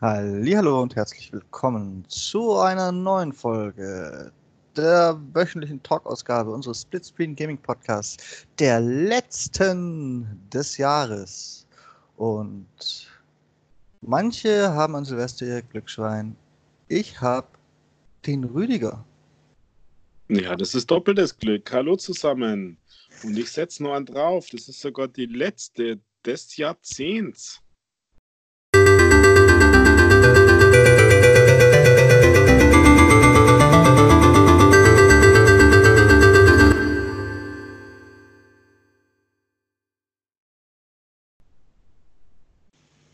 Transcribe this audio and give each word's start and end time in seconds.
Hallo 0.00 0.80
und 0.80 0.94
herzlich 0.94 1.32
willkommen 1.32 2.04
zu 2.06 2.56
einer 2.56 2.92
neuen 2.92 3.32
Folge 3.32 4.30
der 4.76 5.20
wöchentlichen 5.32 5.82
Talk-Ausgabe 5.82 6.52
unseres 6.52 6.82
Splitscreen 6.82 7.34
Gaming 7.34 7.58
Podcasts, 7.58 8.46
der 8.60 8.78
letzten 8.78 10.40
des 10.52 10.76
Jahres. 10.76 11.66
Und 12.16 12.68
manche 14.00 14.72
haben 14.72 14.94
an 14.94 15.04
Silvester 15.04 15.46
ihr 15.46 15.62
Glücksschwein. 15.62 16.36
Ich 16.86 17.20
habe 17.20 17.48
den 18.24 18.44
Rüdiger. 18.44 19.04
Ja, 20.28 20.54
das 20.54 20.76
ist 20.76 20.88
doppeltes 20.92 21.36
Glück. 21.36 21.72
Hallo 21.72 21.96
zusammen. 21.96 22.78
Und 23.24 23.36
ich 23.36 23.50
setze 23.50 23.82
nur 23.82 23.96
einen 23.96 24.06
drauf. 24.06 24.46
Das 24.52 24.68
ist 24.68 24.80
sogar 24.80 25.08
die 25.08 25.26
letzte 25.26 25.98
des 26.24 26.56
Jahrzehnts. 26.56 27.60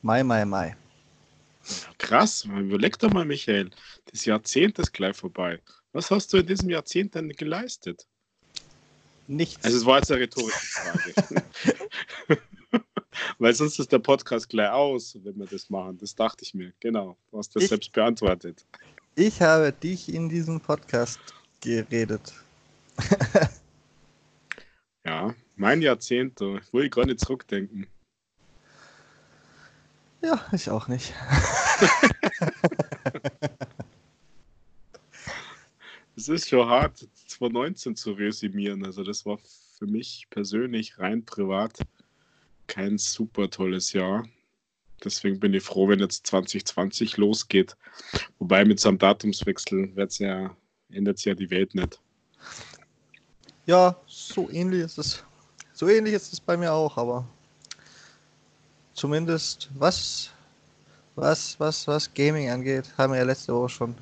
Mai, 0.04 0.22
Mai, 0.22 0.44
Mai. 0.44 0.76
Krass, 1.96 2.44
überleg 2.44 2.98
doch 2.98 3.10
mal, 3.10 3.24
Michael. 3.24 3.70
Das 4.12 4.26
Jahrzehnt 4.26 4.78
ist 4.78 4.92
gleich 4.92 5.16
vorbei. 5.16 5.62
Was 5.94 6.10
hast 6.10 6.30
du 6.30 6.36
in 6.36 6.46
diesem 6.46 6.68
Jahrzehnt 6.68 7.14
denn 7.14 7.30
geleistet? 7.30 8.06
Nichts. 9.28 9.64
Also, 9.64 9.78
es 9.78 9.86
war 9.86 9.96
jetzt 9.96 10.12
eine 10.12 10.20
rhetorische 10.20 10.58
Frage. 10.58 11.42
Weil 13.38 13.54
sonst 13.54 13.78
ist 13.78 13.92
der 13.92 13.98
Podcast 13.98 14.50
gleich 14.50 14.68
aus, 14.68 15.18
wenn 15.22 15.38
wir 15.38 15.46
das 15.46 15.70
machen. 15.70 15.96
Das 15.96 16.14
dachte 16.14 16.44
ich 16.44 16.52
mir. 16.52 16.74
Genau. 16.80 17.16
Du 17.30 17.38
hast 17.38 17.56
das 17.56 17.62
ich, 17.62 17.68
selbst 17.70 17.90
beantwortet. 17.90 18.62
Ich 19.14 19.40
habe 19.40 19.72
dich 19.72 20.12
in 20.12 20.28
diesem 20.28 20.60
Podcast 20.60 21.18
geredet. 21.62 22.30
ja, 25.06 25.34
mein 25.56 25.80
Jahrzehnt, 25.80 26.42
da 26.42 26.60
will 26.72 26.84
ich 26.84 26.90
gar 26.90 27.06
nicht 27.06 27.20
zurückdenken. 27.20 27.86
Ja, 30.24 30.40
ich 30.52 30.70
auch 30.70 30.88
nicht. 30.88 31.12
es 36.16 36.28
ist 36.30 36.48
schon 36.48 36.66
hart, 36.66 37.06
2019 37.26 37.94
zu 37.94 38.12
resümieren. 38.12 38.86
Also 38.86 39.04
das 39.04 39.26
war 39.26 39.38
für 39.78 39.86
mich 39.86 40.26
persönlich 40.30 40.98
rein 40.98 41.26
privat 41.26 41.78
kein 42.66 42.96
super 42.96 43.50
tolles 43.50 43.92
Jahr. 43.92 44.26
Deswegen 45.04 45.38
bin 45.38 45.52
ich 45.52 45.62
froh, 45.62 45.88
wenn 45.88 46.00
jetzt 46.00 46.26
2020 46.26 47.18
losgeht. 47.18 47.76
Wobei 48.38 48.64
mit 48.64 48.80
so 48.80 48.88
einem 48.88 48.96
Datumswechsel 48.96 49.94
wird's 49.94 50.18
ja, 50.18 50.56
ändert 50.88 51.18
sich 51.18 51.26
ja 51.26 51.34
die 51.34 51.50
Welt 51.50 51.74
nicht. 51.74 52.00
Ja, 53.66 53.94
so 54.06 54.48
ähnlich 54.50 54.80
ist 54.80 54.96
es. 54.96 55.22
So 55.74 55.86
ähnlich 55.88 56.14
ist 56.14 56.32
es 56.32 56.40
bei 56.40 56.56
mir 56.56 56.72
auch, 56.72 56.96
aber 56.96 57.28
zumindest 58.94 59.68
was, 59.74 60.30
was, 61.16 61.58
was, 61.58 61.86
was 61.86 62.14
Gaming 62.14 62.50
angeht, 62.50 62.86
haben 62.96 63.12
wir 63.12 63.20
ja 63.20 63.26
letzte 63.26 63.54
Woche 63.54 63.68
schon 63.68 63.94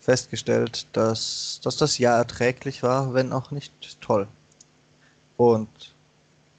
festgestellt, 0.00 0.86
dass, 0.92 1.60
dass 1.62 1.76
das 1.76 1.98
Jahr 1.98 2.18
erträglich 2.18 2.82
war, 2.82 3.14
wenn 3.14 3.32
auch 3.32 3.50
nicht 3.50 4.00
toll. 4.00 4.26
Und 5.36 5.68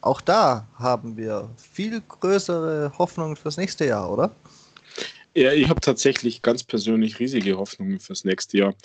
auch 0.02 0.22
da 0.22 0.68
haben 0.78 1.18
wir 1.18 1.50
viel 1.58 2.02
größere 2.02 2.94
Hoffnungen 2.98 3.36
fürs 3.36 3.58
nächste 3.58 3.86
Jahr, 3.86 4.12
oder? 4.12 4.32
Ja, 5.34 5.54
ich 5.54 5.70
habe 5.70 5.80
tatsächlich 5.80 6.42
ganz 6.42 6.64
persönlich 6.64 7.20
riesige 7.20 7.58
Hoffnungen 7.58 8.00
fürs 8.00 8.26
nächste 8.26 8.58
Jahr, 8.58 8.76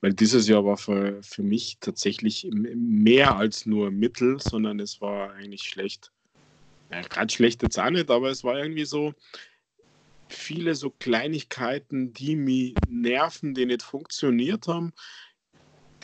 weil 0.00 0.12
dieses 0.12 0.48
Jahr 0.48 0.64
war 0.64 0.76
für, 0.76 1.22
für 1.22 1.42
mich 1.42 1.78
tatsächlich 1.80 2.48
mehr 2.52 3.36
als 3.36 3.64
nur 3.64 3.90
Mittel, 3.90 4.40
sondern 4.40 4.80
es 4.80 5.00
war 5.00 5.32
eigentlich 5.34 5.62
schlecht 5.62 6.10
ja, 6.90 7.02
gerade 7.02 7.32
schlecht 7.32 7.62
jetzt 7.62 7.78
auch 7.78 7.90
nicht, 7.90 8.10
aber 8.10 8.30
es 8.30 8.44
war 8.44 8.58
irgendwie 8.58 8.84
so 8.84 9.14
viele 10.28 10.74
so 10.74 10.90
Kleinigkeiten, 10.90 12.12
die 12.12 12.36
mich 12.36 12.74
nerven, 12.88 13.54
die 13.54 13.66
nicht 13.66 13.82
funktioniert 13.82 14.68
haben, 14.68 14.92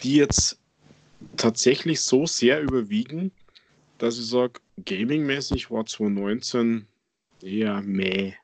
die 0.03 0.17
jetzt 0.17 0.59
tatsächlich 1.37 2.01
so 2.01 2.27
sehr 2.27 2.61
überwiegen, 2.61 3.33
dass 3.99 4.19
ich 4.19 4.29
sage, 4.29 4.61
gamingmäßig 4.85 5.71
war 5.71 5.87
2019 5.87 6.87
eher 7.43 7.81
meh. 7.83 8.35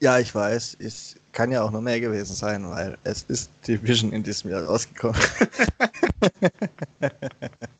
Ja, 0.00 0.18
ich 0.18 0.34
weiß, 0.34 0.78
es 0.80 1.16
kann 1.32 1.52
ja 1.52 1.62
auch 1.62 1.70
noch 1.70 1.82
mehr 1.82 2.00
gewesen 2.00 2.34
sein, 2.34 2.68
weil 2.68 2.96
es 3.04 3.24
ist 3.24 3.50
Division 3.68 4.12
in 4.12 4.22
diesem 4.22 4.50
Jahr 4.50 4.64
rausgekommen. 4.64 5.20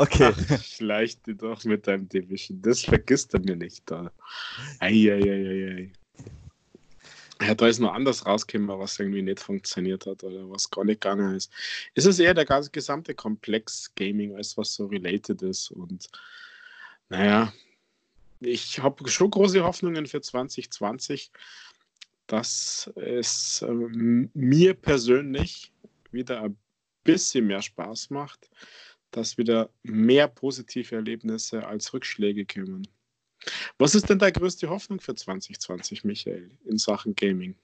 Okay. 0.00 0.32
Ach, 0.34 0.64
schleich 0.64 1.20
dir 1.20 1.34
doch 1.34 1.62
mit 1.64 1.86
deinem 1.86 2.08
Division. 2.08 2.62
Das 2.62 2.80
vergisst 2.80 3.34
er 3.34 3.40
mir 3.40 3.54
nicht 3.54 3.82
da. 3.84 4.10
Eieieiei. 4.78 5.92
Ja, 7.42 7.54
da 7.54 7.66
ist 7.66 7.80
noch 7.80 7.92
anders 7.92 8.24
rausgekommen, 8.24 8.78
was 8.78 8.98
irgendwie 8.98 9.20
nicht 9.20 9.40
funktioniert 9.40 10.06
hat 10.06 10.24
oder 10.24 10.48
was 10.48 10.70
gar 10.70 10.86
nicht 10.86 11.02
gegangen 11.02 11.34
ist. 11.34 11.52
Es 11.94 12.06
ist 12.06 12.18
eher 12.18 12.32
der 12.32 12.46
ganze 12.46 12.70
gesamte 12.70 13.14
Komplex 13.14 13.94
Gaming, 13.94 14.34
als 14.36 14.56
was 14.56 14.72
so 14.72 14.86
related 14.86 15.42
ist. 15.42 15.70
Und 15.70 16.08
naja, 17.10 17.52
ich 18.40 18.78
habe 18.78 19.06
schon 19.10 19.30
große 19.30 19.62
Hoffnungen 19.62 20.06
für 20.06 20.22
2020, 20.22 21.30
dass 22.26 22.90
es 22.96 23.60
äh, 23.60 23.70
mir 23.70 24.72
persönlich 24.72 25.72
wieder 26.10 26.42
ein 26.42 26.56
bisschen 27.04 27.46
mehr 27.46 27.60
Spaß 27.60 28.08
macht 28.08 28.48
dass 29.10 29.38
wieder 29.38 29.70
mehr 29.82 30.28
positive 30.28 30.94
Erlebnisse 30.94 31.66
als 31.66 31.92
Rückschläge 31.92 32.46
kommen. 32.46 32.86
Was 33.78 33.94
ist 33.94 34.08
denn 34.08 34.18
deine 34.18 34.32
größte 34.32 34.68
Hoffnung 34.68 35.00
für 35.00 35.14
2020, 35.14 36.04
Michael, 36.04 36.50
in 36.64 36.78
Sachen 36.78 37.14
Gaming? 37.14 37.54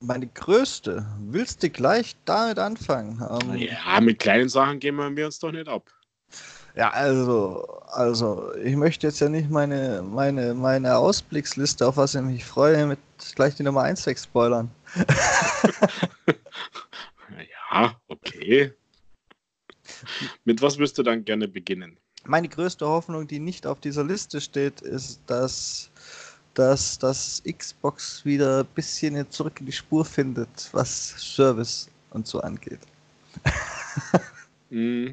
Meine 0.00 0.26
größte? 0.26 1.06
Willst 1.20 1.62
du 1.62 1.70
gleich 1.70 2.16
damit 2.24 2.58
anfangen? 2.58 3.22
Ähm, 3.30 3.56
ja, 3.56 4.00
mit 4.00 4.18
kleinen 4.18 4.48
Sachen 4.48 4.78
gehen 4.78 4.96
wir 4.96 5.26
uns 5.26 5.38
doch 5.38 5.52
nicht 5.52 5.68
ab. 5.68 5.90
Ja, 6.74 6.90
also, 6.90 7.64
also, 7.86 8.54
ich 8.56 8.76
möchte 8.76 9.06
jetzt 9.06 9.20
ja 9.20 9.30
nicht 9.30 9.48
meine, 9.48 10.02
meine, 10.02 10.52
meine 10.52 10.98
Ausblicksliste, 10.98 11.86
auf 11.86 11.96
was 11.96 12.14
ich 12.14 12.20
mich 12.20 12.44
freue, 12.44 12.86
mit 12.86 12.98
gleich 13.34 13.54
die 13.54 13.62
Nummer 13.62 13.82
1 13.82 14.04
wegspoilern. 14.04 14.70
ja, 17.70 17.98
okay. 18.08 18.74
Mit 20.44 20.62
was 20.62 20.78
würdest 20.78 20.98
du 20.98 21.02
dann 21.02 21.24
gerne 21.24 21.48
beginnen? 21.48 21.98
Meine 22.24 22.48
größte 22.48 22.86
Hoffnung, 22.86 23.26
die 23.26 23.38
nicht 23.38 23.66
auf 23.66 23.80
dieser 23.80 24.04
Liste 24.04 24.40
steht, 24.40 24.80
ist, 24.80 25.20
dass, 25.26 25.90
dass, 26.54 26.98
dass 26.98 27.42
Xbox 27.46 28.24
wieder 28.24 28.60
ein 28.60 28.74
bisschen 28.74 29.30
zurück 29.30 29.60
in 29.60 29.66
die 29.66 29.72
Spur 29.72 30.04
findet, 30.04 30.68
was 30.72 31.10
Service 31.18 31.88
und 32.10 32.26
so 32.26 32.40
angeht. 32.40 32.80
mm. 34.70 35.10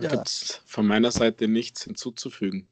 Ja. 0.00 0.10
Gibt 0.10 0.26
es 0.26 0.60
von 0.66 0.86
meiner 0.86 1.12
Seite 1.12 1.46
nichts 1.46 1.84
hinzuzufügen. 1.84 2.66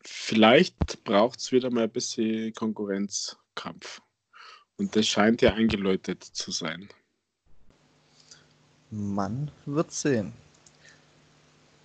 Vielleicht 0.00 1.04
braucht 1.04 1.38
es 1.38 1.52
wieder 1.52 1.70
mal 1.70 1.84
ein 1.84 1.90
bisschen 1.90 2.52
Konkurrenzkampf. 2.54 4.02
Und 4.78 4.94
das 4.94 5.06
scheint 5.06 5.42
ja 5.42 5.54
eingeläutet 5.54 6.22
zu 6.22 6.50
sein. 6.50 6.88
Man 8.90 9.50
wird 9.64 9.90
sehen. 9.90 10.32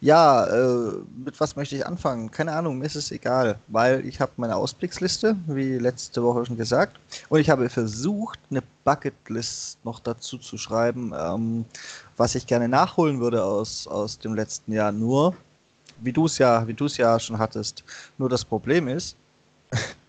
Ja, 0.02 0.48
äh, 0.48 0.94
mit 1.24 1.40
was 1.40 1.56
möchte 1.56 1.76
ich 1.76 1.86
anfangen? 1.86 2.32
Keine 2.32 2.54
Ahnung, 2.54 2.80
mir 2.80 2.86
ist 2.86 2.96
es 2.96 3.12
egal, 3.12 3.60
weil 3.68 4.04
ich 4.04 4.20
habe 4.20 4.32
meine 4.38 4.56
Ausblicksliste, 4.56 5.38
wie 5.46 5.78
letzte 5.78 6.24
Woche 6.24 6.44
schon 6.44 6.58
gesagt, 6.58 7.00
und 7.30 7.40
ich 7.40 7.52
habe 7.52 7.70
versucht, 7.70 8.40
eine 8.50 8.64
Bucketlist 8.84 9.78
noch 9.86 10.00
dazu 10.00 10.40
zu 10.40 10.58
schreiben, 10.58 11.14
ähm, 11.16 11.66
was 12.18 12.34
ich 12.34 12.48
gerne 12.48 12.68
nachholen 12.68 13.20
würde 13.20 13.44
aus, 13.44 13.88
aus 13.88 14.18
dem 14.18 14.34
letzten 14.34 14.74
Jahr. 14.74 14.92
Nur, 14.92 15.36
wie 16.00 16.12
du 16.12 16.26
es 16.26 16.40
ja, 16.40 16.68
wie 16.68 16.74
du 16.74 16.86
es 16.86 16.98
ja 16.98 17.20
schon 17.20 17.38
hattest. 17.38 17.84
Nur 18.18 18.28
das 18.28 18.44
Problem 18.44 18.88
ist, 18.88 19.16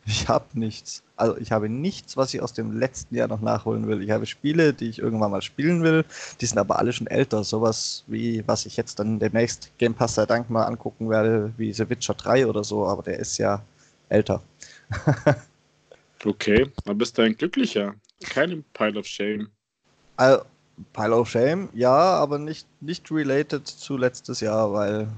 ich 0.05 0.29
habe 0.29 0.47
nichts. 0.55 1.03
Also 1.17 1.37
ich 1.37 1.53
habe 1.53 1.69
nichts, 1.69 2.17
was 2.17 2.35
ich 2.35 2.43
aus 2.43 2.53
dem 2.53 2.77
letzten 2.79 3.15
Jahr 3.15 3.29
noch 3.29 3.41
nachholen 3.41 3.87
will. 3.87 4.03
Ich 4.03 4.11
habe 4.11 4.27
Spiele, 4.27 4.73
die 4.73 4.89
ich 4.89 4.99
irgendwann 4.99 5.31
mal 5.31 5.43
spielen 5.43 5.83
will. 5.83 6.05
Die 6.41 6.47
sind 6.47 6.59
aber 6.59 6.79
alle 6.79 6.93
schon 6.93 7.07
älter. 7.07 7.45
Sowas 7.45 8.05
wie, 8.09 8.43
was 8.47 8.67
ich 8.67 8.77
jetzt 8.77 8.99
dann 8.99 9.21
demnächst 9.21 9.71
Game 9.79 9.95
Pass 9.95 10.17
sei 10.17 10.27
Dank 10.27 10.51
mal 10.51 10.65
angucken 10.65 11.09
werde, 11.09 11.53
wie 11.57 11.73
The 11.73 11.89
Witcher 11.89 12.15
3 12.15 12.47
oder 12.47 12.65
so. 12.65 12.87
Aber 12.87 13.03
der 13.03 13.19
ist 13.19 13.39
ja 13.39 13.63
älter. 14.09 14.43
okay, 16.25 16.71
dann 16.85 16.99
bist 16.99 17.17
du 17.17 17.23
ein 17.23 17.37
Glücklicher. 17.37 17.95
Kein 18.25 18.65
Pile 18.75 18.99
of 18.99 19.07
Shame. 19.07 19.49
Also, 20.17 20.45
Pile 20.93 21.17
of 21.17 21.31
Shame, 21.31 21.69
ja, 21.75 21.93
aber 21.93 22.39
nicht, 22.39 22.67
nicht 22.81 23.11
related 23.11 23.67
zu 23.67 23.97
letztes 23.97 24.41
Jahr, 24.41 24.73
weil 24.73 25.09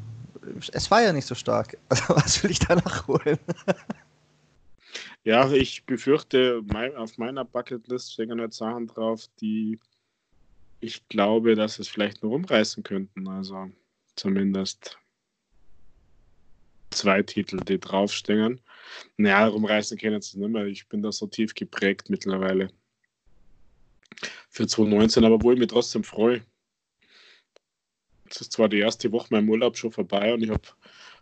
es 0.73 0.91
war 0.91 1.03
ja 1.03 1.13
nicht 1.13 1.27
so 1.27 1.35
stark. 1.35 1.77
Also 1.89 2.17
was 2.17 2.43
will 2.43 2.51
ich 2.51 2.59
da 2.59 2.75
nachholen? 2.77 3.39
ja, 5.25 5.51
ich 5.51 5.85
befürchte, 5.87 6.63
auf 6.97 7.19
meiner 7.19 7.45
Bucketlist 7.45 8.13
stehen 8.13 8.39
jetzt 8.39 8.59
Sachen 8.59 8.87
drauf, 8.87 9.27
die 9.41 9.79
ich 10.81 11.09
glaube, 11.09 11.55
dass 11.55 11.79
es 11.79 11.89
vielleicht 11.89 12.23
nur 12.23 12.33
umreißen 12.33 12.83
könnten. 12.83 13.27
Also 13.27 13.71
zumindest 14.17 14.99
zwei 16.91 17.23
Titel, 17.23 17.57
die 17.57 17.81
draufstehen. 17.81 18.61
Naja, 19.17 19.47
rumreißen 19.47 19.97
können 19.97 20.21
sie 20.21 20.39
nicht 20.39 20.51
mehr. 20.51 20.67
Ich 20.67 20.87
bin 20.89 21.03
da 21.03 21.11
so 21.11 21.27
tief 21.27 21.55
geprägt 21.55 22.11
mittlerweile. 22.11 22.69
Für 24.51 24.67
2019, 24.67 25.25
aber 25.25 25.43
wo 25.43 25.53
ich 25.53 25.59
mich 25.59 25.69
trotzdem 25.69 26.05
freue. 26.05 26.45
Es 28.29 28.43
ist 28.43 28.53
zwar 28.53 28.69
die 28.69 28.79
erste 28.79 29.11
Woche 29.11 29.29
meinem 29.31 29.49
Urlaub 29.49 29.79
schon 29.79 29.91
vorbei 29.91 30.35
und 30.35 30.43
ich 30.43 30.51
habe 30.51 30.69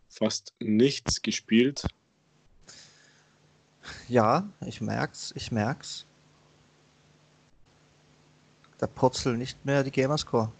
fast 0.08 0.54
nichts 0.58 1.22
gespielt. 1.22 1.86
Ja, 4.08 4.48
ich 4.66 4.80
merk's, 4.80 5.32
ich 5.36 5.52
merk's. 5.52 6.06
Da 8.78 8.86
purzeln 8.86 9.38
nicht 9.38 9.64
mehr 9.64 9.84
die 9.84 9.90
Gamerscore. 9.90 10.52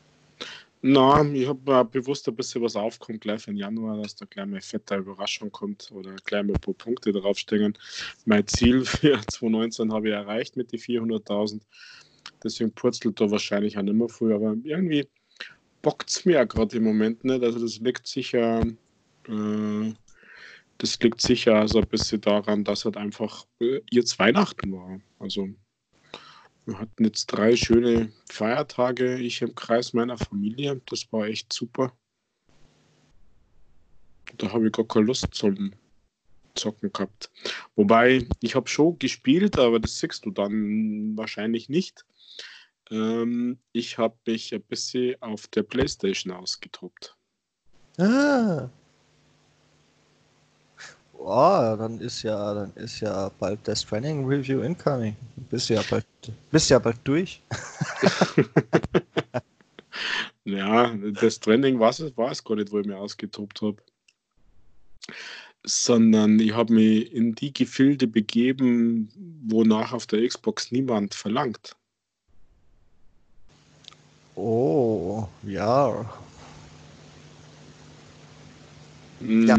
Na, 0.85 1.25
ich 1.33 1.47
habe 1.47 1.85
bewusst 1.85 2.27
ein 2.27 2.35
bisschen 2.35 2.61
was 2.63 2.75
aufkommt 2.75 3.21
gleich 3.21 3.47
im 3.47 3.57
Januar, 3.57 4.03
dass 4.03 4.17
da 4.17 4.27
gleich 4.27 4.47
mal 4.47 4.61
fette 4.61 4.97
Überraschung 4.97 5.51
kommt 5.53 5.93
oder 5.93 6.17
gleich 6.25 6.43
mal 6.43 6.55
ein 6.55 6.61
paar 6.61 6.75
Punkte 6.75 7.13
draufstehen. 7.13 7.79
Mein 8.25 8.45
Ziel 8.49 8.85
für 8.85 9.21
2019 9.29 9.93
habe 9.93 10.09
ich 10.09 10.15
erreicht 10.15 10.57
mit 10.57 10.73
den 10.73 10.81
400.000. 10.81 11.61
Deswegen 12.43 12.73
purzelt 12.73 13.21
da 13.21 13.31
wahrscheinlich 13.31 13.79
auch 13.79 13.83
nicht 13.83 13.95
mehr 13.95 14.09
früh, 14.09 14.35
aber 14.35 14.57
irgendwie 14.65 15.07
bockt 15.83 16.11
es 16.11 16.25
mir 16.25 16.45
gerade 16.47 16.77
im 16.77 16.85
Moment 16.85 17.23
nicht. 17.23 17.45
Also 17.45 17.61
das 17.61 17.79
liegt 17.79 18.07
sicher, 18.09 18.63
äh, 19.29 19.93
das 20.79 20.99
liegt 21.01 21.21
sicher 21.21 21.67
so 21.69 21.81
ein 21.81 21.89
bisschen 21.89 22.21
daran, 22.21 22.65
dass 22.65 22.85
halt 22.85 22.97
einfach 22.97 23.47
äh, 23.61 23.81
jetzt 23.91 24.19
Weihnachten 24.19 24.73
war. 24.73 25.01
Also 25.19 25.49
wir 26.65 26.79
hatten 26.79 27.05
jetzt 27.05 27.27
drei 27.27 27.57
schöne 27.57 28.13
Feiertage, 28.29 29.19
ich 29.19 29.43
im 29.43 29.55
Kreis 29.55 29.93
meiner 29.93 30.17
Familie. 30.17 30.81
Das 30.87 31.11
war 31.13 31.27
echt 31.27 31.53
super. 31.53 31.93
Da 34.39 34.53
habe 34.53 34.67
ich 34.67 34.73
gar 34.73 34.87
keine 34.87 35.07
Lust 35.07 35.29
zum 35.33 35.73
Zocken 36.55 36.93
gehabt. 36.93 37.31
Wobei, 37.75 38.27
ich 38.41 38.55
habe 38.55 38.69
schon 38.69 38.99
gespielt, 38.99 39.59
aber 39.59 39.81
das 39.81 39.99
siehst 39.99 40.25
du 40.25 40.31
dann 40.31 41.17
wahrscheinlich 41.17 41.69
nicht. 41.69 42.05
Ähm, 42.91 43.59
ich 43.73 43.99
habe 43.99 44.17
mich 44.27 44.55
ein 44.55 44.63
bisschen 44.63 45.21
auf 45.21 45.49
der 45.49 45.63
Playstation 45.63 46.33
ausgetobt. 46.33 47.17
Ah, 47.99 48.69
Oh, 51.25 51.77
dann 51.79 52.01
ist 52.01 52.25
ja, 52.25 52.53
dann 52.53 52.73
ist 52.75 52.99
ja 52.99 53.31
bald 53.39 53.61
das 53.69 53.87
Training 53.87 54.27
Review 54.27 54.63
incoming. 54.63 55.15
Bist 55.51 55.69
ja 55.69 55.81
bald, 55.89 56.05
bist 56.51 56.69
ja 56.69 56.81
bald 56.81 56.99
durch. 57.05 57.41
ja, 60.45 60.93
das 61.21 61.39
Training 61.39 61.79
war 61.79 61.91
es, 61.91 62.17
war 62.17 62.33
es 62.33 62.43
gar 62.43 62.57
nicht, 62.57 62.73
wo 62.73 62.81
ich 62.81 62.87
mir 62.87 62.99
ausgetobt 62.99 63.63
habe. 63.63 63.77
Sondern 65.63 66.41
ich 66.41 66.55
habe 66.55 66.75
mich 66.75 67.13
in 67.13 67.37
die 67.37 67.53
Gefilde 67.53 68.09
begeben, 68.09 69.09
wonach 69.47 69.93
auf 69.93 70.09
der 70.09 70.27
Xbox 70.27 70.73
niemand 70.73 71.15
verlangt. 71.15 71.77
Oh, 74.35 75.29
ja. 75.45 76.13
Mhm. 79.21 79.47
Ja 79.47 79.57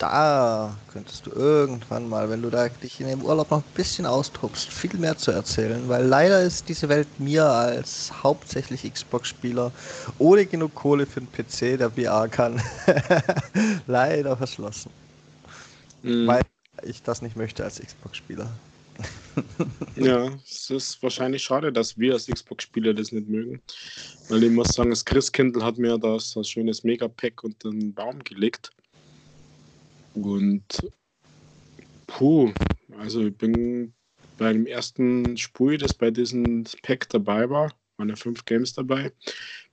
da 0.00 0.78
könntest 0.90 1.26
du 1.26 1.30
irgendwann 1.30 2.08
mal, 2.08 2.30
wenn 2.30 2.40
du 2.40 2.48
da 2.48 2.68
dich 2.68 3.00
in 3.00 3.06
dem 3.06 3.22
Urlaub 3.22 3.50
noch 3.50 3.58
ein 3.58 3.74
bisschen 3.74 4.06
austobst, 4.06 4.72
viel 4.72 4.94
mehr 4.98 5.16
zu 5.16 5.30
erzählen, 5.30 5.88
weil 5.88 6.06
leider 6.06 6.42
ist 6.42 6.68
diese 6.68 6.88
Welt 6.88 7.06
mir 7.18 7.44
als 7.44 8.10
hauptsächlich 8.22 8.90
Xbox-Spieler 8.90 9.70
ohne 10.18 10.46
genug 10.46 10.74
Kohle 10.74 11.04
für 11.04 11.20
den 11.20 11.30
PC, 11.30 11.78
der 11.78 11.90
VR 11.90 12.28
kann, 12.28 12.60
leider 13.86 14.36
verschlossen. 14.36 14.90
Mhm. 16.02 16.26
Weil 16.26 16.42
ich 16.82 17.02
das 17.02 17.20
nicht 17.20 17.36
möchte 17.36 17.62
als 17.62 17.78
Xbox-Spieler. 17.78 18.50
ja, 19.96 20.30
es 20.48 20.70
ist 20.70 21.02
wahrscheinlich 21.02 21.42
schade, 21.42 21.70
dass 21.70 21.98
wir 21.98 22.14
als 22.14 22.26
Xbox-Spieler 22.26 22.94
das 22.94 23.12
nicht 23.12 23.28
mögen. 23.28 23.60
Weil 24.30 24.44
ich 24.44 24.50
muss 24.50 24.72
sagen, 24.72 24.90
das 24.90 25.04
Christkindl 25.04 25.62
hat 25.62 25.76
mir 25.76 25.98
das 25.98 26.34
ein 26.36 26.44
schönes 26.44 26.84
Megapack 26.84 27.44
und 27.44 27.62
den 27.64 27.92
Baum 27.92 28.24
gelegt. 28.24 28.72
Und 30.22 30.64
puh, 32.06 32.52
also 32.98 33.26
ich 33.26 33.36
bin 33.36 33.94
bei 34.38 34.52
dem 34.52 34.66
ersten 34.66 35.36
Spiel, 35.36 35.78
das 35.78 35.94
bei 35.94 36.10
diesem 36.10 36.64
Pack 36.82 37.08
dabei 37.10 37.48
war, 37.48 37.72
waren 37.96 38.08
ja 38.08 38.16
fünf 38.16 38.44
Games 38.44 38.72
dabei. 38.72 39.12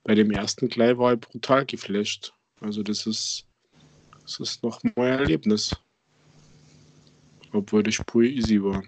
Bei 0.04 0.14
dem 0.14 0.30
ersten 0.30 0.68
gleich 0.68 0.96
war 0.98 1.14
ich 1.14 1.20
brutal 1.20 1.66
geflasht. 1.66 2.32
Also 2.60 2.82
das 2.82 3.06
ist, 3.06 3.46
das 4.22 4.40
ist 4.40 4.62
noch 4.62 4.82
mein 4.96 5.18
Erlebnis. 5.18 5.74
Obwohl 7.52 7.82
das 7.82 7.94
Spiel 7.94 8.26
easy 8.26 8.62
war. 8.62 8.82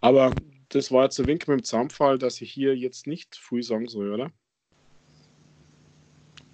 Aber 0.00 0.34
das 0.68 0.90
war 0.90 1.04
jetzt 1.04 1.18
ein 1.18 1.26
Wink 1.26 1.48
mit 1.48 1.60
dem 1.60 1.64
Zaunpfahl, 1.64 2.18
dass 2.18 2.40
ich 2.40 2.52
hier 2.52 2.76
jetzt 2.76 3.06
nicht 3.06 3.36
früh 3.36 3.62
sagen 3.62 3.88
soll, 3.88 4.12
oder? 4.12 4.30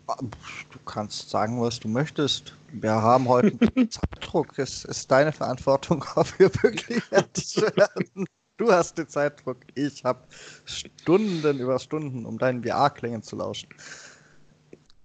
Du 0.08 0.78
kannst 0.86 1.28
sagen, 1.28 1.60
was 1.60 1.80
du 1.80 1.88
möchtest. 1.88 2.56
Wir 2.72 2.92
haben 2.92 3.28
heute 3.28 3.58
einen 3.76 3.90
Zeitdruck. 3.90 4.58
Es 4.58 4.84
ist 4.86 5.10
deine 5.10 5.32
Verantwortung, 5.32 6.02
ob 6.14 6.38
wir 6.38 6.50
wirklich 6.62 7.04
fertig 7.04 7.56
werden. 7.76 8.26
Du 8.56 8.72
hast 8.72 8.96
den 8.96 9.08
Zeitdruck. 9.08 9.58
Ich 9.74 10.04
habe 10.04 10.26
Stunden 10.64 11.60
über 11.60 11.78
Stunden, 11.78 12.24
um 12.24 12.38
deinen 12.38 12.64
VR-Klängen 12.64 13.22
zu 13.22 13.36
lauschen. 13.36 13.68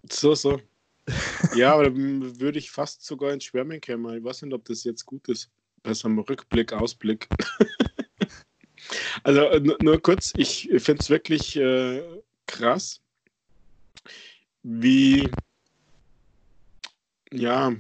So, 0.09 0.35
so. 0.35 0.59
Ja, 1.53 1.73
aber 1.73 1.83
dann 1.83 2.39
würde 2.39 2.57
ich 2.57 2.71
fast 2.71 3.06
sogar 3.06 3.33
ins 3.33 3.44
Schwärmen 3.44 3.81
kommen. 3.81 4.17
Ich 4.17 4.23
weiß 4.23 4.44
nicht, 4.44 4.53
ob 4.53 4.63
das 4.65 4.85
jetzt 4.85 5.06
gut 5.06 5.27
ist. 5.27 5.51
Bei 5.83 5.94
so 5.94 6.07
einem 6.07 6.19
Rückblick, 6.19 6.71
Ausblick. 6.71 7.27
also 9.23 9.49
nur 9.81 10.01
kurz, 10.01 10.31
ich 10.38 10.69
finde 10.77 11.01
es 11.01 11.09
wirklich 11.09 11.57
äh, 11.57 12.01
krass, 12.47 13.02
wie, 14.63 15.30
ja, 17.31 17.75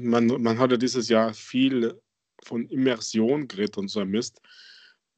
man, 0.00 0.26
man 0.26 0.58
hat 0.58 0.70
ja 0.70 0.76
dieses 0.76 1.08
Jahr 1.08 1.34
viel 1.34 2.00
von 2.42 2.66
Immersion 2.66 3.46
geredet 3.46 3.78
und 3.78 3.88
so 3.88 4.00
ein 4.00 4.08
Mist. 4.08 4.40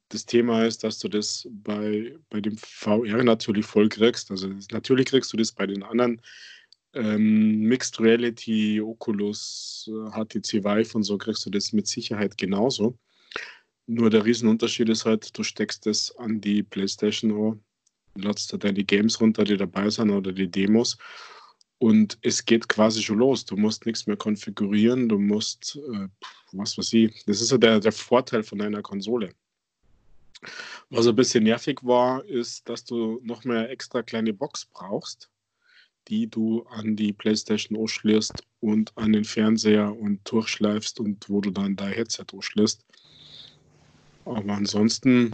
Das 0.09 0.25
Thema 0.25 0.65
ist, 0.65 0.83
dass 0.83 0.99
du 0.99 1.07
das 1.07 1.47
bei, 1.49 2.15
bei 2.29 2.39
dem 2.39 2.57
VR 2.57 3.23
natürlich 3.23 3.65
voll 3.65 3.89
kriegst. 3.89 4.29
Also 4.29 4.49
natürlich 4.71 5.07
kriegst 5.07 5.33
du 5.33 5.37
das 5.37 5.51
bei 5.51 5.65
den 5.65 5.81
anderen 5.81 6.21
ähm, 6.93 7.61
Mixed 7.61 7.99
Reality, 7.99 8.81
Oculus, 8.81 9.89
HTC 10.11 10.63
Vive 10.63 10.95
und 10.95 11.03
so 11.03 11.17
kriegst 11.17 11.45
du 11.45 11.49
das 11.49 11.73
mit 11.73 11.87
Sicherheit 11.87 12.37
genauso. 12.37 12.97
Nur 13.87 14.09
der 14.09 14.25
Riesenunterschied 14.25 14.89
ist 14.89 15.05
halt, 15.05 15.37
du 15.37 15.43
steckst 15.43 15.85
das 15.85 16.15
an 16.17 16.41
die 16.41 16.63
PlayStation 16.63 17.63
an 18.15 18.21
ladst 18.21 18.51
du 18.51 18.57
deine 18.57 18.83
Games 18.83 19.19
runter, 19.19 19.43
die 19.43 19.57
dabei 19.57 19.89
sind 19.89 20.09
oder 20.09 20.31
die 20.31 20.49
Demos. 20.49 20.97
Und 21.77 22.17
es 22.21 22.45
geht 22.45 22.69
quasi 22.69 23.03
schon 23.03 23.19
los. 23.19 23.45
Du 23.45 23.57
musst 23.57 23.85
nichts 23.85 24.07
mehr 24.07 24.17
konfigurieren, 24.17 25.09
du 25.09 25.19
musst, 25.19 25.77
äh, 25.93 26.07
was 26.53 26.77
weiß 26.77 26.93
ich, 26.93 27.23
das 27.25 27.41
ist 27.41 27.51
ja 27.51 27.57
der, 27.57 27.79
der 27.79 27.91
Vorteil 27.91 28.43
von 28.43 28.61
einer 28.61 28.81
Konsole. 28.81 29.33
Was 30.89 31.07
ein 31.07 31.15
bisschen 31.15 31.43
nervig 31.43 31.79
war, 31.83 32.23
ist, 32.25 32.67
dass 32.69 32.85
du 32.85 33.19
noch 33.23 33.43
mehr 33.43 33.69
extra 33.69 34.03
kleine 34.03 34.33
Box 34.33 34.65
brauchst, 34.65 35.29
die 36.07 36.27
du 36.27 36.63
an 36.69 36.95
die 36.95 37.13
PlayStation 37.13 37.77
anschließt 37.79 38.43
und 38.61 38.95
an 38.95 39.13
den 39.13 39.25
Fernseher 39.25 39.97
und 39.97 40.19
durchschleifst 40.29 40.99
und 40.99 41.29
wo 41.29 41.41
du 41.41 41.49
dann 41.49 41.75
dein 41.75 41.93
Headset 41.93 42.25
anschließt. 42.31 42.85
Aber 44.25 44.53
ansonsten 44.53 45.31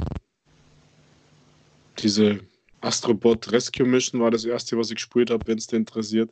diese 2.00 2.39
Astrobot 2.81 3.51
Rescue 3.51 3.85
Mission 3.85 4.19
war 4.19 4.31
das 4.31 4.43
erste, 4.43 4.77
was 4.77 4.89
ich 4.89 4.95
gespielt 4.95 5.29
habe, 5.29 5.45
wenn 5.47 5.57
es 5.57 5.67
dir 5.67 5.77
interessiert. 5.77 6.31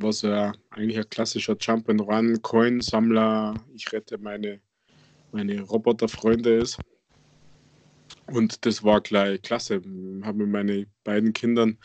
Was 0.00 0.22
ja 0.22 0.52
eigentlich 0.70 0.98
ein 0.98 1.08
klassischer 1.08 1.56
Jump 1.58 1.88
and 1.88 2.00
Run, 2.00 2.40
Coin-Sammler, 2.42 3.54
ich 3.74 3.90
rette 3.92 4.18
meine, 4.18 4.60
meine 5.32 5.60
Roboterfreunde 5.62 6.58
ist. 6.58 6.78
Und 8.26 8.64
das 8.66 8.82
war 8.84 9.00
gleich 9.00 9.40
klasse. 9.42 9.76
Ich 9.76 10.24
habe 10.24 10.38
mit 10.38 10.48
meinen 10.48 10.86
beiden 11.04 11.32
Kindern 11.32 11.78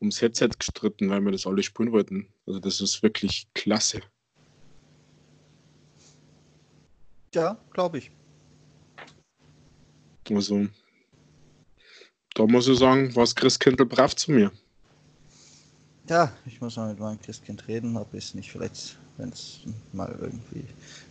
ums 0.00 0.20
Headset 0.20 0.50
gestritten, 0.58 1.08
weil 1.10 1.20
wir 1.20 1.32
das 1.32 1.46
alle 1.46 1.62
spielen 1.62 1.92
wollten. 1.92 2.28
Also 2.46 2.58
das 2.60 2.80
ist 2.80 3.02
wirklich 3.02 3.48
klasse. 3.54 4.00
Ja, 7.34 7.58
glaube 7.72 7.98
ich. 7.98 8.10
Also 10.30 10.66
da 12.36 12.46
muss 12.46 12.68
ich 12.68 12.78
sagen, 12.78 13.16
was 13.16 13.34
Chris 13.34 13.58
Kindle 13.58 13.86
brav 13.86 14.14
zu 14.14 14.30
mir. 14.30 14.52
Ja, 16.08 16.30
ich 16.44 16.60
muss 16.60 16.76
mal 16.76 16.90
mit 16.90 17.00
meinem 17.00 17.18
Christkind 17.20 17.66
reden, 17.66 17.96
ob 17.96 18.12
es 18.14 18.34
nicht 18.34 18.52
vielleicht, 18.52 18.98
wenn 19.16 19.30
es 19.30 19.60
mal 19.92 20.14
irgendwie 20.20 20.64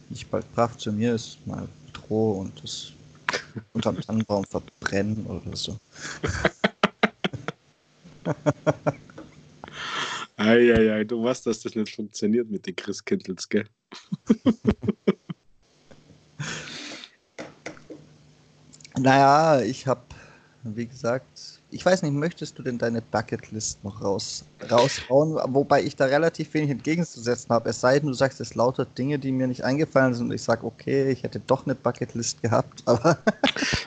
nicht 0.10 0.30
bald 0.30 0.50
brav 0.54 0.78
zu 0.78 0.94
mir 0.94 1.16
ist, 1.16 1.40
mal 1.48 1.68
drohe 1.94 2.38
und 2.38 2.64
es 2.64 2.94
unterm 3.74 4.00
Tannenbaum 4.00 4.46
verbrennen 4.46 5.26
oder 5.26 5.58
so. 5.58 5.76
Eieiei, 10.38 11.04
du 11.06 11.24
weißt, 11.24 11.48
dass 11.48 11.62
das 11.62 11.74
nicht 11.76 11.96
funktioniert 11.96 12.50
mit 12.52 12.68
den 12.68 12.76
Christkindls, 12.76 13.50
gell? 13.50 13.66
naja, 18.98 19.62
ich 19.62 19.88
habe, 19.88 20.04
wie 20.74 20.88
gesagt, 20.88 21.62
ich 21.70 21.86
weiß 21.86 22.02
nicht, 22.02 22.14
möchtest 22.14 22.58
du 22.58 22.64
denn 22.64 22.78
deine 22.78 23.02
Bucketlist 23.02 23.84
noch 23.84 24.02
raus, 24.02 24.46
raushauen? 24.72 25.36
Wobei 25.54 25.84
ich 25.84 25.96
da 25.96 26.06
relativ 26.06 26.54
wenig 26.54 26.72
entgegenzusetzen 26.72 27.50
habe. 27.50 27.70
Es 27.70 27.82
sei 27.82 28.00
denn, 28.00 28.08
du 28.08 28.14
sagst 28.14 28.40
es 28.42 28.56
lauter 28.56 28.86
Dinge, 28.86 29.20
die 29.20 29.32
mir 29.32 29.48
nicht 29.48 29.64
eingefallen 29.64 30.14
sind 30.14 30.28
und 30.28 30.34
ich 30.34 30.42
sage, 30.42 30.66
okay, 30.66 31.12
ich 31.12 31.24
hätte 31.24 31.40
doch 31.40 31.66
eine 31.66 31.76
Bucketlist 31.76 32.42
gehabt, 32.42 32.82
aber. 32.86 33.20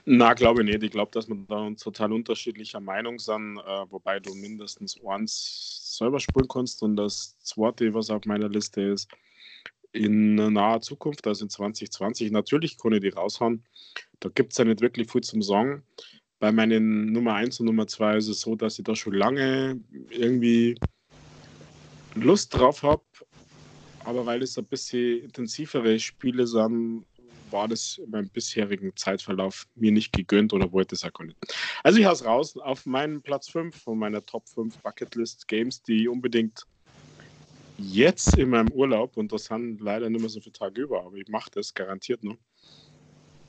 Na, 0.05 0.35
glaube 0.35 0.63
ich 0.63 0.69
nicht. 0.69 0.83
Ich 0.83 0.91
glaube, 0.91 1.11
dass 1.13 1.29
wir 1.29 1.37
da 1.49 1.69
total 1.71 2.13
unterschiedlicher 2.13 2.81
Meinung 2.81 3.19
sind, 3.19 3.59
äh, 3.59 3.91
wobei 3.91 4.21
du 4.21 4.35
mindestens 4.35 4.99
eins 5.05 5.97
selber 5.99 6.21
spielen 6.21 6.49
kannst 6.49 6.83
und 6.83 6.97
das 6.97 7.37
zweite, 7.41 7.93
was 7.93 8.11
auf 8.11 8.25
meiner 8.27 8.49
Liste 8.49 8.83
ist, 8.83 9.09
in 9.93 10.35
naher 10.35 10.81
Zukunft, 10.81 11.27
also 11.27 11.45
in 11.45 11.51
2020. 11.51 12.31
Natürlich 12.31 12.79
kann 12.79 12.93
ich 12.93 13.01
die 13.01 13.09
raushauen. 13.09 13.65
Da 14.21 14.29
gibt 14.29 14.53
es 14.53 14.59
ja 14.59 14.65
nicht 14.65 14.81
wirklich 14.81 15.11
viel 15.11 15.23
zum 15.23 15.43
Sagen 15.43 15.83
bei 16.39 16.53
meinen 16.53 17.13
Nummer 17.13 17.35
1 17.35 17.61
und 17.61 17.67
Nummer 17.67 17.87
2 17.87 18.17
ist 18.17 18.29
es 18.29 18.41
so, 18.41 18.55
dass 18.55 18.79
ich 18.79 18.85
da 18.85 18.95
schon 18.95 19.15
lange 19.15 19.81
irgendwie 20.11 20.79
Lust 22.15 22.55
drauf 22.55 22.83
habe. 22.83 23.03
Aber 24.05 24.25
weil 24.25 24.43
es 24.43 24.57
ein 24.57 24.65
bisschen 24.65 25.25
intensivere 25.25 25.99
Spiele 25.99 26.47
sind, 26.47 27.05
war 27.51 27.69
das 27.69 27.99
in 27.99 28.11
meinem 28.11 28.29
bisherigen 28.29 28.95
Zeitverlauf 28.97 29.67
mir 29.75 29.93
nicht 29.93 30.13
gegönnt 30.13 30.53
oder 30.53 30.71
wollte 30.73 30.95
es 30.95 31.05
auch 31.05 31.13
gar 31.13 31.25
nicht. 31.27 31.39
Also 31.83 31.99
ich 31.99 32.05
habe 32.05 32.15
es 32.15 32.25
raus 32.25 32.57
auf 32.59 32.87
meinen 32.87 33.23
Platz 33.23 33.49
5 33.49 33.75
von 33.75 33.99
meiner 33.99 34.25
Top 34.25 34.49
5 34.49 34.79
Bucketlist 34.79 35.49
Games, 35.49 35.83
die 35.83 36.09
unbedingt 36.09 36.63
jetzt 37.79 38.37
in 38.37 38.51
meinem 38.51 38.71
Urlaub, 38.73 39.17
und 39.17 39.33
das 39.33 39.45
sind 39.45 39.81
leider 39.81 40.11
nicht 40.11 40.21
mehr 40.21 40.29
so 40.29 40.41
viele 40.41 40.53
Tage 40.53 40.83
über, 40.83 41.05
aber 41.05 41.17
ich 41.17 41.29
mache 41.29 41.51
das 41.53 41.73
garantiert 41.73 42.25
noch, 42.25 42.37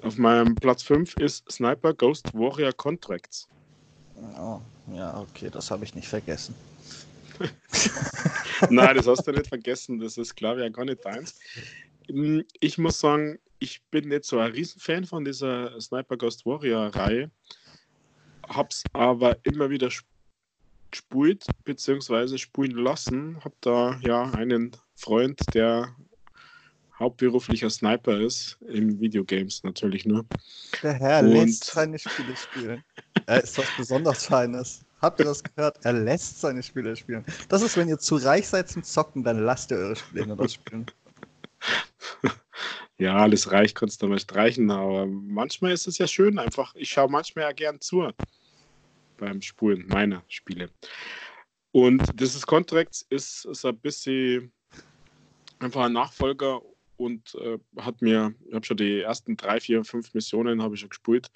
auf 0.01 0.17
meinem 0.17 0.55
Platz 0.55 0.83
5 0.83 1.15
ist 1.17 1.49
Sniper 1.51 1.93
Ghost 1.93 2.33
Warrior 2.33 2.73
Contracts. 2.73 3.47
Oh, 4.37 4.59
ja, 4.93 5.17
okay, 5.19 5.49
das 5.49 5.71
habe 5.71 5.83
ich 5.83 5.95
nicht 5.95 6.07
vergessen. 6.07 6.55
Nein, 8.69 8.95
das 8.95 9.07
hast 9.07 9.25
du 9.27 9.31
nicht 9.31 9.47
vergessen. 9.47 9.99
Das 9.99 10.17
ist, 10.17 10.35
glaube 10.35 10.59
ich, 10.59 10.65
ja 10.65 10.69
gar 10.69 10.85
nicht 10.85 11.03
deins. 11.03 11.39
Hm, 12.09 12.43
ich 12.59 12.77
muss 12.77 12.99
sagen, 12.99 13.39
ich 13.59 13.81
bin 13.91 14.09
nicht 14.09 14.25
so 14.25 14.39
ein 14.39 14.51
Riesenfan 14.51 15.05
von 15.05 15.25
dieser 15.25 15.79
Sniper 15.79 16.17
Ghost 16.17 16.45
Warrior 16.45 16.87
Reihe. 16.95 17.31
Hab's 18.47 18.83
aber 18.93 19.37
immer 19.43 19.69
wieder 19.69 19.89
gespielt, 20.91 21.45
beziehungsweise 21.65 22.37
spielen 22.37 22.77
lassen. 22.77 23.37
Hab 23.43 23.53
da 23.61 23.99
ja 24.01 24.23
einen 24.31 24.71
Freund, 24.95 25.39
der 25.53 25.95
hauptberuflicher 26.99 27.69
Sniper 27.69 28.19
ist, 28.19 28.57
im 28.67 28.99
Videogames 28.99 29.63
natürlich 29.63 30.05
nur. 30.05 30.25
Der 30.83 30.93
Herr 30.93 31.21
und... 31.21 31.31
lässt 31.31 31.65
seine 31.65 31.97
Spiele 31.97 32.35
spielen. 32.35 32.83
er 33.25 33.43
ist 33.43 33.57
was 33.57 33.67
besonders 33.77 34.25
Feines. 34.25 34.85
Habt 35.01 35.19
ihr 35.19 35.25
das 35.25 35.41
gehört? 35.41 35.77
Er 35.83 35.93
lässt 35.93 36.41
seine 36.41 36.61
Spiele 36.61 36.95
spielen. 36.95 37.23
Das 37.47 37.61
ist, 37.61 37.77
wenn 37.77 37.87
ihr 37.87 37.99
zu 37.99 38.17
reich 38.17 38.47
seid 38.47 38.69
zum 38.69 38.83
Zocken, 38.83 39.23
dann 39.23 39.39
lasst 39.45 39.71
ihr 39.71 39.77
eure 39.77 39.95
Spiele 39.95 40.27
nur 40.27 40.49
spielen. 40.49 40.85
Ja, 42.99 43.15
alles 43.15 43.49
reich 43.49 43.73
kannst 43.73 44.01
du 44.01 44.07
mal 44.07 44.19
streichen, 44.19 44.69
aber 44.69 45.05
manchmal 45.05 45.71
ist 45.71 45.87
es 45.87 45.97
ja 45.99 46.05
schön 46.05 46.37
einfach. 46.37 46.75
Ich 46.75 46.89
schaue 46.89 47.09
manchmal 47.09 47.45
ja 47.45 47.53
gern 47.53 47.79
zu 47.79 48.11
beim 49.15 49.41
Spulen 49.41 49.87
meiner 49.87 50.21
Spiele. 50.27 50.69
Und 51.71 52.03
dieses 52.19 52.45
Contracts 52.45 53.05
ist, 53.09 53.45
ist 53.45 53.65
ein 53.65 53.77
bisschen 53.77 54.51
einfach 55.59 55.85
ein 55.85 55.93
Nachfolger 55.93 56.61
und 56.99 57.35
äh, 57.35 57.57
hat 57.77 58.01
mir, 58.01 58.35
ich 58.47 58.53
habe 58.53 58.65
schon 58.65 58.77
die 58.77 58.99
ersten 58.99 59.37
drei, 59.37 59.59
vier, 59.59 59.83
fünf 59.85 60.13
Missionen 60.13 60.61
habe 60.61 60.75
ich 60.75 60.81
schon 60.81 60.89
gespielt. 60.89 61.31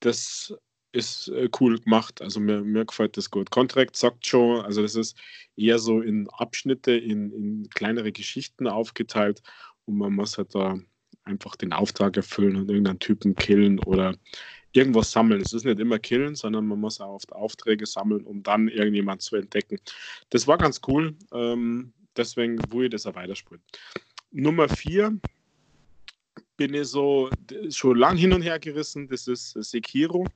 Das 0.00 0.54
ist 0.92 1.28
äh, 1.28 1.48
cool 1.60 1.78
gemacht, 1.80 2.20
also 2.20 2.38
mir, 2.38 2.62
mir 2.62 2.84
gefällt 2.84 3.16
das 3.16 3.30
gut. 3.30 3.50
Contract 3.50 3.96
sagt 3.96 4.26
schon, 4.26 4.60
also 4.64 4.82
das 4.82 4.94
ist 4.94 5.18
eher 5.56 5.78
so 5.78 6.00
in 6.02 6.28
Abschnitte, 6.30 6.92
in, 6.92 7.32
in 7.32 7.70
kleinere 7.70 8.12
Geschichten 8.12 8.66
aufgeteilt 8.66 9.42
und 9.86 9.96
man 9.96 10.12
muss 10.12 10.36
halt 10.36 10.54
da 10.54 10.78
einfach 11.24 11.56
den 11.56 11.72
Auftrag 11.72 12.16
erfüllen 12.16 12.56
und 12.56 12.68
irgendeinen 12.68 12.98
Typen 12.98 13.36
killen 13.36 13.78
oder 13.80 14.16
irgendwas 14.72 15.10
sammeln. 15.10 15.40
Es 15.40 15.52
ist 15.52 15.64
nicht 15.64 15.80
immer 15.80 15.98
killen, 15.98 16.34
sondern 16.34 16.66
man 16.66 16.80
muss 16.80 17.00
auch 17.00 17.14
oft 17.14 17.32
Aufträge 17.32 17.86
sammeln, 17.86 18.24
um 18.24 18.42
dann 18.42 18.68
irgendjemand 18.68 19.22
zu 19.22 19.36
entdecken. 19.36 19.78
Das 20.30 20.46
war 20.46 20.58
ganz 20.58 20.80
cool, 20.86 21.16
ähm, 21.32 21.92
deswegen 22.16 22.58
wo 22.70 22.82
ich 22.82 22.90
das 22.90 23.06
auch 23.06 23.14
weiterspielen. 23.14 23.62
Nummer 24.30 24.68
vier 24.68 25.18
bin 26.56 26.74
ich 26.74 26.88
so 26.88 27.30
schon 27.70 27.96
lang 27.96 28.16
hin 28.16 28.32
und 28.32 28.42
her 28.42 28.58
gerissen. 28.58 29.08
Das 29.08 29.26
ist 29.26 29.52
Sekiro. 29.52 30.26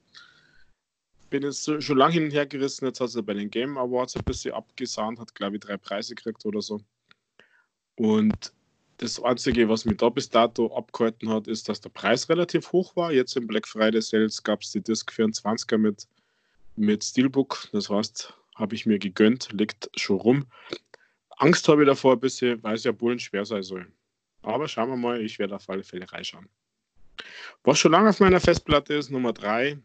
Bin 1.30 1.42
jetzt 1.42 1.82
schon 1.82 1.98
lang 1.98 2.12
hin 2.12 2.24
und 2.24 2.30
her 2.30 2.46
gerissen. 2.46 2.86
Jetzt 2.86 3.00
hat 3.00 3.14
er 3.14 3.22
bei 3.22 3.34
den 3.34 3.50
Game 3.50 3.76
Awards 3.76 4.16
ein 4.16 4.24
bisschen 4.24 4.54
abgesahnt, 4.54 5.18
hat 5.18 5.34
glaube 5.34 5.56
ich 5.56 5.60
drei 5.60 5.76
Preise 5.76 6.14
gekriegt 6.14 6.44
oder 6.46 6.62
so. 6.62 6.80
Und 7.96 8.52
das 8.98 9.20
Einzige, 9.22 9.68
was 9.68 9.84
mich 9.84 9.96
da 9.96 10.08
bis 10.08 10.30
dato 10.30 10.74
abgehalten 10.76 11.28
hat, 11.28 11.48
ist, 11.48 11.68
dass 11.68 11.80
der 11.80 11.90
Preis 11.90 12.28
relativ 12.28 12.70
hoch 12.72 12.94
war. 12.94 13.12
Jetzt 13.12 13.36
im 13.36 13.46
Black 13.46 13.66
Friday 13.66 14.00
Sales 14.00 14.42
gab 14.42 14.62
es 14.62 14.70
die 14.70 14.80
Disc 14.80 15.10
24er 15.10 15.76
mit, 15.76 16.06
mit 16.76 17.02
Steelbook. 17.02 17.68
Das 17.72 17.90
heißt, 17.90 18.32
habe 18.54 18.74
ich 18.74 18.86
mir 18.86 18.98
gegönnt, 18.98 19.48
liegt 19.52 19.90
schon 19.96 20.20
rum. 20.20 20.46
Angst 21.42 21.66
habe 21.66 21.82
ich 21.82 21.88
davor 21.88 22.12
ein 22.12 22.20
bisschen, 22.20 22.62
weil 22.62 22.76
es 22.76 22.84
ja 22.84 22.92
Bullen 22.92 23.18
schwer 23.18 23.44
sein 23.44 23.64
soll. 23.64 23.90
Aber 24.42 24.68
schauen 24.68 24.90
wir 24.90 24.96
mal, 24.96 25.20
ich 25.20 25.40
werde 25.40 25.56
auf 25.56 25.68
alle 25.68 25.82
Fälle 25.82 26.10
reinschauen. 26.10 26.48
Was 27.64 27.80
schon 27.80 27.90
lange 27.90 28.10
auf 28.10 28.20
meiner 28.20 28.38
Festplatte 28.38 28.94
ist, 28.94 29.10
Nummer 29.10 29.32
3. 29.32 29.76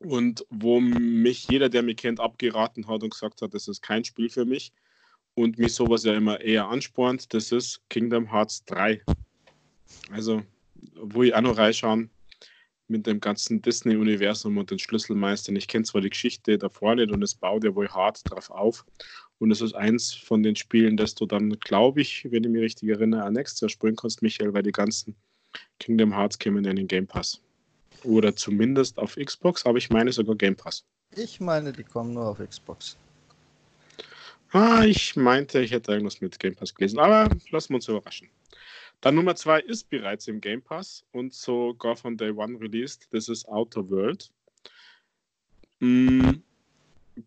Und 0.00 0.44
wo 0.50 0.80
mich 0.80 1.48
jeder, 1.48 1.68
der 1.68 1.84
mich 1.84 1.98
kennt, 1.98 2.18
abgeraten 2.18 2.88
hat 2.88 3.04
und 3.04 3.10
gesagt 3.10 3.42
hat, 3.42 3.54
das 3.54 3.68
ist 3.68 3.80
kein 3.80 4.04
Spiel 4.04 4.28
für 4.28 4.44
mich. 4.44 4.72
Und 5.34 5.56
mich 5.56 5.72
sowas 5.72 6.02
ja 6.02 6.14
immer 6.14 6.40
eher 6.40 6.66
anspornt, 6.66 7.32
das 7.32 7.52
ist 7.52 7.80
Kingdom 7.88 8.32
Hearts 8.32 8.64
3. 8.64 9.02
Also, 10.10 10.42
wo 10.96 11.22
ich 11.22 11.32
auch 11.32 11.42
noch 11.42 11.58
reinschauen, 11.58 12.10
mit 12.88 13.06
dem 13.06 13.20
ganzen 13.20 13.62
Disney-Universum 13.62 14.58
und 14.58 14.70
den 14.70 14.78
Schlüsselmeistern. 14.78 15.56
Ich 15.56 15.68
kenne 15.68 15.84
zwar 15.84 16.00
die 16.00 16.10
Geschichte 16.10 16.58
davor 16.58 16.94
nicht 16.94 17.10
und 17.10 17.22
es 17.22 17.34
baut 17.34 17.64
ja 17.64 17.74
wohl 17.74 17.88
hart 17.88 18.20
drauf 18.24 18.50
auf. 18.50 18.84
Und 19.38 19.50
es 19.50 19.60
ist 19.60 19.74
eins 19.74 20.14
von 20.14 20.42
den 20.42 20.56
Spielen, 20.56 20.96
das 20.96 21.14
du 21.14 21.26
dann, 21.26 21.50
glaube 21.60 22.00
ich, 22.00 22.26
wenn 22.30 22.44
ich 22.44 22.50
mich 22.50 22.62
richtig 22.62 22.88
erinnere, 22.88 23.30
nächstes 23.30 23.60
Jahr 23.60 23.68
spielen 23.68 23.96
kannst, 23.96 24.22
Michael, 24.22 24.54
weil 24.54 24.62
die 24.62 24.72
ganzen 24.72 25.14
Kingdom 25.78 26.14
Hearts 26.14 26.38
kämen 26.38 26.64
in 26.64 26.76
den 26.76 26.88
Game 26.88 27.06
Pass. 27.06 27.40
Oder 28.02 28.34
zumindest 28.34 28.98
auf 28.98 29.16
Xbox, 29.16 29.66
aber 29.66 29.78
ich 29.78 29.90
meine 29.90 30.12
sogar 30.12 30.36
Game 30.36 30.56
Pass. 30.56 30.84
Ich 31.14 31.40
meine, 31.40 31.72
die 31.72 31.84
kommen 31.84 32.14
nur 32.14 32.26
auf 32.26 32.38
Xbox. 32.38 32.96
Ah, 34.52 34.84
ich 34.84 35.16
meinte, 35.16 35.60
ich 35.60 35.72
hätte 35.72 35.92
irgendwas 35.92 36.20
mit 36.20 36.38
Game 36.38 36.54
Pass 36.54 36.74
gelesen, 36.74 36.98
aber 36.98 37.28
lassen 37.50 37.70
wir 37.70 37.76
uns 37.76 37.88
überraschen. 37.88 38.30
Dann 39.00 39.14
Nummer 39.14 39.34
zwei 39.36 39.60
ist 39.60 39.90
bereits 39.90 40.28
im 40.28 40.40
Game 40.40 40.62
Pass 40.62 41.04
und 41.12 41.34
sogar 41.34 41.96
von 41.96 42.16
Day 42.16 42.30
One 42.30 42.58
released. 42.58 43.08
Das 43.10 43.28
ist 43.28 43.46
Outer 43.48 43.88
World. 43.90 44.30
Mm, 45.80 46.42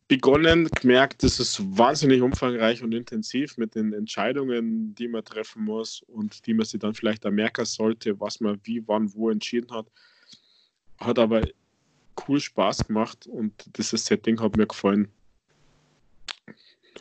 begonnen, 0.08 0.70
gemerkt, 0.70 1.24
das 1.24 1.40
ist 1.40 1.60
wahnsinnig 1.78 2.22
umfangreich 2.22 2.84
und 2.84 2.94
intensiv 2.94 3.58
mit 3.58 3.76
den 3.76 3.94
Entscheidungen, 3.94 4.94
die 4.96 5.08
man 5.08 5.24
treffen 5.24 5.64
muss 5.64 6.04
und 6.08 6.46
die 6.46 6.54
man 6.54 6.66
sich 6.66 6.80
dann 6.80 6.94
vielleicht 6.94 7.26
auch 7.26 7.32
merken 7.32 7.66
sollte, 7.66 8.20
was 8.20 8.40
man 8.40 8.60
wie, 8.64 8.88
wann, 8.88 9.14
wo 9.14 9.30
entschieden 9.30 9.72
hat. 9.72 9.88
Hat 11.00 11.18
aber 11.18 11.42
cool 12.28 12.40
Spaß 12.40 12.88
gemacht 12.88 13.26
und 13.28 13.54
dieses 13.78 14.06
Setting 14.06 14.40
hat 14.40 14.58
mir 14.58 14.68
gefallen. 14.68 15.08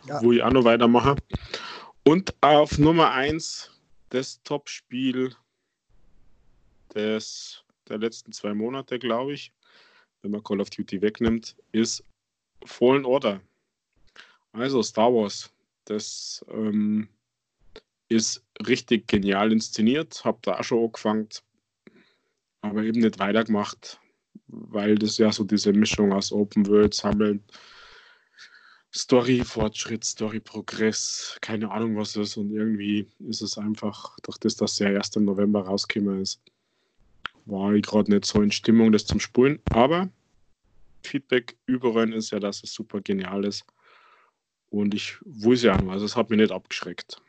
Ja. 0.06 0.22
Wo 0.22 0.32
ich 0.32 0.42
auch 0.42 0.52
noch 0.52 0.64
weitermache. 0.64 1.16
Und 2.04 2.34
auf 2.40 2.78
Nummer 2.78 3.10
1 3.10 3.70
das 4.10 4.42
Top-Spiel 4.44 5.34
des, 6.94 7.62
der 7.88 7.98
letzten 7.98 8.32
zwei 8.32 8.54
Monate, 8.54 8.98
glaube 8.98 9.34
ich, 9.34 9.52
wenn 10.22 10.30
man 10.30 10.42
Call 10.42 10.60
of 10.60 10.70
Duty 10.70 11.02
wegnimmt, 11.02 11.56
ist 11.72 12.02
Fallen 12.64 13.04
Order. 13.04 13.40
Also 14.52 14.82
Star 14.82 15.12
Wars, 15.12 15.52
das 15.84 16.44
ähm, 16.50 17.08
ist 18.08 18.44
richtig 18.66 19.06
genial 19.06 19.52
inszeniert, 19.52 20.24
hab 20.24 20.42
da 20.42 20.58
auch 20.58 20.64
schon 20.64 20.84
angefangen, 20.84 21.28
aber 22.62 22.82
eben 22.82 23.00
nicht 23.00 23.18
weitergemacht, 23.18 24.00
weil 24.48 24.96
das 24.96 25.18
ja 25.18 25.30
so 25.30 25.44
diese 25.44 25.72
Mischung 25.72 26.12
aus 26.12 26.32
Open 26.32 26.66
World 26.66 26.94
sammeln, 26.94 27.44
Story-Fortschritt, 28.94 30.04
Story-Progress, 30.04 31.36
keine 31.40 31.70
Ahnung 31.70 31.96
was 31.96 32.16
ist. 32.16 32.36
Und 32.36 32.50
irgendwie 32.50 33.06
ist 33.20 33.42
es 33.42 33.58
einfach, 33.58 34.16
durch 34.22 34.38
das, 34.38 34.56
dass 34.56 34.80
er 34.80 34.92
erst 34.92 35.16
im 35.16 35.24
November 35.24 35.62
rausgekommen 35.62 36.22
ist, 36.22 36.40
war 37.44 37.72
ich 37.74 37.82
gerade 37.82 38.10
nicht 38.10 38.24
so 38.24 38.42
in 38.42 38.50
Stimmung, 38.50 38.92
das 38.92 39.06
zum 39.06 39.20
Spulen. 39.20 39.60
Aber 39.70 40.08
Feedback 41.08 41.56
überall 41.66 42.12
ist 42.12 42.30
ja, 42.30 42.38
dass 42.38 42.62
es 42.62 42.72
super 42.72 43.00
genial 43.00 43.44
ist. 43.44 43.64
Und 44.70 44.94
ich 44.94 45.16
wusste 45.24 45.68
ja, 45.68 45.80
also 45.88 46.04
es 46.04 46.16
hat 46.16 46.30
mich 46.30 46.38
nicht 46.38 46.52
abgeschreckt. 46.52 47.20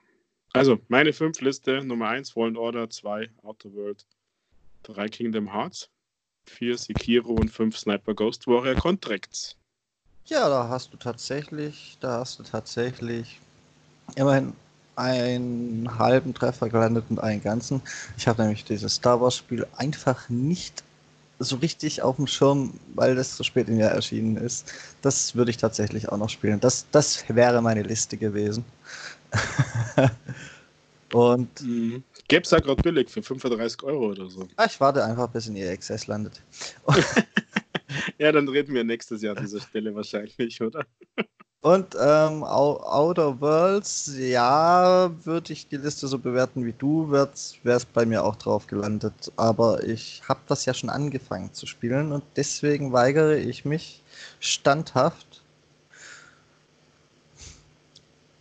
Also, 0.54 0.80
meine 0.88 1.14
fünf 1.14 1.42
Liste: 1.42 1.84
Nummer 1.84 2.10
1 2.10 2.32
Fallen 2.32 2.58
Order, 2.58 2.90
2 2.90 3.30
Outer 3.44 3.74
World, 3.74 4.06
3 4.84 5.08
Kingdom 5.08 5.54
Hearts, 5.54 5.90
4 6.48 6.78
Sekiro 6.78 7.40
und 7.40 7.50
5 7.50 7.78
Sniper 7.78 8.14
Ghost 8.16 8.48
Warrior 8.48 8.76
Contracts. 8.76 9.58
Ja, 10.26 10.50
da 10.50 10.68
hast 10.68 10.94
du 10.94 10.98
tatsächlich, 10.98 11.98
da 12.02 12.20
hast 12.20 12.40
du 12.40 12.44
tatsächlich 12.44 13.40
immerhin 14.16 14.54
einen 14.96 15.98
halben 15.98 16.34
Treffer 16.34 16.70
gelandet 16.70 17.06
und 17.10 17.20
einen 17.20 17.42
ganzen. 17.42 17.82
Ich 18.18 18.28
habe 18.28 18.42
nämlich 18.42 18.66
dieses 18.66 18.96
Star 18.96 19.22
Wars 19.22 19.38
Spiel 19.38 19.66
einfach 19.78 20.28
nicht 20.30 20.84
so 21.40 21.56
richtig 21.58 22.02
auf 22.02 22.18
dem 22.18 22.28
Schirm, 22.28 22.74
weil 22.96 23.16
das 23.16 23.36
so 23.36 23.44
spät 23.44 23.70
im 23.70 23.80
Jahr 23.80 23.92
erschienen 23.92 24.38
ist. 24.38 24.72
Das 25.02 25.36
würde 25.36 25.52
ich 25.52 25.58
tatsächlich 25.58 26.10
auch 26.10 26.18
noch 26.18 26.30
spielen. 26.30 26.60
Das, 26.60 26.86
das 26.92 27.24
wäre 27.30 27.62
meine 27.62 27.84
Liste 27.84 28.18
gewesen. 28.18 28.66
Und. 31.14 31.62
Mhm. 31.62 32.04
Gäbe 32.28 32.44
es 32.44 32.50
da 32.50 32.60
gerade 32.60 32.82
billig 32.82 33.10
für 33.10 33.24
35 33.24 33.82
Euro 33.84 34.10
oder 34.10 34.30
so. 34.30 34.48
Ah, 34.56 34.66
ich 34.66 34.80
warte 34.80 35.04
einfach, 35.04 35.28
bis 35.30 35.48
in 35.48 35.56
ihr 35.56 35.72
Access 35.72 36.06
landet. 36.06 36.42
ja, 38.20 38.32
dann 38.32 38.48
reden 38.48 38.76
wir 38.76 38.84
nächstes 38.84 39.22
Jahr 39.22 39.36
an 39.36 39.44
dieser 39.44 39.62
Stelle 39.62 39.96
wahrscheinlich, 39.96 40.62
oder? 40.62 40.86
Und 41.62 41.94
ähm, 42.00 42.44
Outer 42.44 43.42
Worlds, 43.42 44.14
ja, 44.18 45.12
würde 45.26 45.52
ich 45.52 45.68
die 45.68 45.76
Liste 45.76 46.08
so 46.08 46.18
bewerten 46.18 46.66
wie 46.66 46.72
du, 46.72 47.12
wäre 47.12 47.30
es 47.66 47.86
bei 47.86 48.06
mir 48.06 48.24
auch 48.24 48.38
drauf 48.38 48.66
gelandet. 48.68 49.32
Aber 49.36 49.84
ich 49.84 50.22
habe 50.30 50.40
das 50.48 50.64
ja 50.66 50.74
schon 50.74 50.90
angefangen 50.90 51.54
zu 51.54 51.66
spielen 51.66 52.14
und 52.14 52.24
deswegen 52.38 52.94
weigere 52.94 53.36
ich 53.38 53.66
mich 53.66 54.02
standhaft, 54.40 55.44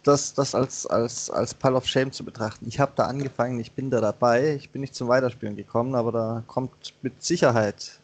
das, 0.05 0.33
das 0.35 0.55
als, 0.55 0.87
als, 0.87 1.29
als 1.29 1.55
Pile 1.55 1.75
of 1.75 1.87
Shame 1.87 2.13
zu 2.13 2.25
betrachten. 2.25 2.67
Ich 2.69 2.79
habe 2.79 2.93
da 2.95 3.07
angefangen, 3.07 3.59
ich 3.61 3.73
bin 3.73 3.91
da 3.91 4.01
dabei, 4.01 4.55
ich 4.55 4.71
bin 4.71 4.81
nicht 4.81 4.95
zum 4.95 5.09
Weiterspielen 5.09 5.57
gekommen, 5.57 5.95
aber 5.97 6.13
da 6.13 6.45
kommt 6.47 6.95
mit 7.03 7.23
Sicherheit 7.23 8.01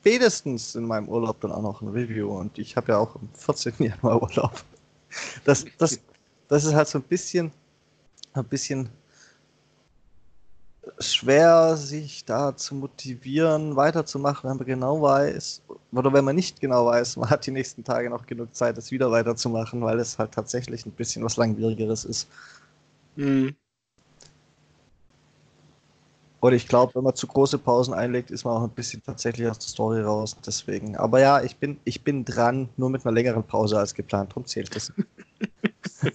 spätestens 0.00 0.74
in 0.74 0.84
meinem 0.84 1.08
Urlaub 1.08 1.40
dann 1.40 1.52
auch 1.52 1.62
noch 1.62 1.82
ein 1.82 1.88
Review 1.88 2.28
und 2.28 2.58
ich 2.58 2.76
habe 2.76 2.92
ja 2.92 2.98
auch 2.98 3.14
am 3.16 3.28
14. 3.34 3.74
Januar 3.78 4.22
Urlaub. 4.22 4.64
Das, 5.44 5.64
das, 5.78 6.00
das 6.48 6.64
ist 6.64 6.74
halt 6.74 6.88
so 6.88 6.98
ein 6.98 7.04
bisschen, 7.04 7.50
ein 8.34 8.44
bisschen 8.44 8.90
schwer, 10.98 11.76
sich 11.76 12.24
da 12.24 12.56
zu 12.56 12.74
motivieren, 12.74 13.76
weiterzumachen, 13.76 14.48
wenn 14.50 14.56
man 14.56 14.66
genau 14.66 15.00
weiß, 15.02 15.62
oder 15.92 16.12
wenn 16.12 16.24
man 16.24 16.36
nicht 16.36 16.60
genau 16.60 16.86
weiß, 16.86 17.16
man 17.16 17.30
hat 17.30 17.46
die 17.46 17.50
nächsten 17.50 17.84
Tage 17.84 18.10
noch 18.10 18.26
genug 18.26 18.54
Zeit, 18.54 18.78
es 18.78 18.90
wieder 18.90 19.10
weiterzumachen, 19.10 19.80
weil 19.82 19.98
es 20.00 20.18
halt 20.18 20.32
tatsächlich 20.32 20.86
ein 20.86 20.92
bisschen 20.92 21.24
was 21.24 21.36
Langwierigeres 21.36 22.04
ist. 22.04 22.28
Mhm. 23.16 23.56
Und 26.40 26.52
ich 26.52 26.68
glaube, 26.68 26.94
wenn 26.94 27.02
man 27.02 27.16
zu 27.16 27.26
große 27.26 27.58
Pausen 27.58 27.92
einlegt, 27.94 28.30
ist 28.30 28.44
man 28.44 28.56
auch 28.56 28.62
ein 28.62 28.70
bisschen 28.70 29.02
tatsächlich 29.02 29.48
aus 29.48 29.58
der 29.58 29.68
Story 29.68 30.02
raus. 30.02 30.36
Deswegen. 30.46 30.96
Aber 30.96 31.20
ja, 31.20 31.42
ich 31.42 31.56
bin, 31.56 31.80
ich 31.84 32.04
bin 32.04 32.24
dran, 32.24 32.68
nur 32.76 32.90
mit 32.90 33.04
einer 33.04 33.12
längeren 33.12 33.42
Pause 33.42 33.76
als 33.78 33.92
geplant. 33.94 34.30
Darum 34.30 34.46
zählt 34.46 34.74
das. 34.74 34.92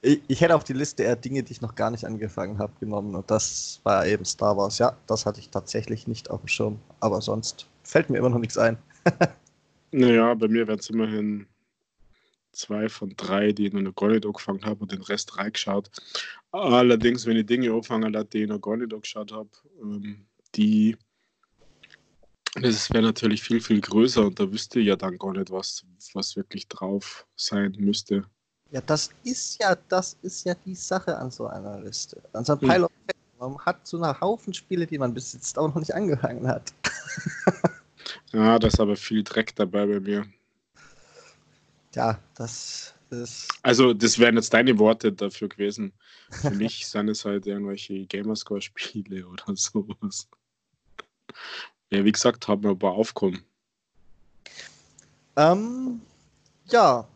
ich, 0.00 0.22
ich, 0.28 0.40
hätte 0.40 0.54
auf 0.54 0.64
die 0.64 0.72
Liste 0.72 1.02
eher 1.02 1.16
Dinge, 1.16 1.42
die 1.42 1.52
ich 1.52 1.60
noch 1.60 1.74
gar 1.74 1.90
nicht 1.90 2.06
angefangen 2.06 2.58
habe, 2.58 2.72
genommen. 2.80 3.14
Und 3.14 3.30
das 3.30 3.80
war 3.84 4.06
eben 4.06 4.24
Star 4.24 4.56
Wars. 4.56 4.78
Ja, 4.78 4.96
das 5.06 5.26
hatte 5.26 5.40
ich 5.40 5.50
tatsächlich 5.50 6.06
nicht 6.06 6.30
auf 6.30 6.40
dem 6.40 6.48
Schirm. 6.48 6.78
Aber 7.00 7.20
sonst 7.20 7.66
fällt 7.82 8.08
mir 8.08 8.16
immer 8.16 8.30
noch 8.30 8.38
nichts 8.38 8.56
ein. 8.56 8.78
naja, 9.92 10.32
bei 10.32 10.48
mir 10.48 10.66
wären 10.66 10.78
es 10.78 10.88
immerhin 10.88 11.46
zwei 12.52 12.88
von 12.88 13.14
drei, 13.16 13.52
die 13.52 13.66
ich 13.66 13.72
noch 13.72 13.94
gar 13.94 14.08
nicht 14.08 14.26
angefangen 14.26 14.64
habe 14.64 14.80
und 14.80 14.92
den 14.92 15.02
Rest 15.02 15.36
reingeschaut. 15.36 15.90
Allerdings, 16.52 17.26
wenn 17.26 17.36
ich 17.36 17.46
Dinge 17.46 17.72
anfangen 17.72 18.12
lasse, 18.12 18.26
die 18.26 18.42
ich 18.42 18.48
noch 18.48 18.60
gar 18.60 18.76
nicht 18.76 18.92
angeschaut 18.92 19.32
habe, 19.32 19.50
ähm, 19.80 20.26
die 20.54 20.96
das 22.54 22.90
wäre 22.90 23.04
natürlich 23.04 23.44
viel, 23.44 23.60
viel 23.60 23.80
größer 23.80 24.26
und 24.26 24.40
da 24.40 24.50
wüsste 24.50 24.80
ich 24.80 24.88
ja 24.88 24.96
dann 24.96 25.16
gar 25.18 25.32
nicht, 25.32 25.52
was, 25.52 25.84
was 26.14 26.34
wirklich 26.34 26.66
drauf 26.66 27.24
sein 27.36 27.76
müsste. 27.78 28.24
Ja, 28.72 28.80
das 28.80 29.10
ist 29.22 29.62
ja, 29.62 29.76
das 29.88 30.16
ist 30.22 30.44
ja 30.44 30.54
die 30.66 30.74
Sache 30.74 31.16
an 31.16 31.30
so 31.30 31.46
einer 31.46 31.80
Liste. 31.80 32.20
An 32.32 32.44
so 32.44 32.54
einem 32.54 32.62
hm. 32.62 32.68
Pile 32.68 32.84
of 32.84 32.90
Man 33.38 33.58
hat 33.58 33.86
so 33.86 34.02
einen 34.02 34.20
Haufen 34.20 34.52
Spiele, 34.52 34.86
die 34.86 34.98
man 34.98 35.14
besitzt, 35.14 35.58
auch 35.58 35.68
noch 35.68 35.76
nicht 35.76 35.94
angefangen 35.94 36.46
hat. 36.48 36.72
ja, 38.32 38.58
da 38.58 38.66
ist 38.66 38.80
aber 38.80 38.96
viel 38.96 39.22
Dreck 39.22 39.54
dabei 39.54 39.86
bei 39.86 40.00
mir 40.00 40.26
ja, 41.94 42.18
das 42.36 42.94
ist. 43.10 43.48
Also, 43.62 43.92
das 43.92 44.18
wären 44.18 44.36
jetzt 44.36 44.54
deine 44.54 44.78
Worte 44.78 45.12
dafür 45.12 45.48
gewesen. 45.48 45.92
Für 46.30 46.50
mich 46.50 46.86
sind 46.88 47.08
es 47.08 47.24
halt 47.24 47.46
irgendwelche 47.46 48.06
Gamerscore-Spiele 48.06 49.26
oder 49.26 49.44
sowas. 49.54 50.28
Ja, 51.90 52.04
wie 52.04 52.12
gesagt, 52.12 52.46
haben 52.48 52.62
wir 52.62 52.70
ein 52.70 52.78
paar 52.78 52.92
aufkommen. 52.92 53.42
Ähm, 55.36 56.00
ja, 56.66 57.06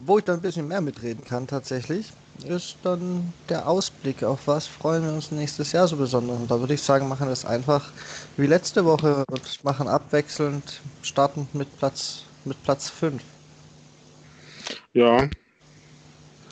wo 0.00 0.18
ich 0.18 0.24
dann 0.24 0.36
ein 0.38 0.42
bisschen 0.42 0.68
mehr 0.68 0.80
mitreden 0.80 1.24
kann 1.24 1.46
tatsächlich, 1.46 2.12
ist 2.44 2.76
dann 2.82 3.32
der 3.48 3.68
Ausblick 3.68 4.24
auf 4.24 4.46
was 4.46 4.66
freuen 4.66 5.04
wir 5.04 5.12
uns 5.12 5.30
nächstes 5.30 5.72
Jahr 5.72 5.86
so 5.86 5.96
besonders. 5.96 6.40
Und 6.40 6.50
da 6.50 6.58
würde 6.58 6.74
ich 6.74 6.82
sagen, 6.82 7.08
machen 7.08 7.26
wir 7.26 7.32
es 7.32 7.44
einfach 7.44 7.92
wie 8.36 8.46
letzte 8.46 8.84
Woche 8.84 9.24
und 9.30 9.64
machen 9.64 9.86
abwechselnd, 9.86 10.80
starten 11.02 11.48
mit 11.52 11.76
Platz 11.78 12.24
mit 12.44 12.62
Platz 12.64 12.90
5. 12.90 13.22
Ja, 14.92 15.28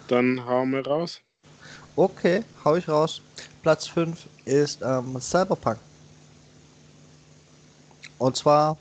dann 0.09 0.45
hauen 0.45 0.71
wir 0.71 0.87
raus. 0.87 1.21
Okay, 1.97 2.43
hau 2.65 2.77
ich 2.77 2.89
raus. 2.89 3.21
Platz 3.63 3.87
5 3.87 4.27
ist 4.45 4.81
ähm, 4.83 5.21
Cyberpunk. 5.21 5.79
Und 8.19 8.37
zwar 8.37 8.77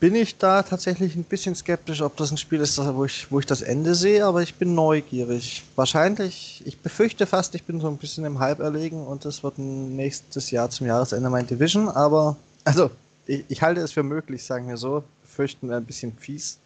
bin 0.00 0.14
ich 0.14 0.36
da 0.36 0.62
tatsächlich 0.62 1.14
ein 1.14 1.24
bisschen 1.24 1.54
skeptisch, 1.54 2.02
ob 2.02 2.16
das 2.16 2.30
ein 2.30 2.36
Spiel 2.36 2.60
ist, 2.60 2.76
wo 2.78 3.04
ich, 3.06 3.30
wo 3.30 3.40
ich 3.40 3.46
das 3.46 3.62
Ende 3.62 3.94
sehe, 3.94 4.26
aber 4.26 4.42
ich 4.42 4.56
bin 4.56 4.74
neugierig. 4.74 5.64
Wahrscheinlich, 5.76 6.62
ich 6.66 6.78
befürchte 6.78 7.26
fast, 7.26 7.54
ich 7.54 7.64
bin 7.64 7.80
so 7.80 7.88
ein 7.88 7.96
bisschen 7.96 8.24
im 8.26 8.38
Hype 8.38 8.60
erlegen 8.60 9.06
und 9.06 9.24
es 9.24 9.42
wird 9.42 9.58
nächstes 9.58 10.50
Jahr 10.50 10.68
zum 10.68 10.86
Jahresende 10.86 11.30
mein 11.30 11.46
Division, 11.46 11.88
aber 11.88 12.36
also 12.64 12.90
ich, 13.26 13.44
ich 13.48 13.62
halte 13.62 13.80
es 13.80 13.92
für 13.92 14.02
möglich, 14.02 14.44
sagen 14.44 14.68
wir 14.68 14.76
so. 14.76 15.04
Befürchten 15.22 15.72
ein 15.72 15.84
bisschen 15.84 16.12
fies. 16.18 16.58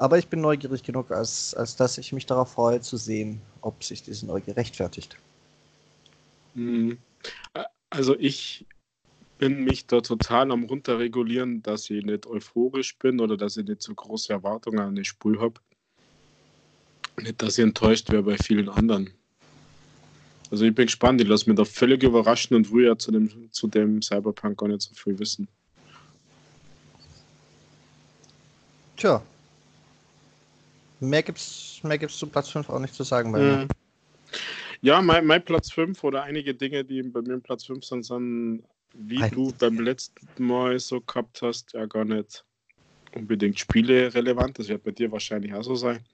Aber 0.00 0.16
ich 0.16 0.28
bin 0.28 0.40
neugierig 0.40 0.82
genug, 0.82 1.10
als, 1.10 1.52
als 1.52 1.76
dass 1.76 1.98
ich 1.98 2.14
mich 2.14 2.24
darauf 2.24 2.52
freue, 2.52 2.80
zu 2.80 2.96
sehen, 2.96 3.42
ob 3.60 3.84
sich 3.84 4.02
diese 4.02 4.24
Neugier 4.24 4.56
rechtfertigt. 4.56 5.18
Hm. 6.54 6.96
Also 7.90 8.16
ich 8.18 8.64
bin 9.36 9.62
mich 9.62 9.86
da 9.86 10.00
total 10.00 10.52
am 10.52 10.64
runterregulieren, 10.64 11.62
dass 11.62 11.90
ich 11.90 12.02
nicht 12.02 12.26
euphorisch 12.26 12.96
bin 12.96 13.20
oder 13.20 13.36
dass 13.36 13.58
ich 13.58 13.66
nicht 13.66 13.82
so 13.82 13.94
große 13.94 14.32
Erwartungen 14.32 14.78
an 14.78 14.96
das 14.96 15.06
Spiel 15.06 15.38
habe. 15.38 15.60
Nicht, 17.20 17.42
dass 17.42 17.58
ich 17.58 17.64
enttäuscht 17.64 18.10
wäre 18.10 18.22
bei 18.22 18.38
vielen 18.38 18.70
anderen. 18.70 19.10
Also 20.50 20.64
ich 20.64 20.74
bin 20.74 20.86
gespannt, 20.86 21.20
ich 21.20 21.28
lasse 21.28 21.46
mich 21.46 21.58
da 21.58 21.66
völlig 21.66 22.02
überraschen 22.02 22.56
und 22.56 22.72
will 22.72 22.86
ja 22.86 22.96
zu 22.96 23.12
dem, 23.12 23.52
zu 23.52 23.68
dem 23.68 24.00
Cyberpunk 24.00 24.56
gar 24.56 24.68
nicht 24.68 24.80
so 24.80 24.94
viel 24.94 25.18
wissen. 25.18 25.46
Tja, 28.96 29.22
Mehr 31.00 31.22
gibt's, 31.22 31.80
mehr 31.82 31.98
gibt's 31.98 32.18
zu 32.18 32.26
Platz 32.26 32.50
5 32.50 32.68
auch 32.68 32.78
nicht 32.78 32.94
zu 32.94 33.02
sagen 33.02 33.32
bei 33.32 33.38
mir. 33.38 33.56
Mhm. 33.64 33.68
Ja, 34.82 35.02
mein, 35.02 35.26
mein 35.26 35.44
Platz 35.44 35.70
5 35.70 36.02
oder 36.04 36.22
einige 36.22 36.54
Dinge, 36.54 36.84
die 36.84 37.02
bei 37.02 37.20
mir 37.22 37.34
im 37.34 37.42
Platz 37.42 37.64
5 37.64 37.84
sind, 37.84 38.04
sind, 38.04 38.62
wie 38.94 39.22
Ein. 39.22 39.30
du 39.30 39.52
beim 39.58 39.78
letzten 39.78 40.44
Mal 40.44 40.78
so 40.78 41.00
gehabt 41.00 41.42
hast, 41.42 41.72
ja 41.72 41.86
gar 41.86 42.04
nicht 42.04 42.44
unbedingt 43.14 43.58
Spiele 43.58 44.14
relevant. 44.14 44.58
Das 44.58 44.68
wird 44.68 44.84
bei 44.84 44.90
dir 44.92 45.10
wahrscheinlich 45.12 45.52
auch 45.54 45.62
so 45.62 45.74
sein. 45.74 46.04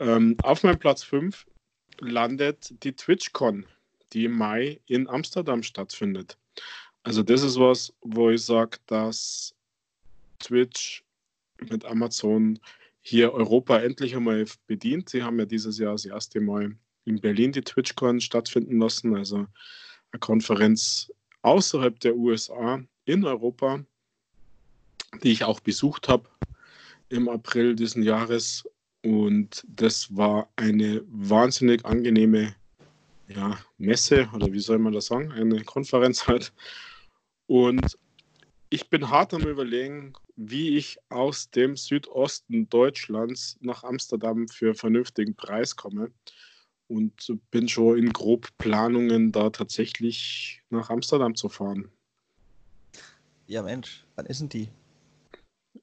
Ähm, 0.00 0.36
auf 0.42 0.62
meinem 0.62 0.78
Platz 0.78 1.02
5 1.02 1.46
landet 2.00 2.72
die 2.84 2.92
TwitchCon, 2.92 3.66
die 4.12 4.26
im 4.26 4.32
Mai 4.32 4.80
in 4.86 5.08
Amsterdam 5.08 5.62
stattfindet. 5.62 6.38
Also 7.02 7.22
das 7.22 7.42
ist 7.42 7.58
was, 7.58 7.92
wo 8.02 8.30
ich 8.30 8.44
sage, 8.44 8.78
dass 8.86 9.54
Twitch 10.38 11.04
mit 11.68 11.84
Amazon 11.84 12.58
hier 13.08 13.32
Europa 13.32 13.78
endlich 13.78 14.14
einmal 14.14 14.44
bedient. 14.66 15.08
Sie 15.08 15.22
haben 15.22 15.38
ja 15.38 15.46
dieses 15.46 15.78
Jahr 15.78 15.92
das 15.92 16.04
erste 16.04 16.40
Mal 16.40 16.76
in 17.06 17.20
Berlin 17.20 17.52
die 17.52 17.62
TwitchCon 17.62 18.20
stattfinden 18.20 18.78
lassen, 18.78 19.16
also 19.16 19.46
eine 20.12 20.20
Konferenz 20.20 21.10
außerhalb 21.40 21.98
der 22.00 22.16
USA 22.16 22.82
in 23.06 23.24
Europa. 23.24 23.80
die 25.22 25.32
ich 25.32 25.44
auch 25.44 25.60
besucht 25.60 26.06
habe 26.06 26.28
im 27.08 27.30
April 27.30 27.74
diesen 27.74 28.02
Jahres. 28.02 28.68
Und 29.02 29.64
das 29.66 30.14
war 30.14 30.50
eine 30.56 31.02
wahnsinnig 31.08 31.86
angenehme 31.86 32.54
ja, 33.28 33.58
Messe 33.78 34.28
oder 34.34 34.52
wie 34.52 34.60
soll 34.60 34.78
man 34.78 34.92
das 34.92 35.06
sagen, 35.06 35.32
eine 35.32 35.64
Konferenz 35.64 36.26
halt. 36.26 36.52
Und 37.46 37.96
ich 38.68 38.90
bin 38.90 39.08
hart 39.08 39.32
am 39.32 39.46
Überlegen, 39.46 40.12
wie 40.38 40.76
ich 40.76 40.98
aus 41.08 41.50
dem 41.50 41.76
Südosten 41.76 42.68
Deutschlands 42.70 43.58
nach 43.60 43.82
Amsterdam 43.82 44.46
für 44.46 44.72
vernünftigen 44.72 45.34
Preis 45.34 45.74
komme. 45.74 46.12
Und 46.86 47.34
bin 47.50 47.68
schon 47.68 47.98
in 47.98 48.12
grob 48.12 48.48
Planungen, 48.56 49.32
da 49.32 49.50
tatsächlich 49.50 50.62
nach 50.70 50.88
Amsterdam 50.88 51.34
zu 51.34 51.48
fahren. 51.48 51.90
Ja, 53.46 53.62
Mensch, 53.62 54.06
wann 54.14 54.26
ist 54.26 54.40
denn 54.40 54.48
die? 54.48 54.68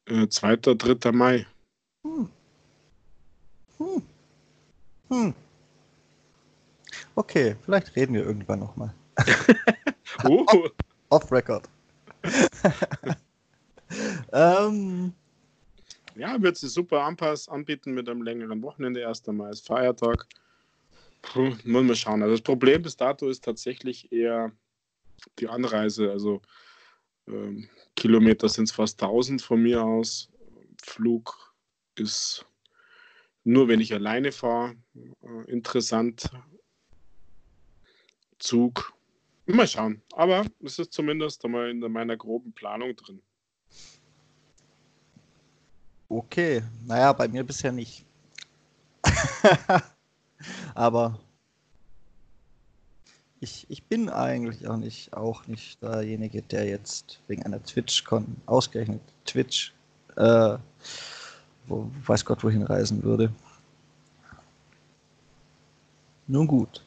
Äh, 0.06 0.28
2. 0.28 0.56
3. 0.56 1.12
Mai. 1.12 1.46
Hm. 2.04 2.30
Hm. 3.78 4.02
Hm. 5.10 5.34
Okay, 7.13 7.56
vielleicht 7.62 7.96
reden 7.96 8.13
wir 8.13 8.24
irgendwann 8.24 8.60
nochmal. 8.60 8.96
oh. 10.24 10.46
off, 10.48 10.72
off 11.10 11.32
Record. 11.32 11.70
ähm, 14.36 15.13
ja, 16.15 16.41
wird 16.41 16.58
sie 16.58 16.67
super 16.67 17.04
Anpass 17.04 17.48
anbieten 17.48 17.93
mit 17.93 18.10
einem 18.10 18.21
längeren 18.21 18.62
Wochenende 18.62 19.00
erst 19.00 19.30
einmal 19.30 19.48
als 19.48 19.62
Feiertag. 19.62 20.28
Puh, 21.21 21.56
muss 21.63 21.84
man 21.84 21.95
schauen. 21.95 22.21
Also 22.21 22.34
das 22.36 22.41
Problem 22.41 22.82
bis 22.82 22.98
dato 22.98 23.30
ist 23.30 23.45
tatsächlich 23.45 24.12
eher 24.12 24.52
die 25.39 25.48
Anreise. 25.48 26.12
Also 26.12 26.41
ähm, 27.28 27.69
Kilometer 27.95 28.50
sind 28.50 28.65
es 28.65 28.71
fast 28.71 29.02
1000 29.02 29.41
von 29.41 29.62
mir 29.63 29.84
aus. 29.84 30.30
Flug 30.84 31.54
ist 31.95 32.45
nur, 33.45 33.69
wenn 33.69 33.80
ich 33.80 33.93
alleine 33.93 34.34
fahre, 34.34 34.76
äh, 34.95 35.52
interessant. 35.52 36.30
Zug 38.38 38.91
Mal 39.48 39.67
schauen. 39.67 40.02
Aber 40.13 40.45
es 40.63 40.80
ist 40.80 40.91
zumindest 40.91 41.45
einmal 41.45 41.69
in 41.69 41.80
meiner 41.80 42.17
groben 42.17 42.52
Planung 42.54 42.95
drin. 42.95 43.21
Okay, 46.08 46.63
naja, 46.86 47.13
bei 47.13 47.28
mir 47.28 47.44
bisher 47.44 47.72
nicht. 47.72 48.06
Aber 50.76 51.20
ich, 53.39 53.65
ich 53.70 53.84
bin 53.84 54.10
eigentlich 54.10 54.68
auch 54.68 54.78
nicht, 54.78 55.13
auch 55.13 55.48
nicht 55.48 55.82
derjenige, 55.82 56.41
der 56.41 56.65
jetzt 56.65 57.20
wegen 57.28 57.44
einer 57.44 57.63
TwitchCon, 57.63 58.38
ausgerechnet 58.46 59.02
Twitch, 59.26 59.74
äh, 60.15 60.58
wo, 61.68 61.89
weiß 62.06 62.26
Gott 62.26 62.44
wohin 62.44 62.63
reisen 62.63 63.04
würde. 63.04 63.32
Nun 66.28 66.48
gut. 66.48 66.84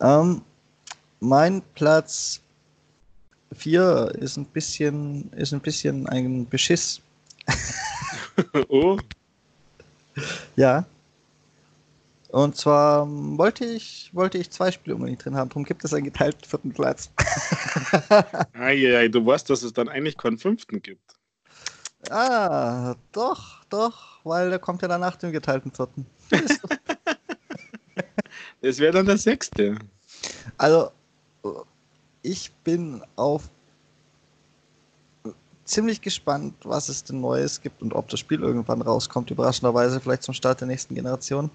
Ähm, 0.00 0.42
mein 1.20 1.62
Platz 1.74 2.40
4 3.52 4.12
ist 4.18 4.36
ein 4.36 4.46
bisschen, 4.46 5.32
ist 5.32 5.52
ein 5.52 5.60
bisschen 5.60 6.06
ein 6.06 6.48
Beschiss. 6.48 7.00
oh. 8.68 8.98
Ja. 10.56 10.84
Und 12.28 12.56
zwar 12.56 13.06
wollte 13.08 13.66
ich, 13.66 14.10
wollte 14.12 14.38
ich 14.38 14.50
zwei 14.50 14.72
Spiele 14.72 14.96
unbedingt 14.96 15.22
drin 15.24 15.36
haben, 15.36 15.50
darum 15.50 15.64
gibt 15.64 15.84
es 15.84 15.92
einen 15.92 16.04
geteilten 16.04 16.48
vierten 16.48 16.72
Platz. 16.72 17.10
Eieiei, 18.54 19.08
du 19.08 19.24
weißt, 19.24 19.50
dass 19.50 19.62
es 19.62 19.74
dann 19.74 19.88
eigentlich 19.90 20.16
keinen 20.16 20.38
fünften 20.38 20.80
gibt. 20.80 21.14
Ah, 22.10 22.94
doch, 23.12 23.64
doch, 23.68 24.24
weil 24.24 24.48
der 24.48 24.58
kommt 24.58 24.80
ja 24.80 24.88
dann 24.88 25.02
nach 25.02 25.16
dem 25.16 25.32
geteilten 25.32 25.72
vierten. 25.72 26.06
Das 28.62 28.78
wäre 28.78 28.92
dann 28.92 29.06
der 29.06 29.18
sechste. 29.18 29.76
Also, 30.56 30.92
ich 32.22 32.52
bin 32.64 33.02
auf 33.16 33.50
ziemlich 35.64 36.00
gespannt, 36.00 36.54
was 36.64 36.88
es 36.88 37.04
denn 37.04 37.20
Neues 37.20 37.60
gibt 37.60 37.82
und 37.82 37.94
ob 37.94 38.08
das 38.08 38.20
Spiel 38.20 38.40
irgendwann 38.40 38.82
rauskommt, 38.82 39.30
überraschenderweise 39.30 40.00
vielleicht 40.00 40.22
zum 40.22 40.34
Start 40.34 40.60
der 40.60 40.68
nächsten 40.68 40.94
Generation. 40.94 41.50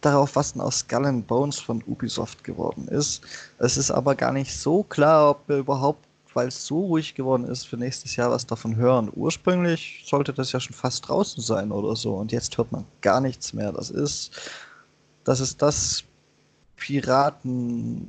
Darauf, 0.00 0.34
was 0.34 0.52
denn 0.52 0.62
aus 0.62 0.80
Skull 0.80 1.06
and 1.06 1.26
Bones 1.26 1.60
von 1.60 1.82
Ubisoft 1.86 2.42
geworden 2.42 2.88
ist. 2.88 3.22
Es 3.58 3.76
ist 3.76 3.90
aber 3.90 4.14
gar 4.14 4.32
nicht 4.32 4.56
so 4.56 4.82
klar, 4.82 5.30
ob 5.30 5.48
wir 5.48 5.58
überhaupt, 5.58 6.06
weil 6.34 6.48
es 6.48 6.66
so 6.66 6.80
ruhig 6.80 7.14
geworden 7.14 7.44
ist, 7.44 7.66
für 7.68 7.76
nächstes 7.76 8.16
Jahr 8.16 8.30
was 8.30 8.46
davon 8.46 8.76
hören. 8.76 9.10
Ursprünglich 9.14 10.02
sollte 10.06 10.32
das 10.32 10.50
ja 10.52 10.60
schon 10.60 10.74
fast 10.74 11.06
draußen 11.06 11.42
sein 11.42 11.70
oder 11.70 11.94
so 11.94 12.14
und 12.14 12.32
jetzt 12.32 12.56
hört 12.58 12.72
man 12.72 12.84
gar 13.00 13.20
nichts 13.20 13.52
mehr. 13.52 13.70
Das 13.70 13.90
ist, 13.90 14.32
das 15.24 15.40
ist 15.40 15.62
das 15.62 16.04
Piraten 16.76 18.08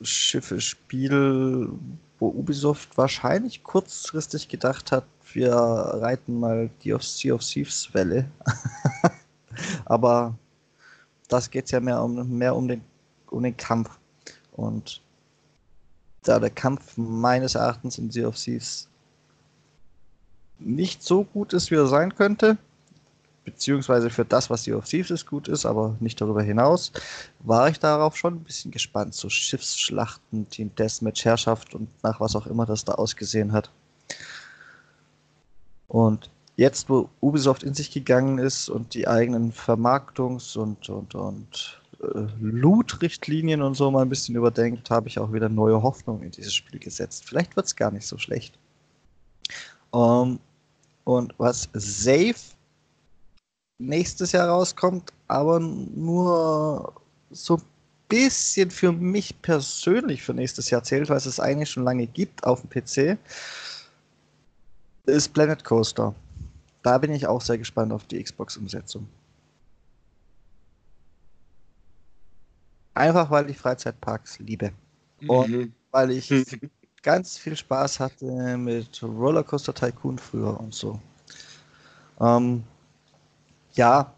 Schiffe-Spiel, 0.00 1.68
wo 2.24 2.28
Ubisoft 2.28 2.96
wahrscheinlich 2.96 3.62
kurzfristig 3.62 4.48
gedacht 4.48 4.92
hat, 4.92 5.04
wir 5.34 5.52
reiten 5.52 6.40
mal 6.40 6.70
die 6.82 6.96
Sea 7.00 7.34
of 7.34 7.42
Thieves 7.42 7.92
Welle. 7.92 8.30
Aber 9.84 10.34
das 11.28 11.50
geht 11.50 11.70
ja 11.70 11.80
mehr 11.80 12.02
um, 12.02 12.38
mehr 12.38 12.56
um 12.56 12.66
den, 12.66 12.80
um 13.30 13.42
den 13.42 13.56
Kampf. 13.56 13.90
Und 14.52 15.02
da 16.22 16.40
der 16.40 16.48
Kampf 16.48 16.96
meines 16.96 17.56
Erachtens 17.56 17.98
in 17.98 18.10
Sea 18.10 18.28
of 18.28 18.36
Thieves 18.36 18.88
nicht 20.58 21.02
so 21.02 21.24
gut 21.24 21.52
ist, 21.52 21.70
wie 21.70 21.74
er 21.74 21.88
sein 21.88 22.14
könnte, 22.14 22.56
beziehungsweise 23.44 24.10
für 24.10 24.24
das, 24.24 24.50
was 24.50 24.64
Sea 24.64 24.76
of 24.76 24.86
Thieves 24.86 25.10
ist, 25.10 25.26
gut 25.26 25.48
ist, 25.48 25.66
aber 25.66 25.96
nicht 26.00 26.20
darüber 26.20 26.42
hinaus, 26.42 26.92
war 27.40 27.68
ich 27.68 27.78
darauf 27.78 28.16
schon 28.16 28.34
ein 28.34 28.44
bisschen 28.44 28.70
gespannt. 28.70 29.14
So 29.14 29.28
Schiffsschlachten, 29.28 30.48
Team 30.48 30.74
Deathmatch, 30.74 31.24
Herrschaft 31.24 31.74
und 31.74 31.88
nach 32.02 32.20
was 32.20 32.34
auch 32.36 32.46
immer 32.46 32.66
das 32.66 32.84
da 32.84 32.92
ausgesehen 32.92 33.52
hat. 33.52 33.70
Und 35.88 36.30
jetzt, 36.56 36.88
wo 36.88 37.08
Ubisoft 37.20 37.62
in 37.62 37.74
sich 37.74 37.90
gegangen 37.90 38.38
ist 38.38 38.68
und 38.68 38.94
die 38.94 39.06
eigenen 39.06 39.52
Vermarktungs- 39.52 40.56
und, 40.56 40.88
und, 40.88 41.14
und 41.14 41.80
äh, 42.02 42.26
Loot-Richtlinien 42.40 43.62
und 43.62 43.74
so 43.74 43.90
mal 43.90 44.02
ein 44.02 44.08
bisschen 44.08 44.34
überdenkt, 44.36 44.90
habe 44.90 45.08
ich 45.08 45.18
auch 45.18 45.32
wieder 45.32 45.48
neue 45.48 45.82
Hoffnung 45.82 46.22
in 46.22 46.30
dieses 46.30 46.54
Spiel 46.54 46.80
gesetzt. 46.80 47.24
Vielleicht 47.26 47.56
wird 47.56 47.66
es 47.66 47.76
gar 47.76 47.90
nicht 47.90 48.06
so 48.06 48.18
schlecht. 48.18 48.58
Um, 49.90 50.00
ähm, 50.00 50.38
und 51.04 51.34
was 51.36 51.68
Safe 51.74 52.34
nächstes 53.78 54.32
Jahr 54.32 54.48
rauskommt, 54.48 55.12
aber 55.28 55.60
nur 55.60 56.92
so 57.30 57.56
ein 57.56 57.62
bisschen 58.08 58.70
für 58.70 58.92
mich 58.92 59.40
persönlich 59.42 60.22
für 60.22 60.34
nächstes 60.34 60.70
Jahr 60.70 60.82
zählt, 60.82 61.08
weil 61.08 61.16
es 61.16 61.26
es 61.26 61.40
eigentlich 61.40 61.70
schon 61.70 61.84
lange 61.84 62.06
gibt 62.06 62.44
auf 62.44 62.62
dem 62.62 62.70
PC, 62.70 63.18
ist 65.06 65.32
Planet 65.32 65.64
Coaster. 65.64 66.14
Da 66.82 66.98
bin 66.98 67.12
ich 67.12 67.26
auch 67.26 67.40
sehr 67.40 67.58
gespannt 67.58 67.92
auf 67.92 68.04
die 68.04 68.22
Xbox-Umsetzung. 68.22 69.08
Einfach 72.94 73.30
weil 73.30 73.50
ich 73.50 73.58
Freizeitparks 73.58 74.38
liebe. 74.38 74.72
Und 75.26 75.50
mhm. 75.50 75.72
weil 75.90 76.10
ich 76.10 76.32
ganz 77.02 77.36
viel 77.38 77.56
Spaß 77.56 78.00
hatte 78.00 78.56
mit 78.56 79.02
Rollercoaster 79.02 79.74
Tycoon 79.74 80.18
früher 80.18 80.58
und 80.60 80.74
so. 80.74 81.00
Ähm, 82.20 82.62
ja, 83.74 84.14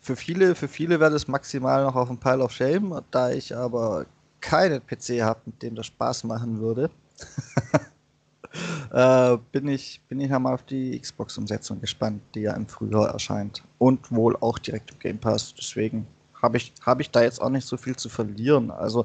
für 0.00 0.16
viele, 0.16 0.54
für 0.54 0.68
viele 0.68 0.98
wäre 1.00 1.10
das 1.10 1.28
maximal 1.28 1.84
noch 1.84 1.94
auf 1.94 2.08
dem 2.08 2.18
Pile 2.18 2.42
of 2.42 2.52
Shame, 2.52 3.02
da 3.10 3.30
ich 3.30 3.54
aber 3.54 4.06
keinen 4.40 4.80
PC 4.86 5.20
habe, 5.22 5.40
mit 5.46 5.62
dem 5.62 5.74
das 5.74 5.86
Spaß 5.86 6.24
machen 6.24 6.60
würde. 6.60 6.90
äh, 8.92 9.36
bin 9.52 9.68
ich, 9.68 10.00
bin 10.08 10.20
ich 10.20 10.32
einmal 10.32 10.54
auf 10.54 10.62
die 10.62 10.98
Xbox-Umsetzung 10.98 11.80
gespannt, 11.80 12.22
die 12.34 12.40
ja 12.40 12.54
im 12.54 12.66
Frühjahr 12.66 13.10
erscheint. 13.10 13.62
Und 13.78 14.10
wohl 14.10 14.36
auch 14.36 14.58
direkt 14.58 14.92
im 14.92 14.98
Game 14.98 15.18
Pass. 15.18 15.54
Deswegen 15.54 16.06
habe 16.40 16.56
ich, 16.56 16.72
hab 16.84 17.00
ich 17.00 17.10
da 17.10 17.22
jetzt 17.22 17.42
auch 17.42 17.50
nicht 17.50 17.66
so 17.66 17.76
viel 17.76 17.96
zu 17.96 18.08
verlieren. 18.08 18.70
Also 18.70 19.04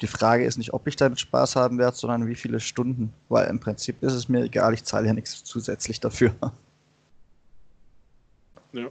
die 0.00 0.08
Frage 0.08 0.44
ist 0.44 0.58
nicht, 0.58 0.72
ob 0.74 0.88
ich 0.88 0.96
damit 0.96 1.20
Spaß 1.20 1.54
haben 1.54 1.78
werde, 1.78 1.96
sondern 1.96 2.26
wie 2.26 2.34
viele 2.34 2.58
Stunden. 2.58 3.12
Weil 3.28 3.48
im 3.48 3.60
Prinzip 3.60 4.02
ist 4.02 4.14
es 4.14 4.28
mir 4.28 4.42
egal, 4.42 4.74
ich 4.74 4.82
zahle 4.82 5.06
ja 5.06 5.14
nichts 5.14 5.44
zusätzlich 5.44 6.00
dafür. 6.00 6.34
Ja. 8.72 8.90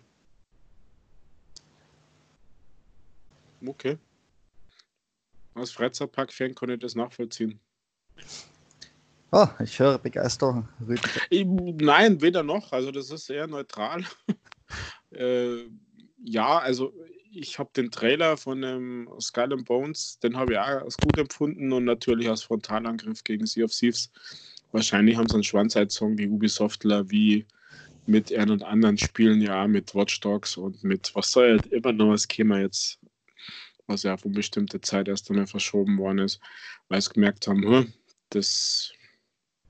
Okay. 3.65 3.97
Als 5.53 5.71
Freizeitpark-Fan 5.71 6.55
kann 6.55 6.69
ich 6.69 6.79
das 6.79 6.95
nachvollziehen. 6.95 7.59
Oh, 9.31 9.47
ich 9.63 9.79
höre 9.79 9.97
Begeisterung. 9.97 10.67
Nein, 11.29 12.21
weder 12.21 12.43
noch. 12.43 12.71
Also 12.71 12.91
das 12.91 13.11
ist 13.11 13.29
eher 13.29 13.47
neutral. 13.47 14.03
äh, 15.11 15.65
ja, 16.23 16.59
also 16.59 16.93
ich 17.31 17.57
habe 17.59 17.69
den 17.75 17.91
Trailer 17.91 18.35
von 18.37 18.61
dem 18.61 19.09
Skull 19.19 19.53
and 19.53 19.65
Bones, 19.65 20.19
den 20.19 20.35
habe 20.35 20.53
ich 20.53 20.59
auch 20.59 20.83
als 20.83 20.97
gut 20.97 21.17
empfunden 21.17 21.71
und 21.71 21.85
natürlich 21.85 22.29
als 22.29 22.43
Frontalangriff 22.43 23.23
gegen 23.23 23.45
Sea 23.45 23.65
of 23.65 23.71
Thieves 23.71 24.11
wahrscheinlich 24.71 25.17
haben 25.17 25.27
sie 25.27 25.35
einen 25.35 25.43
Schwanzeit-Song, 25.43 26.17
die 26.17 26.27
Ubisoftler, 26.27 27.09
wie 27.09 27.45
mit 28.05 28.33
ein 28.33 28.49
und 28.49 28.63
anderen 28.63 28.97
Spielen, 28.97 29.41
ja, 29.41 29.67
mit 29.67 29.93
Watch 29.93 30.19
Dogs 30.21 30.57
und 30.57 30.83
mit, 30.83 31.11
was 31.13 31.31
soll 31.31 31.59
ja 31.71 31.77
immer 31.77 31.93
noch 31.93 32.09
was 32.09 32.27
käme 32.27 32.61
jetzt, 32.61 32.99
was 33.91 34.03
ja 34.03 34.13
auf 34.13 34.23
eine 34.25 34.33
bestimmte 34.33 34.81
Zeit 34.81 35.07
erst 35.07 35.29
einmal 35.29 35.47
verschoben 35.47 35.97
worden 35.97 36.19
ist, 36.19 36.39
weil 36.87 37.01
sie 37.01 37.13
gemerkt 37.13 37.47
haben, 37.47 37.63
hm, 37.63 37.93
das 38.29 38.91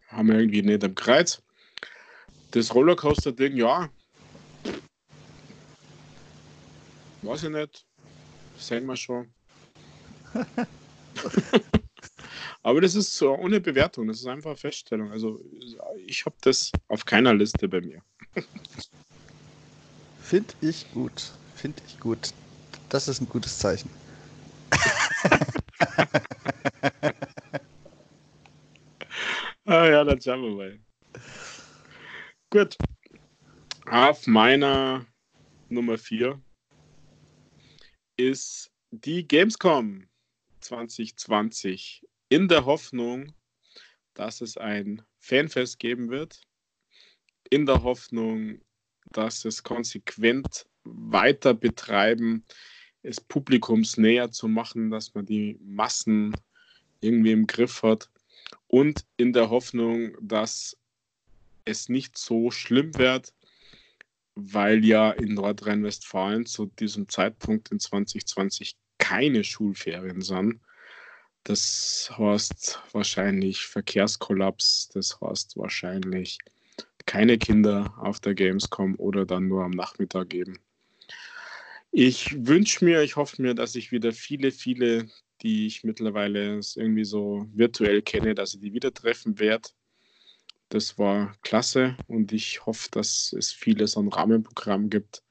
haben 0.07 0.27
wir 0.27 0.39
irgendwie 0.39 0.62
nicht 0.62 0.84
am 0.84 0.95
Kreuz. 0.95 1.41
Das 2.51 2.73
Rollercoaster-Ding, 2.73 3.55
ja, 3.55 3.89
weiß 7.21 7.43
ich 7.43 7.49
nicht, 7.49 7.86
sehen 8.57 8.86
wir 8.86 8.95
schon. 8.95 9.34
Aber 12.63 12.79
das 12.81 12.93
ist 12.95 13.17
so 13.17 13.36
ohne 13.36 13.60
Bewertung, 13.60 14.07
das 14.07 14.19
ist 14.19 14.27
einfach 14.27 14.51
eine 14.51 14.57
Feststellung. 14.57 15.12
Also 15.12 15.43
ich 16.05 16.25
habe 16.25 16.36
das 16.41 16.71
auf 16.89 17.05
keiner 17.05 17.34
Liste 17.34 17.67
bei 17.67 17.81
mir. 17.81 18.03
Finde 20.21 20.53
ich 20.62 20.91
gut. 20.93 21.31
Finde 21.55 21.81
ich 21.88 21.99
gut. 21.99 22.34
Das 22.89 23.07
ist 23.07 23.19
ein 23.21 23.29
gutes 23.29 23.57
Zeichen. 23.57 23.89
Ah 29.65 29.88
ja, 29.88 30.04
dann 30.04 30.22
schauen 30.22 30.44
wir 30.44 30.52
mal. 30.52 30.80
Gut. 32.50 32.78
Auf 33.86 34.28
meiner 34.28 35.06
Nummer 35.70 35.98
4 35.98 36.41
ist 38.17 38.72
die 38.91 39.28
Gamescom 39.28 40.08
2020 40.60 42.06
in 42.30 42.48
der 42.48 42.65
Hoffnung, 42.65 43.34
dass 44.13 44.41
es 44.41 44.58
ein 44.58 45.02
Fanfest 45.20 45.80
geben 45.80 46.10
wird, 46.10 46.41
in 47.50 47.65
der 47.65 47.84
Hoffnung, 47.84 48.62
dass 49.12 49.46
es 49.46 49.63
konsequent 49.63 50.67
weiter 50.84 51.54
betreiben, 51.54 52.46
es 53.03 53.19
Publikums 53.19 53.97
näher 53.97 54.31
zu 54.31 54.47
machen, 54.47 54.91
dass 54.91 55.13
man 55.13 55.25
die 55.25 55.57
Massen 55.61 56.35
irgendwie 57.01 57.31
im 57.31 57.47
Griff 57.47 57.83
hat 57.83 58.09
und 58.67 59.05
in 59.17 59.33
der 59.33 59.49
Hoffnung, 59.49 60.15
dass 60.21 60.77
es 61.65 61.89
nicht 61.89 62.17
so 62.17 62.51
schlimm 62.51 62.97
wird, 62.97 63.33
weil 64.35 64.85
ja 64.85 65.11
in 65.11 65.33
Nordrhein-Westfalen 65.33 66.45
zu 66.45 66.67
diesem 66.79 67.09
Zeitpunkt 67.09 67.71
in 67.71 67.79
2020 67.79 68.75
keine 68.97 69.43
Schulferien 69.43 70.21
sind 70.21 70.59
das 71.43 72.11
heißt 72.17 72.79
wahrscheinlich 72.91 73.65
Verkehrskollaps, 73.65 74.89
das 74.89 75.19
heißt 75.21 75.57
wahrscheinlich 75.57 76.37
keine 77.05 77.37
Kinder 77.37 77.93
auf 77.97 78.19
der 78.19 78.35
Gamescom 78.35 78.95
oder 78.95 79.25
dann 79.25 79.47
nur 79.47 79.63
am 79.63 79.71
Nachmittag 79.71 80.29
geben. 80.29 80.59
Ich 81.91 82.47
wünsche 82.47 82.86
mir, 82.86 83.01
ich 83.01 83.15
hoffe 83.15 83.41
mir, 83.41 83.54
dass 83.54 83.75
ich 83.75 83.91
wieder 83.91 84.13
viele, 84.13 84.51
viele, 84.51 85.08
die 85.41 85.67
ich 85.67 85.84
mittlerweile 85.84 86.60
irgendwie 86.75 87.04
so 87.06 87.47
virtuell 87.54 88.01
kenne, 88.01 88.34
dass 88.34 88.54
ich 88.54 88.62
die 88.62 88.73
wieder 88.73 88.93
treffen 88.93 89.39
werde. 89.39 89.69
Das 90.69 90.97
war 90.97 91.36
klasse 91.41 91.97
und 92.08 92.32
ich 92.32 92.65
hoffe, 92.65 92.88
dass 92.91 93.34
es 93.34 93.51
vieles 93.51 93.97
an 93.97 94.08
Rahmenprogramm 94.08 94.89
gibt, 94.89 95.21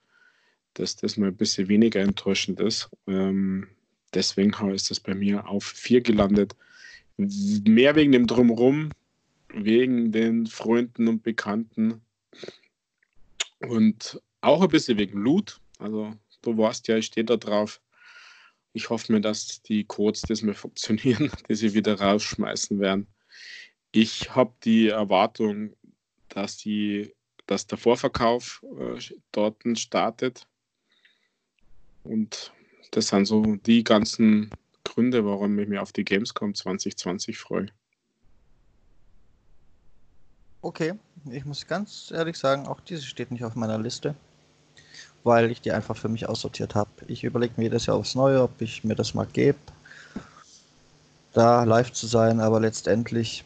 dass 0.74 0.96
das 0.96 1.16
mal 1.16 1.28
ein 1.28 1.36
bisschen 1.36 1.68
weniger 1.68 2.00
enttäuschend 2.00 2.60
ist. 2.60 2.90
Ähm, 3.06 3.68
Deswegen 4.14 4.52
ist 4.70 4.90
das 4.90 5.00
bei 5.00 5.14
mir 5.14 5.46
auf 5.46 5.64
4 5.64 6.00
gelandet. 6.00 6.56
Mehr 7.16 7.94
wegen 7.94 8.12
dem 8.12 8.26
Drumherum, 8.26 8.90
wegen 9.52 10.10
den 10.10 10.46
Freunden 10.46 11.06
und 11.06 11.22
Bekannten 11.22 12.00
und 13.60 14.20
auch 14.40 14.62
ein 14.62 14.68
bisschen 14.68 14.98
wegen 14.98 15.20
Loot. 15.20 15.60
Also 15.78 16.14
du 16.42 16.56
weißt 16.56 16.88
ja, 16.88 16.96
ich 16.96 17.06
stehe 17.06 17.24
da 17.24 17.36
drauf. 17.36 17.80
Ich 18.72 18.90
hoffe 18.90 19.12
mir, 19.12 19.20
dass 19.20 19.62
die 19.62 19.84
Codes 19.84 20.22
das 20.22 20.42
mal 20.42 20.54
funktionieren, 20.54 21.30
die 21.48 21.54
sie 21.54 21.74
wieder 21.74 22.00
rausschmeißen 22.00 22.78
werden. 22.78 23.06
Ich 23.92 24.34
habe 24.34 24.54
die 24.62 24.88
Erwartung, 24.88 25.74
dass, 26.28 26.56
die, 26.56 27.14
dass 27.46 27.66
der 27.66 27.78
Vorverkauf 27.78 28.64
äh, 28.78 29.00
dort 29.32 29.56
startet. 29.76 30.46
Und 32.04 32.52
das 32.92 33.08
sind 33.08 33.26
so 33.26 33.56
die 33.56 33.82
ganzen 33.82 34.52
Gründe, 34.84 35.24
warum 35.24 35.58
ich 35.58 35.68
mich 35.68 35.78
auf 35.78 35.92
die 35.92 36.04
Gamescom 36.04 36.54
2020 36.54 37.36
freue. 37.38 37.66
Okay, 40.62 40.94
ich 41.30 41.44
muss 41.44 41.66
ganz 41.66 42.10
ehrlich 42.14 42.36
sagen, 42.36 42.66
auch 42.66 42.80
diese 42.80 43.02
steht 43.02 43.30
nicht 43.30 43.44
auf 43.44 43.54
meiner 43.54 43.78
Liste, 43.78 44.14
weil 45.24 45.50
ich 45.50 45.60
die 45.60 45.72
einfach 45.72 45.96
für 45.96 46.08
mich 46.08 46.28
aussortiert 46.28 46.74
habe. 46.74 46.90
Ich 47.06 47.24
überlege 47.24 47.54
mir 47.56 47.64
jedes 47.64 47.86
Jahr 47.86 47.96
aufs 47.96 48.14
Neue, 48.14 48.42
ob 48.42 48.60
ich 48.60 48.84
mir 48.84 48.94
das 48.94 49.14
mal 49.14 49.26
gebe, 49.26 49.58
da 51.32 51.64
live 51.64 51.92
zu 51.92 52.06
sein, 52.06 52.40
aber 52.40 52.60
letztendlich 52.60 53.44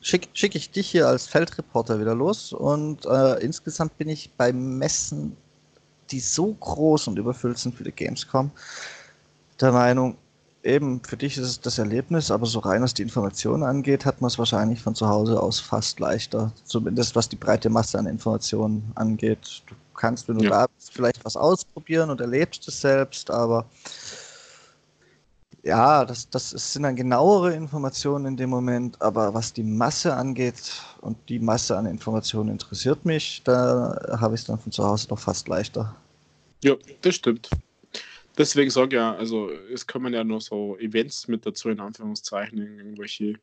schicke 0.00 0.28
schick 0.34 0.54
ich 0.54 0.70
dich 0.70 0.90
hier 0.90 1.08
als 1.08 1.26
Feldreporter 1.26 1.98
wieder 2.00 2.14
los 2.14 2.52
und 2.52 3.06
äh, 3.06 3.40
insgesamt 3.40 3.96
bin 3.96 4.08
ich 4.08 4.30
beim 4.36 4.78
Messen 4.78 5.36
die 6.10 6.20
so 6.20 6.52
groß 6.52 7.08
und 7.08 7.18
überfüllt 7.18 7.58
sind 7.58 7.74
für 7.74 7.84
die 7.84 7.92
Gamescom, 7.92 8.50
der 9.60 9.72
Meinung, 9.72 10.16
eben 10.64 11.02
für 11.04 11.16
dich 11.16 11.36
ist 11.36 11.44
es 11.44 11.60
das 11.60 11.78
Erlebnis, 11.78 12.30
aber 12.30 12.46
so 12.46 12.58
rein 12.58 12.82
was 12.82 12.94
die 12.94 13.02
Informationen 13.02 13.62
angeht, 13.62 14.04
hat 14.04 14.20
man 14.20 14.28
es 14.28 14.38
wahrscheinlich 14.38 14.80
von 14.80 14.94
zu 14.94 15.08
Hause 15.08 15.40
aus 15.40 15.60
fast 15.60 16.00
leichter. 16.00 16.52
Zumindest 16.64 17.14
was 17.14 17.28
die 17.28 17.36
breite 17.36 17.70
Masse 17.70 17.98
an 17.98 18.06
Informationen 18.06 18.90
angeht. 18.94 19.62
Du 19.66 19.74
kannst, 19.94 20.28
wenn 20.28 20.38
du 20.38 20.44
ja. 20.44 20.50
da 20.50 20.66
bist, 20.66 20.92
vielleicht 20.92 21.24
was 21.24 21.36
ausprobieren 21.36 22.10
und 22.10 22.20
erlebst 22.20 22.66
es 22.66 22.80
selbst, 22.80 23.30
aber 23.30 23.66
ja, 25.62 26.04
das, 26.04 26.28
das 26.28 26.50
sind 26.50 26.82
dann 26.82 26.96
genauere 26.96 27.54
Informationen 27.54 28.26
in 28.26 28.36
dem 28.36 28.50
Moment, 28.50 29.00
aber 29.00 29.32
was 29.32 29.52
die 29.52 29.62
Masse 29.62 30.14
angeht 30.14 30.82
und 31.00 31.16
die 31.28 31.38
Masse 31.38 31.76
an 31.76 31.86
Informationen 31.86 32.50
interessiert 32.50 33.04
mich, 33.06 33.40
da 33.44 34.16
habe 34.20 34.34
ich 34.34 34.42
es 34.42 34.46
dann 34.46 34.58
von 34.58 34.72
zu 34.72 34.84
Hause 34.84 35.08
doch 35.08 35.18
fast 35.18 35.48
leichter. 35.48 35.94
Ja, 36.62 36.74
das 37.00 37.14
stimmt. 37.14 37.48
Deswegen 38.36 38.70
sage 38.70 38.88
ich 38.88 38.92
ja, 38.94 39.14
also 39.14 39.50
es 39.72 39.86
kommen 39.86 40.12
ja 40.12 40.24
noch 40.24 40.40
so 40.40 40.76
Events 40.78 41.28
mit 41.28 41.46
dazu, 41.46 41.68
in 41.68 41.80
Anführungszeichen, 41.80 42.58
irgendwelche 42.58 43.34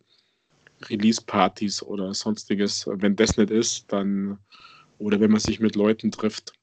Release-Partys 0.90 1.84
oder 1.84 2.14
sonstiges. 2.14 2.88
Wenn 2.88 3.16
das 3.16 3.38
nicht 3.38 3.52
ist, 3.52 3.92
dann, 3.92 4.40
oder 4.98 5.20
wenn 5.20 5.32
man 5.32 5.40
sich 5.40 5.60
mit 5.60 5.76
Leuten 5.76 6.12
trifft, 6.12 6.54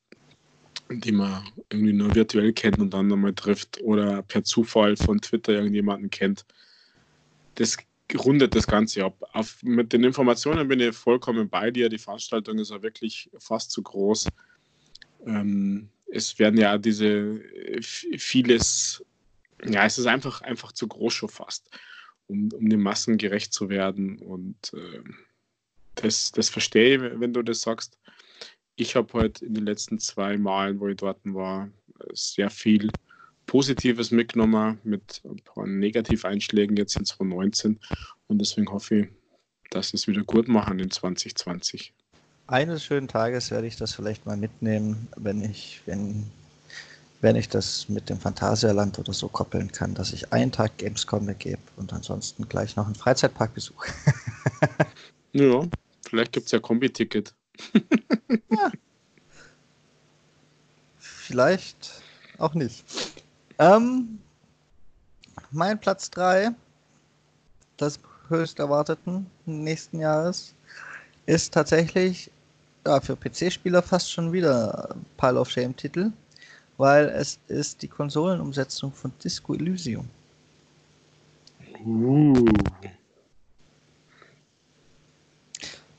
die 0.90 1.12
man 1.12 1.42
irgendwie 1.70 1.92
nur 1.92 2.14
virtuell 2.14 2.52
kennt 2.52 2.78
und 2.78 2.92
dann 2.92 3.08
nochmal 3.08 3.34
trifft 3.34 3.80
oder 3.82 4.22
per 4.22 4.44
Zufall 4.44 4.96
von 4.96 5.20
Twitter 5.20 5.52
irgendjemanden 5.52 6.10
kennt. 6.10 6.44
Das 7.54 7.76
rundet 8.16 8.54
das 8.54 8.66
Ganze 8.66 9.04
ab. 9.04 9.16
Auf, 9.32 9.62
mit 9.62 9.92
den 9.92 10.04
Informationen 10.04 10.68
bin 10.68 10.80
ich 10.80 10.96
vollkommen 10.96 11.48
bei 11.48 11.70
dir. 11.70 11.88
Die 11.88 11.98
Veranstaltung 11.98 12.58
ist 12.58 12.70
ja 12.70 12.82
wirklich 12.82 13.30
fast 13.38 13.70
zu 13.70 13.82
groß. 13.82 14.28
Ähm, 15.26 15.90
es 16.10 16.38
werden 16.38 16.58
ja 16.58 16.78
diese 16.78 17.40
vieles, 17.82 19.04
ja, 19.64 19.84
es 19.84 19.98
ist 19.98 20.06
einfach, 20.06 20.40
einfach 20.42 20.72
zu 20.72 20.88
groß 20.88 21.12
schon 21.12 21.28
fast, 21.28 21.68
um, 22.26 22.50
um 22.52 22.68
den 22.68 22.80
Massen 22.80 23.18
gerecht 23.18 23.52
zu 23.52 23.68
werden. 23.68 24.18
Und 24.18 24.72
äh, 24.74 25.02
das, 25.96 26.32
das 26.32 26.48
verstehe 26.48 26.96
ich, 26.96 27.20
wenn 27.20 27.32
du 27.32 27.42
das 27.42 27.60
sagst 27.60 27.98
ich 28.78 28.94
habe 28.94 29.12
heute 29.12 29.44
in 29.44 29.54
den 29.54 29.66
letzten 29.66 29.98
zwei 29.98 30.38
Malen, 30.38 30.78
wo 30.78 30.86
ich 30.86 30.96
dort 30.96 31.18
war, 31.24 31.68
sehr 32.12 32.48
viel 32.48 32.90
Positives 33.46 34.12
mitgenommen 34.12 34.78
mit 34.84 35.20
ein 35.24 35.42
paar 35.44 35.66
Negativeinschlägen 35.66 36.76
jetzt 36.76 36.96
in 36.96 37.04
2019 37.04 37.80
und 38.28 38.38
deswegen 38.38 38.70
hoffe 38.70 39.00
ich, 39.00 39.08
dass 39.70 39.94
es 39.94 40.06
wieder 40.06 40.22
gut 40.22 40.46
machen 40.46 40.78
in 40.78 40.90
2020. 40.90 41.92
Eines 42.48 42.82
schönen 42.82 43.08
Tages 43.08 43.50
werde 43.50 43.66
ich 43.66 43.76
das 43.76 43.92
vielleicht 43.92 44.24
mal 44.24 44.38
mitnehmen, 44.38 45.06
wenn 45.16 45.42
ich, 45.42 45.82
wenn, 45.84 46.30
wenn 47.20 47.36
ich 47.36 47.50
das 47.50 47.90
mit 47.90 48.08
dem 48.08 48.18
Phantasialand 48.18 48.98
oder 48.98 49.12
so 49.12 49.28
koppeln 49.28 49.70
kann, 49.70 49.94
dass 49.94 50.14
ich 50.14 50.32
einen 50.32 50.50
Tag 50.50 50.78
Gamescom 50.78 51.26
gebe 51.38 51.60
und 51.76 51.92
ansonsten 51.92 52.48
gleich 52.48 52.74
noch 52.74 52.86
einen 52.86 52.94
Freizeitpark 52.94 53.52
besuche. 53.52 53.92
ja, 55.32 55.62
vielleicht 56.08 56.32
gibt 56.32 56.46
es 56.46 56.52
ja 56.52 56.58
Kombi-Ticket 56.58 57.34
ja. 58.50 58.72
Vielleicht 60.98 62.00
auch 62.38 62.54
nicht. 62.54 62.82
Ähm, 63.58 64.20
mein 65.50 65.78
Platz 65.78 66.10
3 66.12 66.52
des 67.78 68.00
höchst 68.30 68.58
erwarteten 68.58 69.26
nächsten 69.44 70.00
Jahres 70.00 70.54
ist 71.26 71.52
tatsächlich 71.52 72.30
ja, 72.88 73.00
für 73.00 73.16
PC-Spieler 73.16 73.82
fast 73.82 74.10
schon 74.10 74.32
wieder 74.32 74.96
Pile 75.18 75.38
of 75.38 75.50
Shame-Titel, 75.50 76.10
weil 76.78 77.06
es 77.08 77.38
ist 77.48 77.82
die 77.82 77.88
Konsolenumsetzung 77.88 78.92
von 78.92 79.12
Disco 79.22 79.54
Elysium. 79.54 80.08
Uh. 81.84 82.46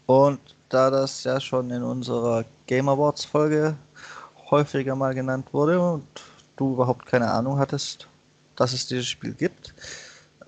Und 0.07 0.39
da 0.69 0.89
das 0.89 1.23
ja 1.23 1.39
schon 1.39 1.69
in 1.69 1.83
unserer 1.83 2.43
Game 2.65 2.89
Awards 2.89 3.23
Folge 3.23 3.75
häufiger 4.49 4.95
mal 4.95 5.13
genannt 5.13 5.47
wurde 5.53 5.79
und 5.79 6.07
du 6.55 6.73
überhaupt 6.73 7.05
keine 7.05 7.29
Ahnung 7.29 7.59
hattest, 7.59 8.07
dass 8.55 8.73
es 8.73 8.87
dieses 8.87 9.07
Spiel 9.07 9.33
gibt, 9.33 9.75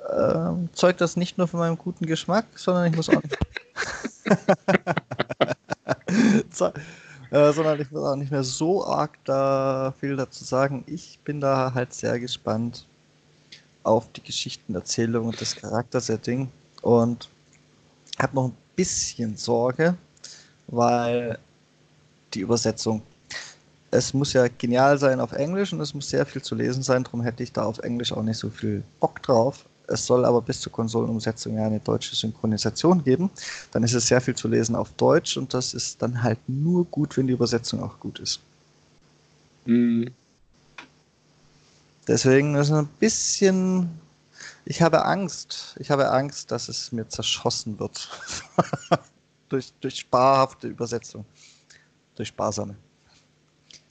äh, 0.10 0.52
zeugt 0.74 1.02
das 1.02 1.16
nicht 1.16 1.38
nur 1.38 1.48
von 1.48 1.60
meinem 1.60 1.78
guten 1.78 2.08
Geschmack, 2.08 2.46
sondern 2.56 2.88
ich 2.88 2.96
muss 2.96 3.10
auch 3.10 3.22
nicht, 3.22 3.38
äh, 6.60 7.54
sondern 7.54 7.80
ich 7.80 7.90
muss 7.92 8.04
auch 8.04 8.16
nicht 8.16 8.32
mehr 8.32 8.44
so 8.44 8.86
arg 8.86 9.18
da 9.26 9.94
viel 10.00 10.16
dazu 10.16 10.44
sagen. 10.44 10.84
Ich 10.88 11.20
bin 11.24 11.40
da 11.40 11.74
halt 11.74 11.94
sehr 11.94 12.20
gespannt 12.20 12.88
auf 13.84 14.12
die 14.12 14.24
Geschichtenerzählung 14.24 15.28
und 15.28 15.42
das 15.42 15.56
Charaktersetting 15.56 16.52
und 16.82 17.30
habe 18.20 18.36
noch 18.36 18.46
ein 18.46 18.58
bisschen 18.76 19.38
Sorge, 19.38 19.96
weil 20.68 21.40
die 22.34 22.42
Übersetzung 22.42 23.02
es 23.92 24.14
muss 24.14 24.34
ja 24.34 24.48
genial 24.48 24.98
sein 24.98 25.20
auf 25.20 25.34
Englisch 25.34 25.74
und 25.74 25.82
es 25.82 25.94
muss 25.94 26.10
sehr 26.10 26.26
viel 26.26 26.42
zu 26.42 26.56
lesen 26.56 26.82
sein, 26.82 27.04
darum 27.04 27.22
hätte 27.22 27.44
ich 27.44 27.52
da 27.52 27.66
auf 27.66 27.80
Englisch 27.80 28.14
auch 28.14 28.24
nicht 28.24 28.38
so 28.38 28.50
viel 28.50 28.84
Bock 29.00 29.22
drauf. 29.22 29.66
Es 29.92 30.06
soll 30.06 30.26
aber 30.26 30.42
bis 30.42 30.60
zur 30.62 30.72
Konsolenumsetzung 30.72 31.56
ja 31.56 31.66
eine 31.66 31.80
deutsche 31.80 32.16
Synchronisation 32.16 33.04
geben. 33.04 33.30
Dann 33.72 33.84
ist 33.84 33.94
es 33.94 34.08
sehr 34.08 34.22
viel 34.22 34.36
zu 34.36 34.48
lesen 34.48 34.76
auf 34.76 34.92
Deutsch 34.94 35.38
und 35.38 35.54
das 35.54 35.74
ist 35.74 36.02
dann 36.02 36.24
halt 36.24 36.40
nur 36.48 36.86
gut, 36.86 37.18
wenn 37.18 37.28
die 37.28 37.34
Übersetzung 37.34 37.84
auch 37.84 38.00
gut 38.00 38.20
ist. 38.20 38.40
Mhm. 39.66 40.12
Deswegen 42.08 42.56
ist 42.56 42.70
es 42.70 42.74
ein 42.74 42.90
bisschen. 43.00 43.90
Ich 44.66 44.82
habe 44.82 45.06
Angst. 45.06 45.76
Ich 45.80 45.92
habe 45.92 46.10
Angst, 46.12 46.52
dass 46.52 46.70
es 46.70 46.92
mir 46.92 47.08
zerschossen 47.08 47.80
wird. 47.80 48.10
durch, 49.50 49.74
durch 49.82 49.98
sparhafte 49.98 50.68
Übersetzung. 50.68 51.26
Durch 52.16 52.30
sparsame. 52.30 52.76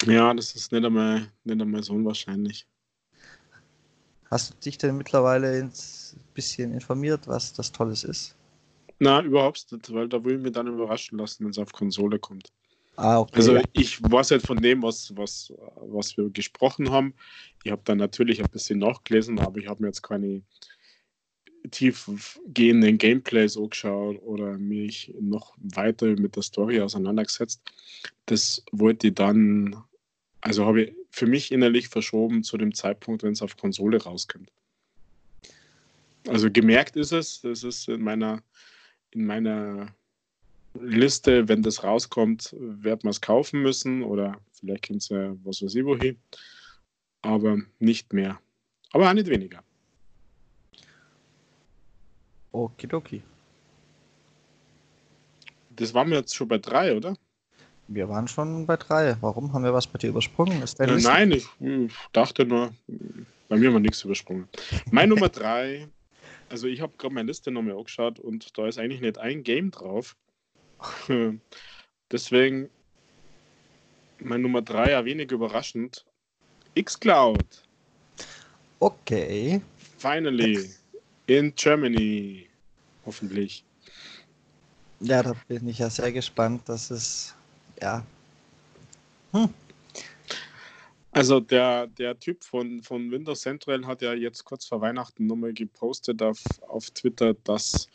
Ja, 0.06 0.32
das 0.32 0.54
ist 0.54 0.72
nicht 0.72 0.84
einmal, 0.84 1.30
nicht 1.44 1.60
einmal 1.60 1.82
so 1.82 1.92
unwahrscheinlich. 1.92 2.66
Hast 4.30 4.50
du 4.50 4.54
dich 4.64 4.78
denn 4.78 4.96
mittlerweile 4.96 5.50
ein 5.50 5.72
bisschen 6.34 6.72
informiert, 6.72 7.26
was 7.26 7.52
das 7.52 7.72
Tolles 7.72 8.04
ist? 8.04 8.36
Na, 9.00 9.22
überhaupt 9.22 9.66
nicht, 9.72 9.92
weil 9.92 10.08
da 10.08 10.22
will 10.24 10.36
ich 10.36 10.42
mich 10.42 10.52
dann 10.52 10.68
überraschen 10.68 11.18
lassen, 11.18 11.44
wenn 11.44 11.50
es 11.50 11.58
auf 11.58 11.72
Konsole 11.72 12.18
kommt. 12.18 12.52
Ah, 12.96 13.20
okay. 13.20 13.36
Also 13.36 13.58
ich 13.72 14.00
weiß 14.02 14.30
halt 14.32 14.42
von 14.42 14.60
dem, 14.60 14.82
was, 14.82 15.16
was, 15.16 15.52
was 15.76 16.16
wir 16.16 16.28
gesprochen 16.30 16.90
haben. 16.90 17.14
Ich 17.64 17.72
habe 17.72 17.82
dann 17.84 17.98
natürlich 17.98 18.40
ein 18.40 18.48
bisschen 18.48 18.78
nachgelesen, 18.78 19.38
aber 19.38 19.58
ich 19.58 19.68
habe 19.68 19.82
mir 19.82 19.88
jetzt 19.88 20.02
keine 20.02 20.42
tiefgehenden 21.70 22.98
Gameplays 22.98 23.56
angeschaut 23.56 24.20
oder 24.22 24.58
mich 24.58 25.14
noch 25.20 25.56
weiter 25.58 26.06
mit 26.06 26.36
der 26.36 26.42
Story 26.42 26.80
auseinandergesetzt. 26.80 27.62
Das 28.26 28.64
wollte 28.72 29.08
ich 29.08 29.14
dann 29.14 29.82
also 30.40 30.64
habe 30.64 30.82
ich 30.82 30.99
für 31.10 31.26
mich 31.26 31.52
innerlich 31.52 31.88
verschoben 31.88 32.42
zu 32.42 32.56
dem 32.56 32.74
Zeitpunkt, 32.74 33.22
wenn 33.22 33.32
es 33.32 33.42
auf 33.42 33.56
Konsole 33.56 34.02
rauskommt. 34.02 34.50
Also 36.28 36.50
gemerkt 36.50 36.96
ist 36.96 37.12
es, 37.12 37.40
das 37.40 37.64
ist 37.64 37.88
in 37.88 38.02
meiner, 38.02 38.42
in 39.10 39.26
meiner 39.26 39.94
Liste, 40.74 41.48
wenn 41.48 41.62
das 41.62 41.82
rauskommt, 41.82 42.54
wird 42.58 43.04
man 43.04 43.10
es 43.10 43.20
kaufen 43.20 43.62
müssen 43.62 44.02
oder 44.02 44.40
vielleicht 44.52 44.86
kommt 44.86 45.02
es 45.02 45.08
ja 45.08 45.34
was 45.44 45.62
weiß 45.62 45.74
ich 45.74 45.84
wohin. 45.84 46.18
Aber 47.22 47.58
nicht 47.78 48.12
mehr. 48.12 48.40
Aber 48.92 49.08
auch 49.08 49.14
nicht 49.14 49.28
weniger. 49.28 49.62
Okidoki. 52.52 53.22
Das 55.70 55.94
waren 55.94 56.10
wir 56.10 56.18
jetzt 56.18 56.34
schon 56.34 56.48
bei 56.48 56.58
drei, 56.58 56.96
oder? 56.96 57.16
Wir 57.92 58.08
waren 58.08 58.28
schon 58.28 58.66
bei 58.66 58.76
drei. 58.76 59.16
Warum 59.20 59.52
haben 59.52 59.64
wir 59.64 59.74
was 59.74 59.88
bei 59.88 59.98
dir 59.98 60.10
übersprungen? 60.10 60.62
Äh, 60.78 60.86
nein, 61.00 61.32
ich, 61.32 61.48
ich, 61.58 61.92
dachte 62.12 62.46
nur, 62.46 62.72
bei 63.48 63.56
mir 63.56 63.66
haben 63.66 63.74
wir 63.74 63.80
nichts 63.80 64.04
übersprungen. 64.04 64.48
Mein 64.92 65.08
Nummer 65.08 65.28
drei, 65.28 65.88
also 66.48 66.68
ich 66.68 66.80
habe 66.80 66.92
gerade 66.98 67.12
meine 67.12 67.26
Liste 67.26 67.50
nochmal 67.50 67.76
angeschaut 67.76 68.20
und 68.20 68.56
da 68.56 68.68
ist 68.68 68.78
eigentlich 68.78 69.00
nicht 69.00 69.18
ein 69.18 69.42
Game 69.42 69.72
drauf. 69.72 70.16
Deswegen 72.12 72.70
mein 74.20 74.42
Nummer 74.42 74.62
drei, 74.62 74.92
ja 74.92 75.04
wenig 75.04 75.32
überraschend, 75.32 76.06
Xcloud. 76.80 77.64
Okay. 78.78 79.60
Finally. 79.98 80.70
In 81.26 81.52
Germany. 81.56 82.46
Hoffentlich. 83.04 83.64
Ja, 85.00 85.24
da 85.24 85.34
bin 85.48 85.66
ich 85.66 85.80
ja 85.80 85.90
sehr 85.90 86.12
gespannt. 86.12 86.68
dass 86.68 86.92
es 86.92 87.34
ja. 87.80 88.04
Hm. 89.32 89.48
Also 91.12 91.40
der, 91.40 91.88
der 91.88 92.18
Typ 92.18 92.44
von, 92.44 92.82
von 92.82 93.10
Windows 93.10 93.40
Central 93.40 93.84
hat 93.86 94.00
ja 94.02 94.14
jetzt 94.14 94.44
kurz 94.44 94.66
vor 94.66 94.80
Weihnachten 94.80 95.26
nochmal 95.26 95.52
gepostet 95.52 96.22
auf, 96.22 96.40
auf 96.68 96.90
Twitter, 96.90 97.34
dass 97.34 97.88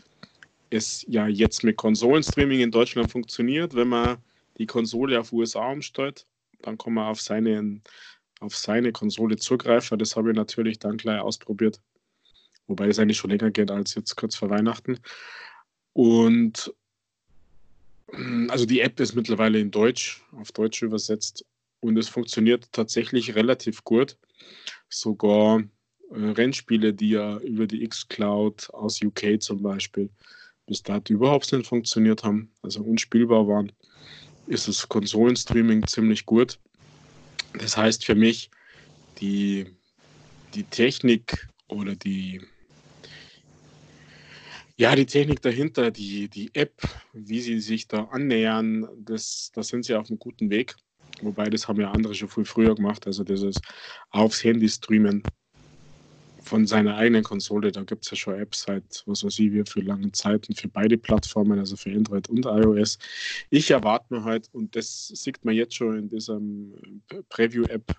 es 0.70 1.06
ja 1.08 1.28
jetzt 1.28 1.64
mit 1.64 1.78
Konsolenstreaming 1.78 2.60
in 2.60 2.72
Deutschland 2.72 3.10
funktioniert. 3.12 3.74
Wenn 3.74 3.88
man 3.88 4.18
die 4.58 4.66
Konsole 4.66 5.20
auf 5.20 5.32
USA 5.32 5.72
umstellt, 5.72 6.26
dann 6.62 6.78
kann 6.78 6.94
man 6.94 7.08
auf 7.08 7.22
seine, 7.22 7.82
auf 8.42 8.56
seine 8.56 8.92
Konsole 8.92 9.38
zugreifen. 9.38 9.98
Das 9.98 10.16
habe 10.18 10.32
ich 10.32 10.36
natürlich 10.36 10.80
dann 10.80 10.98
gleich 10.98 11.22
ausprobiert. 11.22 11.80
Wobei 12.68 12.88
es 12.88 13.00
eigentlich 13.00 13.18
schon 13.18 13.30
länger 13.30 13.52
geht 13.52 13.72
als 13.72 13.96
jetzt 13.96 14.16
kurz 14.16 14.36
vor 14.36 14.50
Weihnachten. 14.50 15.00
Und 15.94 16.74
also 18.50 18.66
die 18.66 18.82
App 18.82 19.00
ist 19.00 19.16
mittlerweile 19.16 19.60
in 19.60 19.72
Deutsch, 19.72 20.24
auf 20.34 20.52
Deutsch 20.52 20.82
übersetzt 20.82 21.46
und 21.80 21.98
es 21.98 22.10
funktioniert 22.10 22.72
tatsächlich 22.72 23.36
relativ 23.36 23.84
gut. 23.84 24.18
Sogar 24.90 25.62
äh, 26.12 26.16
Rennspiele, 26.16 26.94
die 26.94 27.10
ja 27.10 27.38
über 27.40 27.68
die 27.68 27.84
X-Cloud 27.84 28.70
aus 28.74 29.02
UK 29.02 29.42
zum 29.42 29.62
Beispiel 29.62 30.10
bis 30.66 30.82
dato 30.82 31.14
überhaupt 31.14 31.52
nicht 31.52 31.68
funktioniert 31.68 32.24
haben, 32.24 32.52
also 32.62 32.82
unspielbar 32.82 33.48
waren, 33.48 33.72
ist 34.48 34.68
das 34.68 34.88
Konsolenstreaming 34.88 35.86
ziemlich 35.86 36.26
gut. 36.26 36.60
Das 37.60 37.78
heißt 37.78 38.06
für 38.06 38.16
mich, 38.16 38.50
die, 39.20 39.66
die 40.54 40.64
Technik 40.64 41.48
oder 41.68 41.96
die, 41.96 42.42
ja, 44.78 44.96
die 44.96 45.06
Technik 45.06 45.42
dahinter, 45.42 45.92
die, 45.92 46.30
die 46.30 46.54
App, 46.54 46.82
wie 47.14 47.40
sie 47.40 47.60
sich 47.60 47.88
da 47.88 48.06
annähern, 48.06 48.88
das, 48.98 49.52
da 49.54 49.64
sind 49.64 49.86
sie 49.86 49.96
auf 49.96 50.10
einem 50.10 50.20
guten 50.20 50.50
Weg. 50.50 50.76
Wobei, 51.22 51.50
das 51.50 51.68
haben 51.68 51.80
ja 51.80 51.92
andere 51.92 52.14
schon 52.14 52.28
viel 52.28 52.46
früher 52.46 52.76
gemacht. 52.76 53.08
Also 53.08 53.24
dieses 53.24 53.56
aufs 54.10 54.44
Handy 54.44 54.68
streamen 54.68 55.24
von 56.42 56.68
seiner 56.68 56.98
eigenen 56.98 57.24
Konsole, 57.24 57.72
da 57.72 57.84
gibt 57.84 58.06
es 58.06 58.12
ja 58.12 58.18
schon 58.18 58.40
Apps 58.40 58.64
seit, 58.64 59.04
was 59.06 59.24
weiß 59.24 59.40
ich, 59.40 59.52
wie 59.52 59.64
für 59.66 59.82
lange 59.82 60.12
Zeiten 60.12 60.54
für 60.54 60.68
beide 60.68 60.98
Plattformen, 60.98 61.58
also 61.58 61.76
für 61.76 61.92
Android 61.92 62.30
und 62.30 62.46
iOS. 62.46 63.00
Ich 63.50 63.72
erwarte 63.72 64.14
mir 64.14 64.24
halt, 64.24 64.50
und 64.52 64.76
das 64.76 65.08
sieht 65.08 65.44
man 65.44 65.56
jetzt 65.56 65.76
schon 65.76 65.98
in 65.98 66.10
diesem 66.10 67.02
Preview-App 67.30 67.96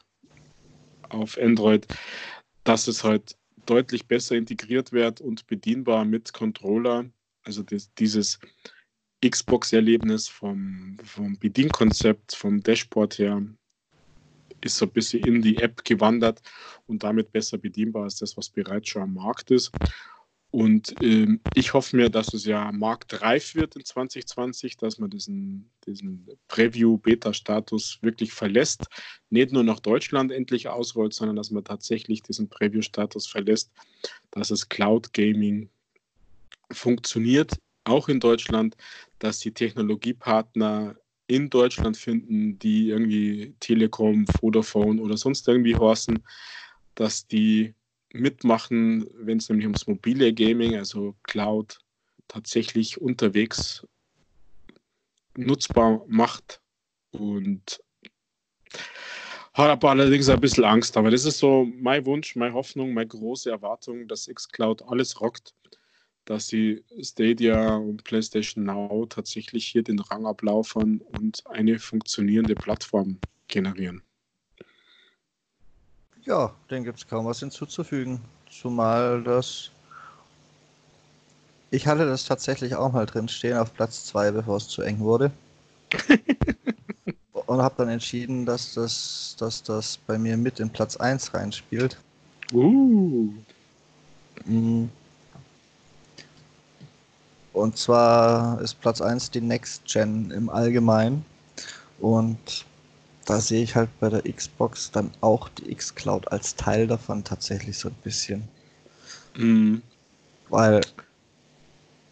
auf 1.08 1.38
Android, 1.38 1.86
dass 2.64 2.86
es 2.86 3.02
halt 3.02 3.36
deutlich 3.66 4.06
besser 4.06 4.36
integriert 4.36 4.92
wird 4.92 5.20
und 5.20 5.46
bedienbar 5.46 6.04
mit 6.04 6.32
Controller. 6.32 7.10
Also 7.42 7.62
das, 7.62 7.92
dieses 7.94 8.38
Xbox-Erlebnis 9.24 10.28
vom, 10.28 10.96
vom 11.02 11.38
Bedienkonzept, 11.38 12.34
vom 12.34 12.62
Dashboard 12.62 13.18
her, 13.18 13.42
ist 14.62 14.76
so 14.76 14.86
ein 14.86 14.92
bisschen 14.92 15.22
in 15.22 15.42
die 15.42 15.58
App 15.58 15.84
gewandert 15.84 16.40
und 16.86 17.02
damit 17.02 17.32
besser 17.32 17.58
bedienbar 17.58 18.04
als 18.04 18.16
das, 18.16 18.36
was 18.36 18.48
bereits 18.48 18.88
schon 18.88 19.02
am 19.02 19.14
Markt 19.14 19.50
ist. 19.50 19.70
Und 20.56 20.96
ähm, 21.02 21.42
ich 21.52 21.74
hoffe 21.74 21.96
mir, 21.96 22.08
dass 22.08 22.32
es 22.32 22.46
ja 22.46 22.72
marktreif 22.72 23.54
wird 23.54 23.76
in 23.76 23.84
2020, 23.84 24.78
dass 24.78 24.98
man 24.98 25.10
diesen, 25.10 25.70
diesen 25.86 26.26
Preview-Beta-Status 26.48 27.98
wirklich 28.00 28.32
verlässt, 28.32 28.88
nicht 29.28 29.52
nur 29.52 29.64
nach 29.64 29.80
Deutschland 29.80 30.32
endlich 30.32 30.68
ausrollt, 30.68 31.12
sondern 31.12 31.36
dass 31.36 31.50
man 31.50 31.62
tatsächlich 31.62 32.22
diesen 32.22 32.48
Preview-Status 32.48 33.26
verlässt, 33.26 33.70
dass 34.30 34.50
es 34.50 34.70
Cloud 34.70 35.12
Gaming 35.12 35.68
funktioniert, 36.72 37.60
auch 37.84 38.08
in 38.08 38.18
Deutschland, 38.18 38.78
dass 39.18 39.40
die 39.40 39.52
Technologiepartner 39.52 40.96
in 41.26 41.50
Deutschland 41.50 41.98
finden, 41.98 42.58
die 42.58 42.88
irgendwie 42.88 43.54
Telekom, 43.60 44.26
Vodafone 44.26 45.02
oder 45.02 45.18
sonst 45.18 45.46
irgendwie 45.48 45.76
horsen, 45.76 46.26
dass 46.94 47.26
die 47.26 47.74
mitmachen, 48.20 49.08
wenn 49.14 49.38
es 49.38 49.48
nämlich 49.48 49.66
ums 49.66 49.86
mobile 49.86 50.32
Gaming, 50.32 50.76
also 50.76 51.16
Cloud, 51.22 51.78
tatsächlich 52.28 53.00
unterwegs 53.00 53.86
nutzbar 55.36 56.04
macht. 56.08 56.60
Und 57.12 57.80
habe 59.54 59.88
allerdings 59.88 60.28
ein 60.28 60.40
bisschen 60.40 60.64
Angst. 60.64 60.96
Aber 60.96 61.10
das 61.10 61.24
ist 61.24 61.38
so 61.38 61.66
mein 61.78 62.04
Wunsch, 62.04 62.36
meine 62.36 62.54
Hoffnung, 62.54 62.92
meine 62.92 63.06
große 63.06 63.50
Erwartung, 63.50 64.06
dass 64.08 64.26
xCloud 64.26 64.82
alles 64.82 65.20
rockt, 65.20 65.54
dass 66.24 66.48
die 66.48 66.84
Stadia 67.00 67.76
und 67.76 68.04
PlayStation 68.04 68.64
Now 68.64 69.06
tatsächlich 69.06 69.66
hier 69.66 69.82
den 69.82 69.98
Rang 69.98 70.26
ablaufen 70.26 71.00
und 71.00 71.46
eine 71.46 71.78
funktionierende 71.78 72.56
Plattform 72.56 73.20
generieren. 73.48 74.02
Ja, 76.26 76.50
dem 76.70 76.82
gibt 76.82 76.98
es 76.98 77.06
kaum 77.06 77.24
was 77.24 77.40
hinzuzufügen. 77.40 78.20
Zumal 78.50 79.22
das. 79.22 79.70
Ich 81.70 81.86
hatte 81.86 82.04
das 82.06 82.24
tatsächlich 82.24 82.74
auch 82.74 82.92
mal 82.92 83.06
drin 83.06 83.28
stehen 83.28 83.56
auf 83.56 83.72
Platz 83.72 84.04
2, 84.06 84.32
bevor 84.32 84.56
es 84.56 84.68
zu 84.68 84.82
eng 84.82 84.98
wurde. 84.98 85.30
und 87.46 87.62
habe 87.62 87.74
dann 87.78 87.88
entschieden, 87.88 88.44
dass 88.44 88.74
das, 88.74 89.36
dass 89.38 89.62
das 89.62 89.98
bei 90.06 90.18
mir 90.18 90.36
mit 90.36 90.58
in 90.58 90.68
Platz 90.68 90.96
1 90.96 91.32
reinspielt. 91.32 91.96
Uh. 92.52 93.32
Mhm. 94.44 94.90
Und 97.52 97.78
zwar 97.78 98.60
ist 98.60 98.80
Platz 98.80 99.00
1 99.00 99.30
die 99.30 99.40
Next 99.40 99.84
Gen 99.86 100.30
im 100.30 100.50
Allgemeinen. 100.50 101.24
Und 102.00 102.66
da 103.26 103.40
sehe 103.40 103.62
ich 103.62 103.74
halt 103.74 103.90
bei 104.00 104.08
der 104.08 104.22
Xbox 104.22 104.90
dann 104.92 105.10
auch 105.20 105.48
die 105.48 105.70
X-Cloud 105.72 106.30
als 106.32 106.54
Teil 106.54 106.86
davon 106.86 107.24
tatsächlich 107.24 107.76
so 107.76 107.88
ein 107.88 107.96
bisschen. 108.02 108.48
Mhm. 109.36 109.82
Weil 110.48 110.80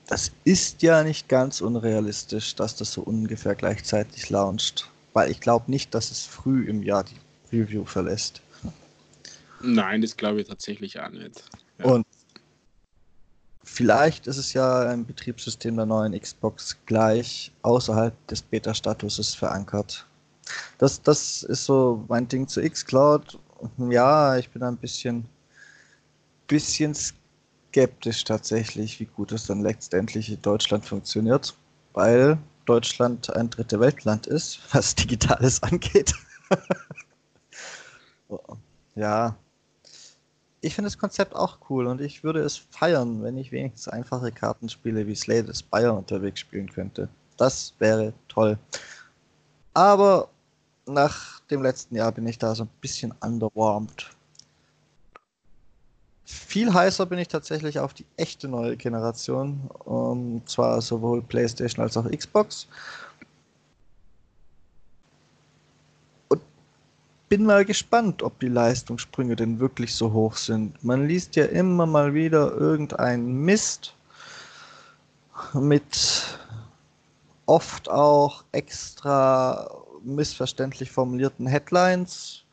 das 0.06 0.32
ist 0.42 0.82
ja 0.82 1.04
nicht 1.04 1.28
ganz 1.28 1.60
unrealistisch, 1.60 2.56
dass 2.56 2.76
das 2.76 2.92
so 2.92 3.02
ungefähr 3.02 3.54
gleichzeitig 3.54 4.28
launcht. 4.28 4.90
Weil 5.12 5.30
ich 5.30 5.40
glaube 5.40 5.70
nicht, 5.70 5.94
dass 5.94 6.10
es 6.10 6.24
früh 6.24 6.68
im 6.68 6.82
Jahr 6.82 7.04
die 7.04 7.56
Review 7.56 7.84
verlässt. 7.84 8.42
Nein, 9.62 10.02
das 10.02 10.16
glaube 10.16 10.40
ich 10.40 10.48
tatsächlich 10.48 10.98
auch 10.98 11.10
nicht. 11.10 11.44
Ja. 11.78 11.84
Und 11.86 12.06
vielleicht 13.62 14.26
ist 14.26 14.36
es 14.36 14.52
ja 14.52 14.88
ein 14.88 15.06
Betriebssystem 15.06 15.76
der 15.76 15.86
neuen 15.86 16.20
Xbox 16.20 16.76
gleich 16.86 17.52
außerhalb 17.62 18.14
des 18.26 18.42
Beta-Statuses 18.42 19.36
verankert. 19.36 20.06
Das, 20.78 21.03
das 21.03 21.42
ist 21.42 21.64
so 21.64 22.05
mein 22.09 22.28
Ding 22.28 22.47
zu 22.49 22.61
Xcloud. 22.62 23.38
Ja, 23.78 24.36
ich 24.36 24.51
bin 24.51 24.62
ein 24.62 24.76
bisschen, 24.76 25.26
bisschen 26.47 26.95
skeptisch 26.95 28.24
tatsächlich, 28.24 29.01
wie 29.01 29.07
gut 29.07 29.32
es 29.32 29.47
dann 29.47 29.62
letztendlich 29.62 30.30
in 30.30 30.42
Deutschland 30.42 30.84
funktioniert, 30.84 31.55
weil 31.92 32.38
Deutschland 32.66 33.34
ein 33.34 33.51
dritte 33.51 33.80
Weltland 33.80 34.26
ist, 34.26 34.61
was 34.72 34.95
Digitales 34.95 35.62
angeht. 35.62 36.14
ja, 38.95 39.36
ich 40.64 40.74
finde 40.74 40.86
das 40.86 40.99
Konzept 40.99 41.36
auch 41.36 41.59
cool 41.68 41.86
und 41.86 42.01
ich 42.01 42.24
würde 42.24 42.40
es 42.40 42.57
feiern, 42.57 43.22
wenn 43.22 43.36
ich 43.36 43.53
wenigstens 43.53 43.88
einfache 43.88 44.32
Kartenspiele 44.32 45.07
wie 45.07 45.14
Slay 45.14 45.45
the 45.47 45.53
Spire 45.53 45.92
unterwegs 45.92 46.40
spielen 46.40 46.72
könnte. 46.72 47.09
Das 47.36 47.74
wäre 47.78 48.14
toll. 48.28 48.59
Aber 49.74 50.30
nach 50.87 51.41
dem 51.51 51.62
letzten 51.62 51.97
Jahr 51.97 52.12
bin 52.12 52.26
ich 52.26 52.39
da 52.39 52.55
so 52.55 52.64
ein 52.64 52.70
bisschen 52.80 53.14
underwarmed. 53.20 54.11
Viel 56.24 56.72
heißer 56.72 57.07
bin 57.07 57.18
ich 57.18 57.28
tatsächlich 57.28 57.78
auf 57.78 57.93
die 57.93 58.07
echte 58.16 58.49
neue 58.49 58.76
Generation, 58.76 59.61
und 59.85 60.49
zwar 60.49 60.80
sowohl 60.80 61.22
PlayStation 61.22 61.82
als 61.82 61.97
auch 61.97 62.11
Xbox. 62.11 62.66
Und 66.28 66.41
bin 67.28 67.45
mal 67.45 67.64
gespannt, 67.64 68.22
ob 68.22 68.39
die 68.41 68.49
Leistungssprünge 68.49 69.37
denn 69.37 69.59
wirklich 69.59 69.95
so 69.95 70.12
hoch 70.12 70.37
sind. 70.37 70.82
Man 70.82 71.07
liest 71.07 71.37
ja 71.37 71.45
immer 71.45 71.85
mal 71.85 72.14
wieder 72.14 72.53
irgendeinen 72.53 73.45
Mist 73.45 73.95
mit 75.53 76.39
oft 77.47 77.91
auch 77.91 78.45
extra 78.53 79.84
missverständlich 80.05 80.90
formulierten 80.90 81.46
Headlines. 81.46 82.44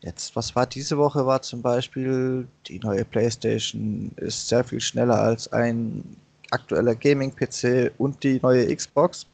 Jetzt, 0.00 0.34
was 0.34 0.56
war 0.56 0.66
diese 0.66 0.96
Woche, 0.96 1.26
war 1.26 1.42
zum 1.42 1.60
Beispiel, 1.60 2.48
die 2.66 2.78
neue 2.78 3.04
PlayStation 3.04 4.12
ist 4.16 4.48
sehr 4.48 4.64
viel 4.64 4.80
schneller 4.80 5.20
als 5.20 5.52
ein 5.52 6.16
aktueller 6.50 6.94
Gaming-PC 6.94 7.92
und 7.98 8.22
die 8.22 8.40
neue 8.42 8.74
Xbox. 8.74 9.26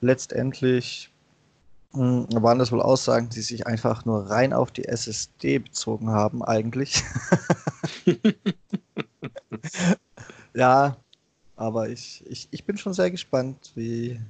Letztendlich 0.00 1.10
mh, 1.92 2.28
hm, 2.32 2.42
waren 2.42 2.58
das 2.58 2.72
wohl 2.72 2.82
Aussagen, 2.82 3.28
die 3.28 3.42
sich 3.42 3.66
einfach 3.66 4.04
nur 4.04 4.30
rein 4.30 4.52
auf 4.52 4.70
die 4.70 4.86
SSD 4.86 5.58
bezogen 5.58 6.10
haben, 6.10 6.42
eigentlich. 6.42 7.02
ja, 10.54 10.96
aber 11.56 11.88
ich, 11.88 12.24
ich, 12.26 12.48
ich 12.50 12.64
bin 12.64 12.76
schon 12.78 12.94
sehr 12.94 13.10
gespannt, 13.10 13.72
wie, 13.74 14.20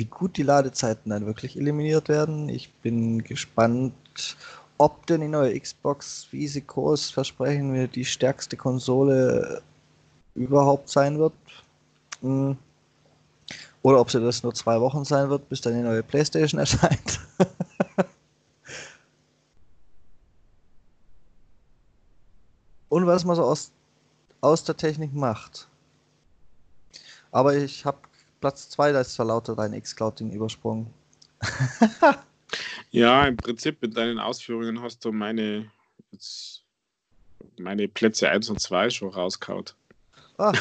wie 0.00 0.06
gut 0.06 0.38
die 0.38 0.42
Ladezeiten 0.42 1.10
dann 1.10 1.26
wirklich 1.26 1.58
eliminiert 1.58 2.08
werden. 2.08 2.48
Ich 2.48 2.72
bin 2.72 3.22
gespannt, 3.22 4.34
ob 4.78 5.06
denn 5.06 5.20
die 5.20 5.28
neue 5.28 5.60
Xbox, 5.60 6.26
wie 6.30 6.48
sie 6.48 6.66
groß 6.66 7.10
versprechen 7.10 7.74
wir, 7.74 7.86
die 7.86 8.06
stärkste 8.06 8.56
Konsole 8.56 9.60
überhaupt 10.34 10.88
sein 10.88 11.18
wird. 11.18 11.34
Hm. 12.22 12.56
Oder 13.82 14.00
ob 14.00 14.10
sie 14.10 14.22
das 14.22 14.42
nur 14.42 14.54
zwei 14.54 14.80
Wochen 14.80 15.04
sein 15.04 15.28
wird, 15.28 15.46
bis 15.50 15.60
dann 15.60 15.74
die 15.74 15.82
neue 15.82 16.02
PlayStation 16.02 16.58
erscheint. 16.60 17.20
Und 22.88 23.06
was 23.06 23.26
man 23.26 23.36
so 23.36 23.44
aus, 23.44 23.70
aus 24.40 24.64
der 24.64 24.78
Technik 24.78 25.12
macht. 25.12 25.68
Aber 27.32 27.54
ich 27.54 27.84
habe 27.84 27.98
Platz 28.40 28.70
2, 28.70 28.92
da 28.92 29.00
ist 29.02 29.14
zwar 29.14 29.26
lauter 29.26 29.54
dein 29.54 29.74
X-Cloud-Ding 29.74 30.32
übersprungen. 30.32 30.92
ja, 32.90 33.26
im 33.26 33.36
Prinzip 33.36 33.80
mit 33.82 33.96
deinen 33.96 34.18
Ausführungen 34.18 34.82
hast 34.82 35.04
du 35.04 35.12
meine, 35.12 35.70
jetzt, 36.10 36.62
meine 37.58 37.86
Plätze 37.86 38.28
1 38.28 38.48
und 38.50 38.58
2 38.58 38.90
schon 38.90 39.10
rauskaut. 39.10 39.76
Ah. 40.38 40.52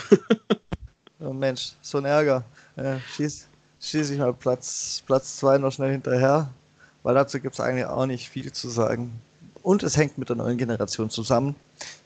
oh 1.19 1.33
Mensch, 1.33 1.73
so 1.81 1.99
ein 1.99 2.05
Ärger. 2.05 2.43
Ja, 2.75 2.99
schieß, 2.99 3.47
schieß 3.79 4.09
ich 4.09 4.19
mal 4.19 4.33
Platz 4.33 4.97
2 4.97 5.05
Platz 5.05 5.41
noch 5.61 5.71
schnell 5.71 5.91
hinterher, 5.91 6.53
weil 7.03 7.15
dazu 7.15 7.39
gibt 7.39 7.53
es 7.53 7.61
eigentlich 7.61 7.85
auch 7.85 8.05
nicht 8.05 8.29
viel 8.29 8.51
zu 8.51 8.69
sagen. 8.69 9.21
Und 9.61 9.83
es 9.83 9.97
hängt 9.97 10.17
mit 10.17 10.29
der 10.29 10.35
neuen 10.35 10.57
Generation 10.57 11.09
zusammen. 11.09 11.55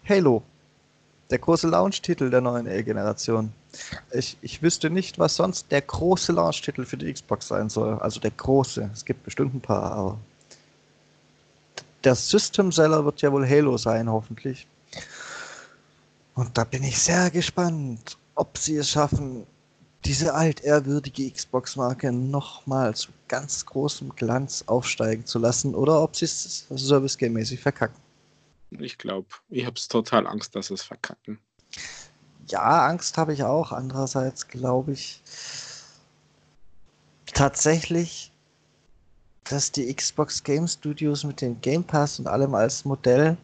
Halo 0.08 0.44
der 1.30 1.40
große 1.40 1.68
Launch-Titel 1.68 2.30
der 2.30 2.42
neuen 2.42 2.68
L-Generation. 2.68 3.52
Ich, 4.12 4.38
ich 4.42 4.62
wüsste 4.62 4.90
nicht, 4.90 5.18
was 5.20 5.36
sonst 5.36 5.72
der 5.72 5.82
große 5.82 6.32
Launch-Titel 6.32 6.86
für 6.86 6.98
die 6.98 7.12
Xbox 7.12 7.48
sein 7.48 7.70
soll. 7.70 7.98
Also 8.00 8.20
der 8.20 8.32
große. 8.32 8.90
Es 8.94 9.04
gibt 9.04 9.24
bestimmt 9.24 9.56
ein 9.56 9.62
paar, 9.62 9.92
aber 9.92 10.18
der 12.04 12.16
System-Seller 12.16 13.06
wird 13.06 13.22
ja 13.22 13.32
wohl 13.32 13.48
Halo 13.48 13.78
sein, 13.78 14.10
hoffentlich. 14.10 14.68
Und 16.36 16.58
da 16.58 16.64
bin 16.64 16.84
ich 16.84 17.00
sehr 17.00 17.30
gespannt, 17.32 18.18
ob 18.36 18.58
sie 18.58 18.78
es 18.78 18.90
schaffen, 18.90 19.46
diese 20.04 20.34
altehrwürdige 20.34 21.32
Xbox-Marke 21.32 22.12
nochmal 22.12 22.94
zu 22.94 23.10
ganz 23.30 23.66
großem 23.66 24.14
Glanz 24.16 24.64
aufsteigen 24.68 25.26
zu 25.26 25.40
lassen 25.40 25.74
oder 25.76 26.02
ob 26.02 26.16
sie 26.16 26.26
es 26.26 26.68
Service-Game-mäßig 26.76 27.60
verkacken. 27.60 27.96
Ich 28.80 28.98
glaube, 28.98 29.28
ich 29.50 29.66
habe 29.66 29.76
total 29.76 30.28
Angst, 30.28 30.56
dass 30.56 30.70
es 30.70 30.84
verkacken. 30.84 31.40
Ja, 32.48 32.88
Angst 32.88 33.18
habe 33.18 33.34
ich 33.34 33.44
auch. 33.44 33.72
Andererseits 33.72 34.48
glaube 34.48 34.94
ich 34.94 35.22
tatsächlich, 37.34 38.32
dass 39.44 39.72
die 39.72 39.94
Xbox 39.94 40.44
Game 40.44 40.68
Studios 40.68 41.24
mit 41.24 41.42
dem 41.42 41.60
Game 41.62 41.84
Pass 41.84 42.20
und 42.20 42.28
allem 42.28 42.56
als 42.56 42.86
Modell 42.86 43.38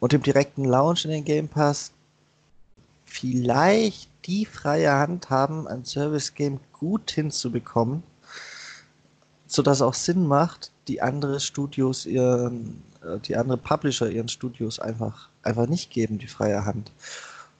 und 0.00 0.12
dem 0.12 0.22
direkten 0.22 0.64
Launch 0.64 1.04
in 1.04 1.10
den 1.10 1.24
Game 1.24 1.48
Pass 1.48 1.92
vielleicht 3.04 4.10
die 4.26 4.44
freie 4.44 4.92
Hand 4.92 5.30
haben, 5.30 5.68
ein 5.68 5.84
Service 5.84 6.34
Game 6.34 6.60
gut 6.72 7.10
hinzubekommen, 7.10 8.02
sodass 9.54 9.82
auch 9.82 9.94
Sinn 9.94 10.26
macht, 10.26 10.72
die 10.88 11.00
andere 11.00 11.38
Studios 11.38 12.06
ihren, 12.06 12.82
äh, 13.04 13.20
die 13.20 13.36
andere 13.36 13.56
Publisher 13.56 14.10
ihren 14.10 14.28
Studios 14.28 14.80
einfach, 14.80 15.28
einfach 15.44 15.68
nicht 15.68 15.90
geben, 15.90 16.18
die 16.18 16.26
freie 16.26 16.64
Hand. 16.64 16.90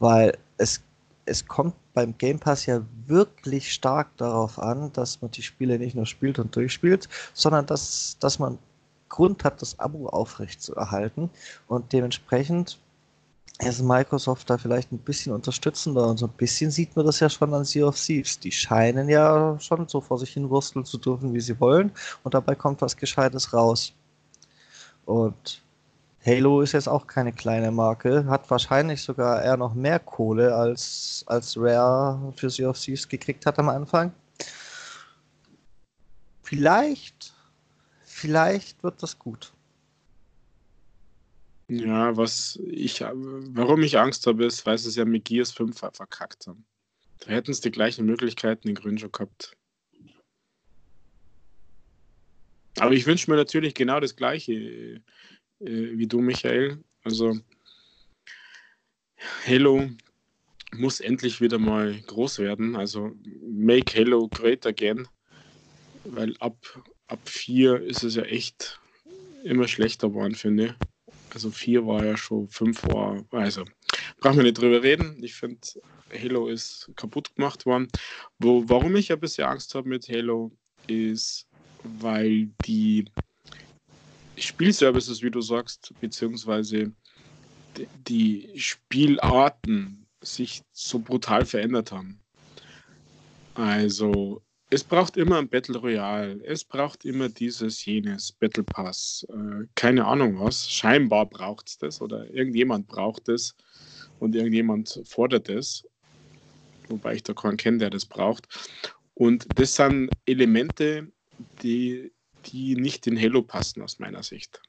Weil 0.00 0.36
es, 0.56 0.82
es 1.24 1.46
kommt 1.46 1.74
beim 1.94 2.18
Game 2.18 2.40
Pass 2.40 2.66
ja 2.66 2.80
wirklich 3.06 3.72
stark 3.72 4.08
darauf 4.16 4.58
an, 4.58 4.92
dass 4.92 5.22
man 5.22 5.30
die 5.30 5.42
Spiele 5.42 5.78
nicht 5.78 5.94
nur 5.94 6.06
spielt 6.06 6.40
und 6.40 6.54
durchspielt, 6.56 7.08
sondern 7.32 7.64
dass, 7.66 8.16
dass 8.18 8.40
man 8.40 8.58
Grund 9.08 9.44
hat, 9.44 9.62
das 9.62 9.78
Abo 9.78 10.08
aufrecht 10.08 10.60
zu 10.60 10.74
erhalten. 10.74 11.30
Und 11.68 11.92
dementsprechend 11.92 12.80
ist 13.60 13.82
Microsoft 13.82 14.50
da 14.50 14.58
vielleicht 14.58 14.92
ein 14.92 14.98
bisschen 14.98 15.32
unterstützender 15.32 16.08
und 16.08 16.18
so 16.18 16.26
ein 16.26 16.32
bisschen 16.32 16.70
sieht 16.70 16.96
man 16.96 17.06
das 17.06 17.20
ja 17.20 17.30
schon 17.30 17.54
an 17.54 17.64
Sea 17.64 17.86
of 17.86 17.98
Thieves. 17.98 18.38
Die 18.40 18.52
scheinen 18.52 19.08
ja 19.08 19.58
schon 19.60 19.88
so 19.88 20.00
vor 20.00 20.18
sich 20.18 20.32
hin 20.32 20.50
wursteln 20.50 20.84
zu 20.84 20.98
dürfen, 20.98 21.32
wie 21.34 21.40
sie 21.40 21.58
wollen 21.60 21.92
und 22.24 22.34
dabei 22.34 22.54
kommt 22.54 22.82
was 22.82 22.96
Gescheites 22.96 23.52
raus. 23.52 23.92
Und 25.06 25.62
Halo 26.26 26.62
ist 26.62 26.72
jetzt 26.72 26.88
auch 26.88 27.06
keine 27.06 27.32
kleine 27.32 27.70
Marke, 27.70 28.26
hat 28.26 28.50
wahrscheinlich 28.50 29.02
sogar 29.02 29.42
eher 29.42 29.56
noch 29.56 29.74
mehr 29.74 29.98
Kohle 30.00 30.54
als, 30.54 31.24
als 31.26 31.56
Rare 31.56 32.32
für 32.36 32.50
Sea 32.50 32.70
of 32.70 32.78
Thieves 32.80 33.08
gekriegt 33.08 33.46
hat 33.46 33.58
am 33.58 33.68
Anfang. 33.68 34.12
Vielleicht, 36.42 37.32
vielleicht 38.04 38.82
wird 38.82 39.02
das 39.02 39.18
gut. 39.18 39.53
Ja, 41.68 42.16
was 42.16 42.58
ich, 42.66 43.00
warum 43.00 43.82
ich 43.82 43.98
Angst 43.98 44.26
habe, 44.26 44.44
ist, 44.44 44.66
weil 44.66 44.76
sie 44.76 44.88
es 44.88 44.96
ja 44.96 45.04
mit 45.04 45.24
Gears 45.24 45.50
5 45.52 45.78
verkackt 45.78 46.46
haben. 46.46 46.66
Da 47.20 47.30
hätten 47.30 47.52
es 47.52 47.60
die 47.60 47.70
gleichen 47.70 48.04
Möglichkeiten 48.04 48.68
in 48.68 48.74
Grün 48.74 48.98
schon 48.98 49.12
gehabt. 49.12 49.56
Aber 52.78 52.92
ich 52.92 53.06
wünsche 53.06 53.30
mir 53.30 53.36
natürlich 53.36 53.74
genau 53.74 54.00
das 54.00 54.16
Gleiche 54.16 54.52
äh, 54.52 55.00
wie 55.98 56.06
du, 56.06 56.20
Michael. 56.20 56.82
Also 57.02 57.38
Halo 59.46 59.88
muss 60.72 61.00
endlich 61.00 61.40
wieder 61.40 61.58
mal 61.58 61.98
groß 62.02 62.40
werden. 62.40 62.76
Also 62.76 63.12
make 63.42 63.94
Halo 63.94 64.28
great 64.28 64.66
again. 64.66 65.08
Weil 66.04 66.36
ab, 66.40 66.58
ab 67.06 67.20
4 67.26 67.80
ist 67.80 68.02
es 68.02 68.16
ja 68.16 68.24
echt 68.24 68.80
immer 69.44 69.68
schlechter 69.68 70.08
geworden, 70.08 70.34
finde 70.34 70.66
ich. 70.66 70.93
Also 71.34 71.50
4 71.50 71.84
war 71.86 72.04
ja 72.04 72.16
schon, 72.16 72.48
5 72.48 72.86
war, 72.86 73.24
also 73.32 73.64
brauchen 74.20 74.36
wir 74.36 74.44
nicht 74.44 74.58
drüber 74.58 74.82
reden. 74.82 75.22
Ich 75.22 75.34
finde, 75.34 75.60
Halo 76.12 76.46
ist 76.46 76.90
kaputt 76.94 77.34
gemacht 77.34 77.66
worden. 77.66 77.88
Wo, 78.38 78.68
warum 78.68 78.94
ich 78.96 79.12
ein 79.12 79.18
bisschen 79.18 79.48
Angst 79.48 79.74
habe 79.74 79.88
mit 79.88 80.08
Halo, 80.08 80.52
ist, 80.86 81.46
weil 81.82 82.48
die 82.64 83.04
Spielservices, 84.36 85.22
wie 85.22 85.30
du 85.30 85.40
sagst, 85.40 85.92
beziehungsweise 86.00 86.92
die 88.06 88.48
Spielarten 88.54 90.06
sich 90.20 90.62
so 90.72 91.00
brutal 91.00 91.44
verändert 91.44 91.90
haben. 91.90 92.20
Also, 93.54 94.43
es 94.70 94.82
braucht 94.82 95.16
immer 95.16 95.38
ein 95.38 95.48
Battle 95.48 95.78
Royale, 95.78 96.40
es 96.44 96.64
braucht 96.64 97.04
immer 97.04 97.28
dieses, 97.28 97.84
jenes, 97.84 98.32
Battle 98.32 98.64
Pass, 98.64 99.26
äh, 99.30 99.66
keine 99.74 100.04
Ahnung 100.04 100.40
was. 100.40 100.70
Scheinbar 100.70 101.26
braucht 101.26 101.68
es 101.68 101.78
das 101.78 102.00
oder 102.00 102.28
irgendjemand 102.30 102.88
braucht 102.88 103.28
es 103.28 103.54
und 104.18 104.34
irgendjemand 104.34 105.00
fordert 105.04 105.48
es. 105.48 105.86
Wobei 106.88 107.14
ich 107.14 107.22
da 107.22 107.32
keinen 107.32 107.56
kenne, 107.56 107.78
der 107.78 107.90
das 107.90 108.04
braucht. 108.04 108.46
Und 109.14 109.46
das 109.58 109.76
sind 109.76 110.10
Elemente, 110.26 111.10
die 111.62 112.10
die 112.46 112.76
nicht 112.76 113.06
in 113.06 113.20
Halo 113.20 113.42
passen 113.42 113.82
aus 113.82 113.98
meiner 113.98 114.22
Sicht. 114.22 114.60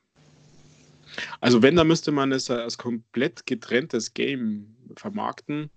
Also 1.39 1.61
wenn, 1.61 1.75
dann 1.75 1.87
müsste 1.87 2.11
man 2.11 2.31
es 2.31 2.49
als 2.49 2.77
komplett 2.77 3.45
getrenntes 3.45 4.13
Game 4.13 4.75
vermarkten, 4.97 5.69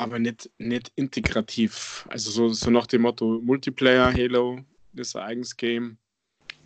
aber 0.00 0.18
nicht, 0.18 0.50
nicht 0.56 0.90
integrativ. 0.96 2.06
Also 2.08 2.30
so, 2.30 2.48
so 2.48 2.70
nach 2.70 2.86
dem 2.86 3.02
Motto 3.02 3.38
Multiplayer, 3.44 4.10
Halo 4.10 4.60
ist 4.94 5.14
ein 5.14 5.22
eigenes 5.22 5.54
Game. 5.54 5.98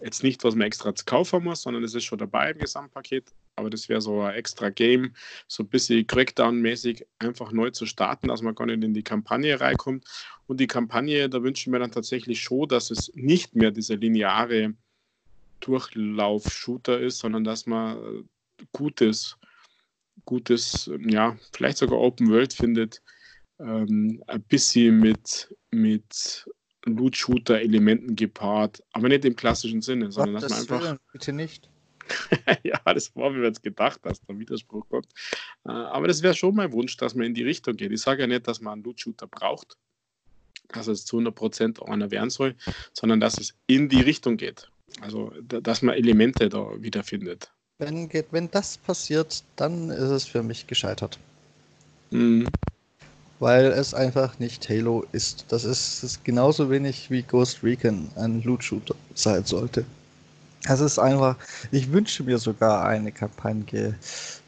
Jetzt 0.00 0.22
nicht, 0.22 0.44
was 0.44 0.54
man 0.54 0.68
extra 0.68 0.94
zu 0.94 1.04
kaufen 1.04 1.42
muss, 1.42 1.62
sondern 1.62 1.82
es 1.82 1.94
ist 1.94 2.04
schon 2.04 2.20
dabei 2.20 2.52
im 2.52 2.58
Gesamtpaket. 2.58 3.32
Aber 3.56 3.70
das 3.70 3.88
wäre 3.88 4.00
so 4.00 4.20
ein 4.20 4.34
extra 4.34 4.70
Game, 4.70 5.14
so 5.48 5.64
ein 5.64 5.68
bisschen 5.68 6.06
Crackdown-mäßig 6.06 7.04
einfach 7.18 7.50
neu 7.50 7.70
zu 7.70 7.86
starten, 7.86 8.28
dass 8.28 8.40
man 8.40 8.54
gar 8.54 8.66
nicht 8.66 8.84
in 8.84 8.94
die 8.94 9.02
Kampagne 9.02 9.60
reinkommt. 9.60 10.04
Und 10.46 10.60
die 10.60 10.68
Kampagne, 10.68 11.28
da 11.28 11.42
wünsche 11.42 11.62
ich 11.62 11.66
mir 11.66 11.80
dann 11.80 11.90
tatsächlich 11.90 12.40
schon, 12.40 12.68
dass 12.68 12.92
es 12.92 13.10
nicht 13.14 13.56
mehr 13.56 13.72
dieser 13.72 13.96
lineare 13.96 14.74
Durchlauf-Shooter 15.58 17.00
ist, 17.00 17.18
sondern 17.18 17.42
dass 17.42 17.66
man 17.66 18.28
gutes, 18.70 19.36
gutes, 20.24 20.88
ja, 21.08 21.36
vielleicht 21.52 21.78
sogar 21.78 21.98
Open 21.98 22.30
World 22.30 22.52
findet, 22.52 23.02
ähm, 23.58 24.22
ein 24.26 24.42
bisschen 24.42 24.98
mit, 24.98 25.54
mit 25.70 26.46
Loot-Shooter-Elementen 26.84 28.16
gepaart, 28.16 28.82
aber 28.92 29.08
nicht 29.08 29.24
im 29.24 29.36
klassischen 29.36 29.82
Sinne, 29.82 30.10
sondern 30.12 30.34
Gott, 30.34 30.50
dass 30.50 30.68
man 30.68 30.80
einfach. 30.82 30.98
Bitte 31.12 31.32
nicht. 31.32 31.68
ja, 32.62 32.80
das 32.84 33.14
war 33.16 33.30
mir 33.30 33.44
jetzt 33.44 33.62
gedacht, 33.62 34.00
dass 34.02 34.20
da 34.20 34.38
Widerspruch 34.38 34.86
kommt. 34.88 35.08
Äh, 35.64 35.70
aber 35.70 36.08
das 36.08 36.22
wäre 36.22 36.34
schon 36.34 36.54
mein 36.54 36.72
Wunsch, 36.72 36.96
dass 36.96 37.14
man 37.14 37.26
in 37.26 37.34
die 37.34 37.44
Richtung 37.44 37.76
geht. 37.76 37.92
Ich 37.92 38.02
sage 38.02 38.22
ja 38.22 38.26
nicht, 38.26 38.46
dass 38.46 38.60
man 38.60 38.74
einen 38.74 38.82
Loot-Shooter 38.82 39.26
braucht, 39.26 39.78
dass 40.68 40.86
es 40.86 41.06
zu 41.06 41.18
100% 41.18 41.82
einer 41.82 42.10
werden 42.10 42.30
soll, 42.30 42.54
sondern 42.92 43.20
dass 43.20 43.38
es 43.38 43.54
in 43.66 43.88
die 43.88 44.00
Richtung 44.00 44.36
geht. 44.36 44.68
Also, 45.00 45.32
dass 45.42 45.82
man 45.82 45.96
Elemente 45.96 46.48
da 46.48 46.70
wiederfindet. 46.80 47.50
Wenn, 47.78 48.08
wenn 48.30 48.50
das 48.50 48.78
passiert, 48.78 49.42
dann 49.56 49.90
ist 49.90 50.10
es 50.10 50.24
für 50.26 50.42
mich 50.42 50.66
gescheitert. 50.66 51.18
Mhm. 52.10 52.46
Weil 53.44 53.66
es 53.66 53.92
einfach 53.92 54.38
nicht 54.38 54.70
Halo 54.70 55.04
ist. 55.12 55.44
Das 55.50 55.64
ist, 55.64 56.02
ist 56.02 56.24
genauso 56.24 56.70
wenig 56.70 57.10
wie 57.10 57.20
Ghost 57.20 57.62
Recon 57.62 58.08
ein 58.16 58.42
Loot-Shooter 58.42 58.94
sein 59.14 59.44
sollte. 59.44 59.84
Es 60.66 60.80
ist 60.80 60.98
einfach, 60.98 61.36
ich 61.70 61.92
wünsche 61.92 62.22
mir 62.22 62.38
sogar 62.38 62.86
eine 62.86 63.12
Kampagne, 63.12 63.98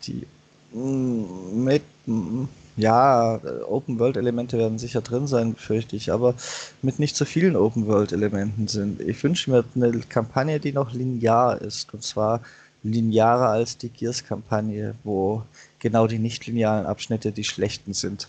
die 0.04 0.26
mm, 0.72 1.62
mit, 1.62 1.82
mm, 2.06 2.44
ja, 2.78 3.38
Open-World-Elemente 3.68 4.56
werden 4.56 4.78
sicher 4.78 5.02
drin 5.02 5.26
sein, 5.26 5.52
befürchte 5.52 5.94
ich, 5.94 6.10
aber 6.10 6.34
mit 6.80 6.98
nicht 6.98 7.16
so 7.16 7.26
vielen 7.26 7.54
Open-World-Elementen 7.54 8.66
sind. 8.66 9.02
Ich 9.02 9.22
wünsche 9.22 9.50
mir 9.50 9.62
eine 9.74 9.90
Kampagne, 10.08 10.58
die 10.58 10.72
noch 10.72 10.94
linear 10.94 11.60
ist, 11.60 11.92
und 11.92 12.02
zwar 12.02 12.40
linearer 12.82 13.50
als 13.50 13.76
die 13.76 13.90
Gears-Kampagne, 13.90 14.94
wo 15.04 15.42
genau 15.80 16.06
die 16.06 16.18
nicht-linearen 16.18 16.86
Abschnitte 16.86 17.30
die 17.30 17.44
schlechten 17.44 17.92
sind. 17.92 18.28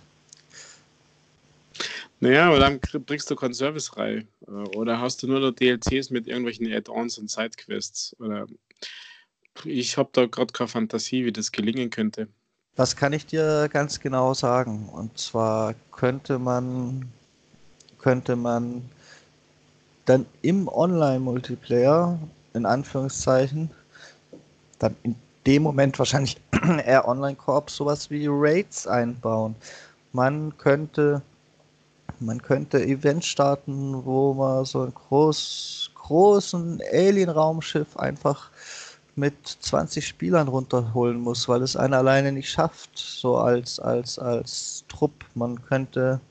Naja, 2.19 2.47
aber 2.47 2.59
dann 2.59 2.79
bringst 3.05 3.29
du 3.29 3.35
keinen 3.35 3.53
Service 3.53 3.95
rein. 3.95 4.27
Äh, 4.47 4.51
oder 4.51 4.99
hast 4.99 5.21
du 5.21 5.27
nur 5.27 5.39
noch 5.39 5.51
DLCs 5.51 6.09
mit 6.09 6.27
irgendwelchen 6.27 6.71
Add-ons 6.71 7.17
und 7.17 7.29
Sidequests? 7.29 8.15
Oder 8.19 8.47
ich 9.65 9.97
habe 9.97 10.09
da 10.13 10.25
gerade 10.25 10.51
keine 10.51 10.67
Fantasie, 10.67 11.25
wie 11.25 11.31
das 11.31 11.51
gelingen 11.51 11.89
könnte. 11.89 12.27
Das 12.75 12.95
kann 12.95 13.13
ich 13.13 13.25
dir 13.25 13.69
ganz 13.71 13.99
genau 13.99 14.33
sagen. 14.33 14.89
Und 14.89 15.17
zwar 15.17 15.73
könnte 15.91 16.39
man, 16.39 17.11
könnte 17.99 18.35
man 18.35 18.83
dann 20.05 20.25
im 20.41 20.67
Online-Multiplayer, 20.67 22.19
in 22.53 22.65
Anführungszeichen, 22.65 23.69
dann 24.79 24.95
in 25.03 25.15
dem 25.45 25.63
Moment 25.63 25.97
wahrscheinlich 25.99 26.37
eher 26.85 27.07
Online-Korb 27.07 27.69
sowas 27.69 28.09
wie 28.09 28.27
Raids 28.27 28.87
einbauen. 28.87 29.55
Man 30.13 30.57
könnte 30.57 31.21
man 32.19 32.41
könnte 32.41 32.83
Events 32.83 33.27
starten, 33.27 34.05
wo 34.05 34.33
man 34.33 34.65
so 34.65 34.83
ein 34.83 34.93
groß, 34.93 35.91
großen 35.95 36.81
Alien-Raumschiff 36.91 37.97
einfach 37.97 38.49
mit 39.15 39.47
20 39.47 40.05
Spielern 40.07 40.47
runterholen 40.47 41.19
muss, 41.19 41.47
weil 41.47 41.61
es 41.63 41.75
einer 41.75 41.97
alleine 41.97 42.31
nicht 42.31 42.49
schafft, 42.49 42.97
so 42.97 43.37
als, 43.37 43.79
als, 43.79 44.19
als 44.19 44.85
Trupp. 44.87 45.25
Man 45.33 45.61
könnte 45.63 46.21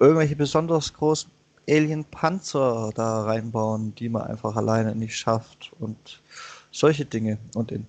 irgendwelche 0.00 0.36
besonders 0.36 0.92
großen 0.94 1.30
Alien-Panzer 1.68 2.90
da 2.94 3.24
reinbauen, 3.24 3.94
die 3.94 4.08
man 4.08 4.22
einfach 4.22 4.56
alleine 4.56 4.94
nicht 4.94 5.16
schafft 5.16 5.72
und 5.78 6.22
solche 6.70 7.04
Dinge. 7.04 7.38
Und 7.54 7.70
in 7.70 7.86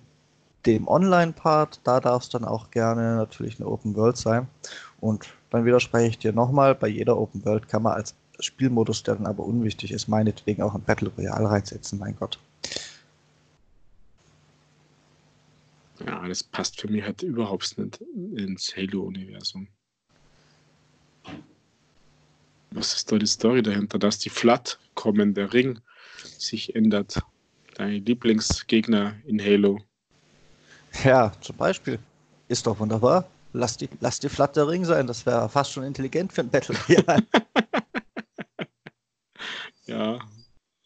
dem 0.66 0.88
Online-Part, 0.88 1.80
da 1.84 2.00
darf 2.00 2.24
es 2.24 2.28
dann 2.28 2.44
auch 2.44 2.70
gerne 2.70 3.16
natürlich 3.16 3.58
eine 3.58 3.68
Open 3.68 3.94
World 3.94 4.16
sein. 4.16 4.48
Und 5.00 5.26
dann 5.50 5.64
widerspreche 5.64 6.08
ich 6.08 6.18
dir 6.18 6.32
nochmal, 6.32 6.74
bei 6.74 6.88
jeder 6.88 7.16
Open 7.16 7.44
World 7.44 7.68
kann 7.68 7.82
man 7.82 7.92
als 7.92 8.14
Spielmodus, 8.40 9.02
der 9.02 9.14
dann 9.14 9.26
aber 9.26 9.44
unwichtig 9.44 9.92
ist, 9.92 10.08
meinetwegen 10.08 10.62
auch 10.62 10.74
ein 10.74 10.82
Battle 10.82 11.10
Royale 11.16 11.48
reinsetzen, 11.48 11.98
mein 11.98 12.16
Gott. 12.16 12.38
Ja, 16.04 16.26
das 16.28 16.42
passt 16.42 16.80
für 16.80 16.88
mich 16.88 17.02
halt 17.02 17.22
überhaupt 17.22 17.78
nicht 17.78 18.00
ins 18.34 18.76
Halo-Universum. 18.76 19.68
Was 22.72 22.94
ist 22.94 23.10
da 23.10 23.16
die 23.16 23.26
Story 23.26 23.62
dahinter? 23.62 23.98
Dass 23.98 24.18
die 24.18 24.28
Flat 24.28 24.78
kommen, 24.94 25.32
der 25.32 25.54
Ring 25.54 25.78
sich 26.38 26.74
ändert. 26.74 27.22
Dein 27.74 28.04
Lieblingsgegner 28.04 29.14
in 29.24 29.40
Halo. 29.40 29.80
Ja, 31.04 31.32
zum 31.40 31.56
Beispiel. 31.56 31.98
Ist 32.48 32.66
doch 32.66 32.78
wunderbar. 32.78 33.28
Lass 33.52 33.76
die, 33.76 33.88
lass 34.00 34.20
die 34.20 34.28
Flatter 34.28 34.68
Ring 34.68 34.84
sein, 34.84 35.06
das 35.06 35.24
wäre 35.24 35.48
fast 35.48 35.72
schon 35.72 35.84
intelligent 35.84 36.32
für 36.32 36.42
ein 36.42 36.50
Battle 36.50 36.76
Royale. 36.88 37.22
ja, 39.86 40.18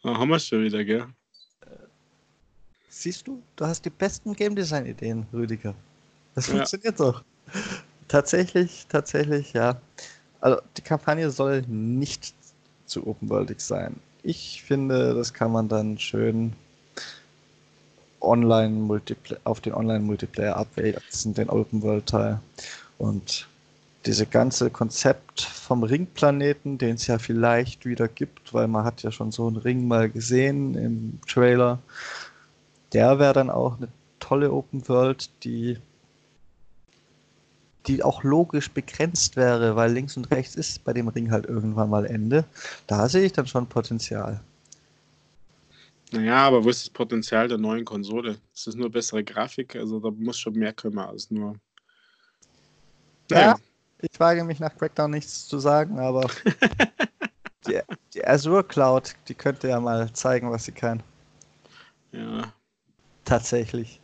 haben 0.05 0.29
wir 0.29 0.39
schon 0.39 0.63
wieder, 0.63 0.85
gell? 0.85 1.07
Siehst 2.89 3.27
du, 3.27 3.43
du 3.57 3.67
hast 3.67 3.85
die 3.85 3.91
besten 3.91 4.35
Game 4.35 4.55
Design 4.55 4.87
Ideen, 4.87 5.27
Rüdiger. 5.33 5.75
Das 6.35 6.47
ja. 6.47 6.55
funktioniert 6.55 7.01
doch. 7.01 7.25
Tatsächlich, 8.09 8.87
tatsächlich, 8.89 9.53
ja. 9.53 9.81
Also 10.41 10.61
die 10.77 10.83
Kampagne 10.83 11.31
soll 11.31 11.63
nicht 11.63 12.35
zu 12.87 13.07
open 13.07 13.29
worldig 13.29 13.61
sein. 13.61 14.01
Ich 14.23 14.63
finde, 14.63 15.15
das 15.15 15.33
kann 15.33 15.53
man 15.53 15.69
dann 15.69 15.99
schön 15.99 16.55
Online 18.21 19.01
auf 19.45 19.61
den 19.61 19.75
Online-Multiplayer 19.75 20.57
abwälzen, 20.57 21.35
den 21.35 21.49
Open-World-Teil. 21.49 22.41
Und 22.99 23.49
diese 24.07 24.27
ganze 24.27 24.71
Konzept 24.71 25.43
vom 25.43 25.83
Ringplaneten, 25.83 26.79
den 26.79 26.95
es 26.97 27.07
ja 27.07 27.19
vielleicht 27.19 27.85
wieder 27.85 28.09
gibt, 28.09 28.55
weil 28.55 28.69
man 28.69 28.85
hat 28.85 29.03
ja 29.03 29.11
schon 29.13 29.31
so 29.31 29.47
einen 29.47 29.57
Ring 29.57 29.87
mal 29.87 30.09
gesehen 30.09 30.75
im 30.75 31.19
Trailer, 31.27 31.79
der 32.93 33.19
wäre 33.19 33.35
dann 33.35 33.51
auch 33.51 33.77
eine 33.77 33.89
tolle 34.19 34.53
Open 34.53 34.89
World, 34.89 35.31
die 35.45 35.79
die 37.87 38.03
auch 38.03 38.23
logisch 38.23 38.71
begrenzt 38.71 39.37
wäre, 39.37 39.75
weil 39.75 39.93
links 39.93 40.17
und 40.17 40.31
rechts 40.31 40.55
ist 40.55 40.85
bei 40.85 40.93
dem 40.93 41.09
Ring 41.09 41.31
halt 41.31 41.47
irgendwann 41.47 41.91
mal 41.91 42.05
Ende. 42.05 42.45
Da 42.87 43.09
sehe 43.09 43.25
ich 43.25 43.33
dann 43.33 43.47
schon 43.47 43.67
Potenzial. 43.67 44.41
Naja, 46.13 46.47
aber 46.47 46.65
wo 46.65 46.69
ist 46.69 46.83
das 46.83 46.91
Potenzial 46.91 47.47
der 47.47 47.59
neuen 47.59 47.85
Konsole? 47.85 48.41
Ist 48.53 48.67
das 48.67 48.75
nur 48.75 48.91
bessere 48.91 49.23
Grafik? 49.23 49.77
Also 49.77 50.01
da 50.01 50.11
muss 50.11 50.39
schon 50.39 50.55
mehr 50.55 50.73
kommen 50.73 50.99
als 50.99 51.31
nur. 51.31 51.55
Naja. 53.31 53.53
Ja, 53.53 53.59
ich 53.99 54.19
wage 54.19 54.45
mich 54.45 54.59
nach 54.59 54.77
Crackdown 54.77 55.13
nichts 55.13 55.47
zu 55.47 55.59
sagen, 55.61 56.01
aber 56.01 56.29
die, 57.67 57.81
die 58.13 58.27
Azure 58.27 58.65
Cloud, 58.65 59.15
die 59.29 59.35
könnte 59.35 59.69
ja 59.69 59.79
mal 59.79 60.13
zeigen, 60.13 60.51
was 60.51 60.65
sie 60.65 60.73
kann. 60.73 61.03
Ja. 62.11 62.53
Tatsächlich. 63.25 64.01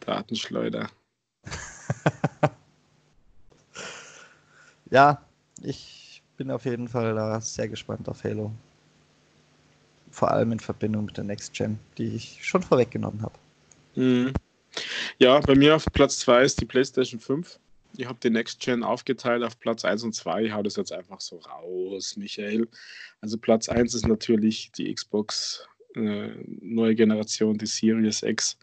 Datenschleuder. 0.00 0.88
ja, 4.90 5.20
ich 5.62 6.22
bin 6.36 6.52
auf 6.52 6.64
jeden 6.64 6.86
Fall 6.86 7.14
da 7.14 7.40
sehr 7.40 7.68
gespannt 7.68 8.08
auf 8.08 8.22
Halo. 8.22 8.52
Vor 10.12 10.30
allem 10.30 10.52
in 10.52 10.60
Verbindung 10.60 11.06
mit 11.06 11.16
der 11.16 11.24
Next 11.24 11.54
Gen, 11.54 11.78
die 11.98 12.14
ich 12.14 12.38
schon 12.42 12.62
vorweggenommen 12.62 13.22
habe. 13.22 13.34
Mhm. 13.96 14.32
Ja, 15.18 15.40
bei 15.40 15.54
mir 15.54 15.74
auf 15.74 15.86
Platz 15.92 16.18
2 16.20 16.42
ist 16.44 16.60
die 16.60 16.66
PlayStation 16.66 17.18
5. 17.18 17.58
Ich 17.96 18.06
habe 18.06 18.18
die 18.22 18.30
Next 18.30 18.60
Gen 18.60 18.82
aufgeteilt 18.82 19.42
auf 19.42 19.58
Platz 19.58 19.84
1 19.84 20.04
und 20.04 20.14
2. 20.14 20.44
Ich 20.44 20.52
hau 20.52 20.62
das 20.62 20.76
jetzt 20.76 20.92
einfach 20.92 21.20
so 21.20 21.38
raus, 21.38 22.16
Michael. 22.16 22.68
Also 23.20 23.36
Platz 23.38 23.68
1 23.68 23.94
ist 23.94 24.06
natürlich 24.06 24.70
die 24.72 24.92
Xbox 24.92 25.66
äh, 25.94 26.28
neue 26.60 26.94
Generation, 26.94 27.58
die 27.58 27.66
Series 27.66 28.22
X. 28.22 28.58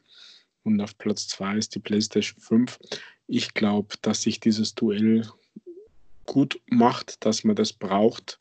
Und 0.63 0.81
auf 0.81 0.97
Platz 0.97 1.27
2 1.29 1.57
ist 1.57 1.75
die 1.75 1.79
PlayStation 1.79 2.39
5. 2.39 2.79
Ich 3.27 3.53
glaube, 3.53 3.95
dass 4.01 4.21
sich 4.21 4.39
dieses 4.39 4.75
Duell 4.75 5.27
gut 6.25 6.59
macht, 6.67 7.25
dass 7.25 7.43
man 7.43 7.55
das 7.55 7.73
braucht 7.73 8.39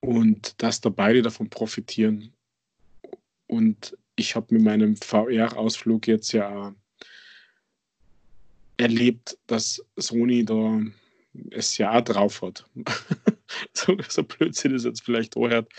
und 0.00 0.60
dass 0.62 0.80
da 0.80 0.88
beide 0.88 1.22
davon 1.22 1.50
profitieren. 1.50 2.32
Und 3.46 3.96
ich 4.16 4.34
habe 4.34 4.54
mit 4.54 4.62
meinem 4.62 4.96
VR-Ausflug 4.96 6.06
jetzt 6.06 6.32
ja 6.32 6.74
erlebt, 8.76 9.38
dass 9.46 9.84
Sony 9.96 10.44
da 10.44 10.80
es 11.50 11.78
ja 11.78 12.00
drauf 12.00 12.42
hat. 12.42 12.64
so, 13.72 13.96
so 14.08 14.22
Blödsinn 14.22 14.74
ist 14.74 14.84
jetzt 14.84 15.02
vielleicht 15.02 15.36
auch 15.36 15.48
hört. 15.48 15.70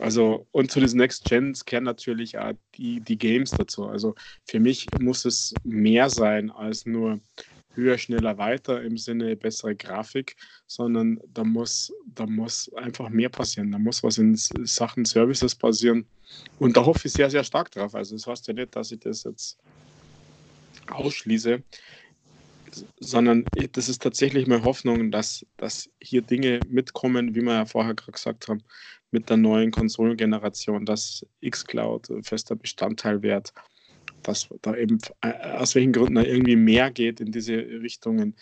Also, 0.00 0.46
und 0.52 0.70
zu 0.70 0.80
diesen 0.80 0.98
Next 0.98 1.24
Gens 1.24 1.64
kehren 1.64 1.84
natürlich 1.84 2.38
auch 2.38 2.54
die, 2.76 3.00
die 3.00 3.18
Games 3.18 3.50
dazu. 3.50 3.86
Also 3.86 4.14
für 4.46 4.58
mich 4.58 4.86
muss 4.98 5.26
es 5.26 5.52
mehr 5.62 6.08
sein 6.08 6.50
als 6.50 6.86
nur 6.86 7.20
höher, 7.74 7.98
schneller, 7.98 8.38
weiter 8.38 8.82
im 8.82 8.96
Sinne 8.96 9.36
bessere 9.36 9.76
Grafik, 9.76 10.36
sondern 10.66 11.20
da 11.32 11.44
muss, 11.44 11.92
da 12.06 12.26
muss 12.26 12.70
einfach 12.74 13.08
mehr 13.08 13.28
passieren. 13.28 13.70
Da 13.72 13.78
muss 13.78 14.02
was 14.02 14.18
in 14.18 14.36
Sachen 14.36 15.04
Services 15.04 15.54
passieren. 15.54 16.06
Und 16.58 16.76
da 16.76 16.84
hoffe 16.84 17.08
ich 17.08 17.14
sehr, 17.14 17.30
sehr 17.30 17.44
stark 17.44 17.70
drauf. 17.70 17.94
Also 17.94 18.16
das 18.16 18.26
heißt 18.26 18.48
ja 18.48 18.54
nicht, 18.54 18.74
dass 18.74 18.92
ich 18.92 19.00
das 19.00 19.24
jetzt 19.24 19.58
ausschließe, 20.88 21.62
sondern 23.00 23.50
das 23.72 23.88
ist 23.88 24.02
tatsächlich 24.02 24.46
meine 24.46 24.64
Hoffnung, 24.64 25.10
dass, 25.10 25.46
dass 25.56 25.90
hier 26.00 26.22
Dinge 26.22 26.64
mitkommen, 26.68 27.34
wie 27.34 27.42
wir 27.42 27.54
ja 27.54 27.66
vorher 27.66 27.94
gerade 27.94 28.12
gesagt 28.12 28.48
haben, 28.48 28.62
mit 29.10 29.28
der 29.28 29.36
neuen 29.36 29.70
Konsolengeneration, 29.70 30.86
dass 30.86 31.26
xCloud 31.44 32.08
fester 32.22 32.54
Bestandteil 32.54 33.22
wird, 33.22 33.52
dass 34.22 34.48
da 34.62 34.76
eben 34.76 34.98
äh, 35.22 35.32
aus 35.56 35.74
welchen 35.74 35.92
Gründen 35.92 36.16
da 36.16 36.22
irgendwie 36.22 36.56
mehr 36.56 36.90
geht 36.90 37.20
in 37.20 37.32
diese 37.32 37.56
Richtungen, 37.56 38.34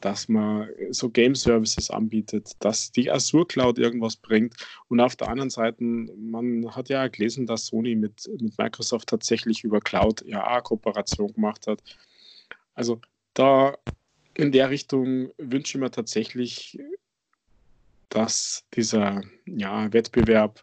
dass 0.00 0.28
man 0.28 0.68
so 0.90 1.08
Game 1.08 1.34
Services 1.34 1.90
anbietet, 1.90 2.52
dass 2.60 2.92
die 2.92 3.10
Azure 3.10 3.46
Cloud 3.46 3.78
irgendwas 3.78 4.16
bringt. 4.16 4.54
Und 4.88 5.00
auf 5.00 5.16
der 5.16 5.28
anderen 5.28 5.50
Seite, 5.50 5.82
man 5.82 6.74
hat 6.74 6.88
ja 6.88 7.08
gelesen, 7.08 7.46
dass 7.46 7.66
Sony 7.66 7.96
mit, 7.96 8.28
mit 8.40 8.58
Microsoft 8.58 9.08
tatsächlich 9.08 9.64
über 9.64 9.80
Cloud 9.80 10.22
ja 10.26 10.60
Kooperation 10.60 11.32
gemacht 11.32 11.66
hat. 11.66 11.82
Also 12.74 13.00
da 13.32 13.76
in 14.34 14.52
der 14.52 14.70
Richtung 14.70 15.30
wünsche 15.38 15.78
ich 15.78 15.80
mir 15.80 15.90
tatsächlich, 15.90 16.78
dass 18.10 18.64
dieser 18.74 19.22
ja, 19.46 19.90
Wettbewerb, 19.92 20.62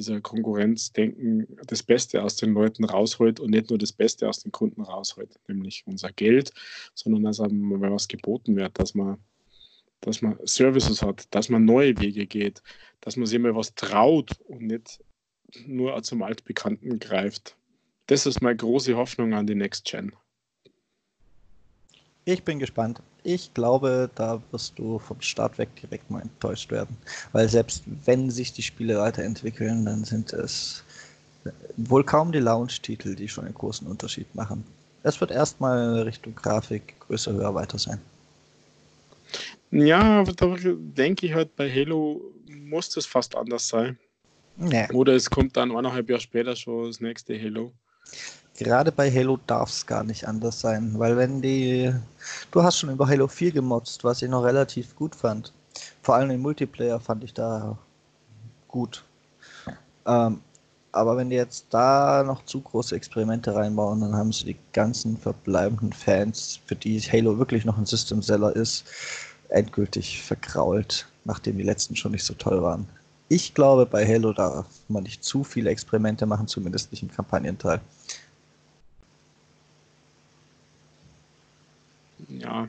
dieser 0.00 0.20
Konkurrenzdenken 0.22 1.46
das 1.66 1.82
Beste 1.82 2.22
aus 2.22 2.36
den 2.36 2.54
Leuten 2.54 2.84
rausholt 2.84 3.38
und 3.38 3.50
nicht 3.50 3.68
nur 3.68 3.78
das 3.78 3.92
Beste 3.92 4.28
aus 4.28 4.42
den 4.42 4.50
Kunden 4.50 4.80
rausholt, 4.80 5.38
nämlich 5.46 5.82
unser 5.86 6.10
Geld, 6.10 6.52
sondern 6.94 7.24
dass 7.24 7.40
einem 7.40 7.80
was 7.80 8.08
geboten 8.08 8.56
wird, 8.56 8.78
dass 8.78 8.94
man, 8.94 9.18
dass 10.00 10.22
man 10.22 10.38
Services 10.44 11.02
hat, 11.02 11.26
dass 11.34 11.50
man 11.50 11.66
neue 11.66 11.98
Wege 12.00 12.26
geht, 12.26 12.62
dass 13.02 13.16
man 13.16 13.26
sich 13.26 13.38
mal 13.38 13.54
was 13.54 13.74
traut 13.74 14.30
und 14.48 14.62
nicht 14.62 15.04
nur 15.66 16.02
zum 16.02 16.22
Altbekannten 16.22 16.98
greift. 16.98 17.56
Das 18.06 18.24
ist 18.24 18.40
meine 18.40 18.56
große 18.56 18.96
Hoffnung 18.96 19.34
an 19.34 19.46
die 19.46 19.54
Next 19.54 19.84
Gen. 19.84 20.12
Ich 22.24 22.42
bin 22.44 22.58
gespannt. 22.58 23.00
Ich 23.22 23.52
glaube, 23.54 24.10
da 24.14 24.42
wirst 24.50 24.78
du 24.78 24.98
vom 24.98 25.20
Start 25.20 25.58
weg 25.58 25.68
direkt 25.80 26.10
mal 26.10 26.22
enttäuscht 26.22 26.70
werden. 26.70 26.96
Weil 27.32 27.48
selbst 27.48 27.82
wenn 28.04 28.30
sich 28.30 28.52
die 28.52 28.62
Spiele 28.62 28.98
weiterentwickeln, 28.98 29.84
dann 29.84 30.04
sind 30.04 30.32
es 30.32 30.82
wohl 31.76 32.04
kaum 32.04 32.32
die 32.32 32.38
Launch-Titel, 32.38 33.14
die 33.14 33.28
schon 33.28 33.44
einen 33.44 33.54
großen 33.54 33.86
Unterschied 33.86 34.34
machen. 34.34 34.64
Es 35.02 35.20
wird 35.20 35.30
erstmal 35.30 36.02
Richtung 36.02 36.34
Grafik 36.34 36.98
größer, 37.00 37.32
höher, 37.32 37.54
weiter 37.54 37.78
sein. 37.78 38.00
Ja, 39.70 40.24
da 40.24 40.56
denke 40.58 41.26
ich 41.26 41.34
halt, 41.34 41.54
bei 41.56 41.70
Halo 41.70 42.20
muss 42.48 42.90
das 42.90 43.06
fast 43.06 43.36
anders 43.36 43.68
sein. 43.68 43.98
Nee. 44.56 44.88
Oder 44.92 45.14
es 45.14 45.30
kommt 45.30 45.56
dann 45.56 45.70
eineinhalb 45.70 46.10
Jahre 46.10 46.20
später 46.20 46.56
schon 46.56 46.86
das 46.86 47.00
nächste 47.00 47.40
Halo 47.40 47.72
gerade 48.64 48.92
bei 48.92 49.10
Halo 49.10 49.38
darf 49.46 49.70
es 49.70 49.86
gar 49.86 50.04
nicht 50.04 50.28
anders 50.28 50.60
sein, 50.60 50.98
weil 50.98 51.16
wenn 51.16 51.40
die. 51.40 51.92
Du 52.50 52.62
hast 52.62 52.78
schon 52.78 52.90
über 52.90 53.08
Halo 53.08 53.26
4 53.26 53.52
gemotzt, 53.52 54.04
was 54.04 54.22
ich 54.22 54.28
noch 54.28 54.44
relativ 54.44 54.94
gut 54.96 55.14
fand. 55.14 55.52
Vor 56.02 56.14
allem 56.14 56.30
im 56.30 56.42
Multiplayer 56.42 57.00
fand 57.00 57.24
ich 57.24 57.32
da 57.32 57.78
gut. 58.68 59.04
Ähm, 60.06 60.40
aber 60.92 61.16
wenn 61.16 61.30
die 61.30 61.36
jetzt 61.36 61.66
da 61.70 62.22
noch 62.24 62.44
zu 62.44 62.60
große 62.60 62.94
Experimente 62.94 63.54
reinbauen, 63.54 64.00
dann 64.00 64.14
haben 64.14 64.32
sie 64.32 64.44
die 64.44 64.56
ganzen 64.72 65.16
verbleibenden 65.16 65.92
Fans, 65.92 66.60
für 66.66 66.74
die 66.74 67.00
Halo 67.00 67.38
wirklich 67.38 67.64
noch 67.64 67.78
ein 67.78 67.86
System 67.86 68.22
Seller 68.22 68.54
ist, 68.54 68.84
endgültig 69.48 70.22
verkrault, 70.22 71.06
nachdem 71.24 71.58
die 71.58 71.64
letzten 71.64 71.96
schon 71.96 72.12
nicht 72.12 72.24
so 72.24 72.34
toll 72.34 72.60
waren. 72.62 72.86
Ich 73.28 73.54
glaube, 73.54 73.86
bei 73.86 74.06
Halo 74.06 74.32
darf 74.32 74.66
man 74.88 75.04
nicht 75.04 75.22
zu 75.22 75.44
viele 75.44 75.70
Experimente 75.70 76.26
machen, 76.26 76.48
zumindest 76.48 76.90
nicht 76.90 77.02
im 77.02 77.10
Kampagnenteil. 77.10 77.80
ja, 82.30 82.68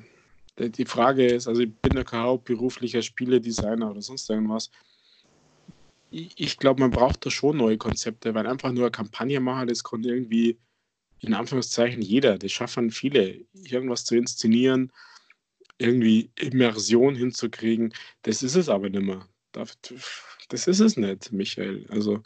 die 0.70 0.86
Frage 0.86 1.26
ist, 1.26 1.47
also 1.47 1.62
ich 1.62 1.74
bin 1.74 1.95
ja 1.95 2.03
kein 2.03 2.22
hauptberuflicher 2.22 3.01
Spieledesigner 3.01 3.91
oder 3.91 4.01
sonst 4.01 4.30
irgendwas. 4.30 4.72
Ich 6.09 6.57
glaube, 6.57 6.82
man 6.82 6.91
braucht 6.91 7.26
da 7.26 7.30
schon 7.30 7.57
neue 7.57 7.78
Konzepte, 7.78 8.34
weil 8.34 8.45
einfach 8.45 8.72
nur 8.72 8.84
eine 8.84 8.91
Kampagne 8.91 9.39
machen, 9.39 9.70
das 9.70 9.84
kann 9.84 10.03
irgendwie 10.03 10.59
in 11.20 11.34
Anführungszeichen 11.34 12.01
jeder. 12.01 12.38
Das 12.38 12.51
schaffen 12.51 12.91
viele, 12.91 13.45
irgendwas 13.53 14.03
zu 14.03 14.16
inszenieren, 14.16 14.91
irgendwie 15.78 16.30
Immersion 16.36 17.16
hinzukriegen. 17.16 17.93
Das 18.24 18.43
ist 18.43 18.55
es 18.55 18.68
aber 18.68 18.89
nicht 18.89 19.03
mehr. 19.03 19.26
Das 19.53 20.68
ist 20.68 20.80
es 20.80 20.97
nicht, 20.97 21.32
Michael. 21.32 21.86
Also 21.89 22.22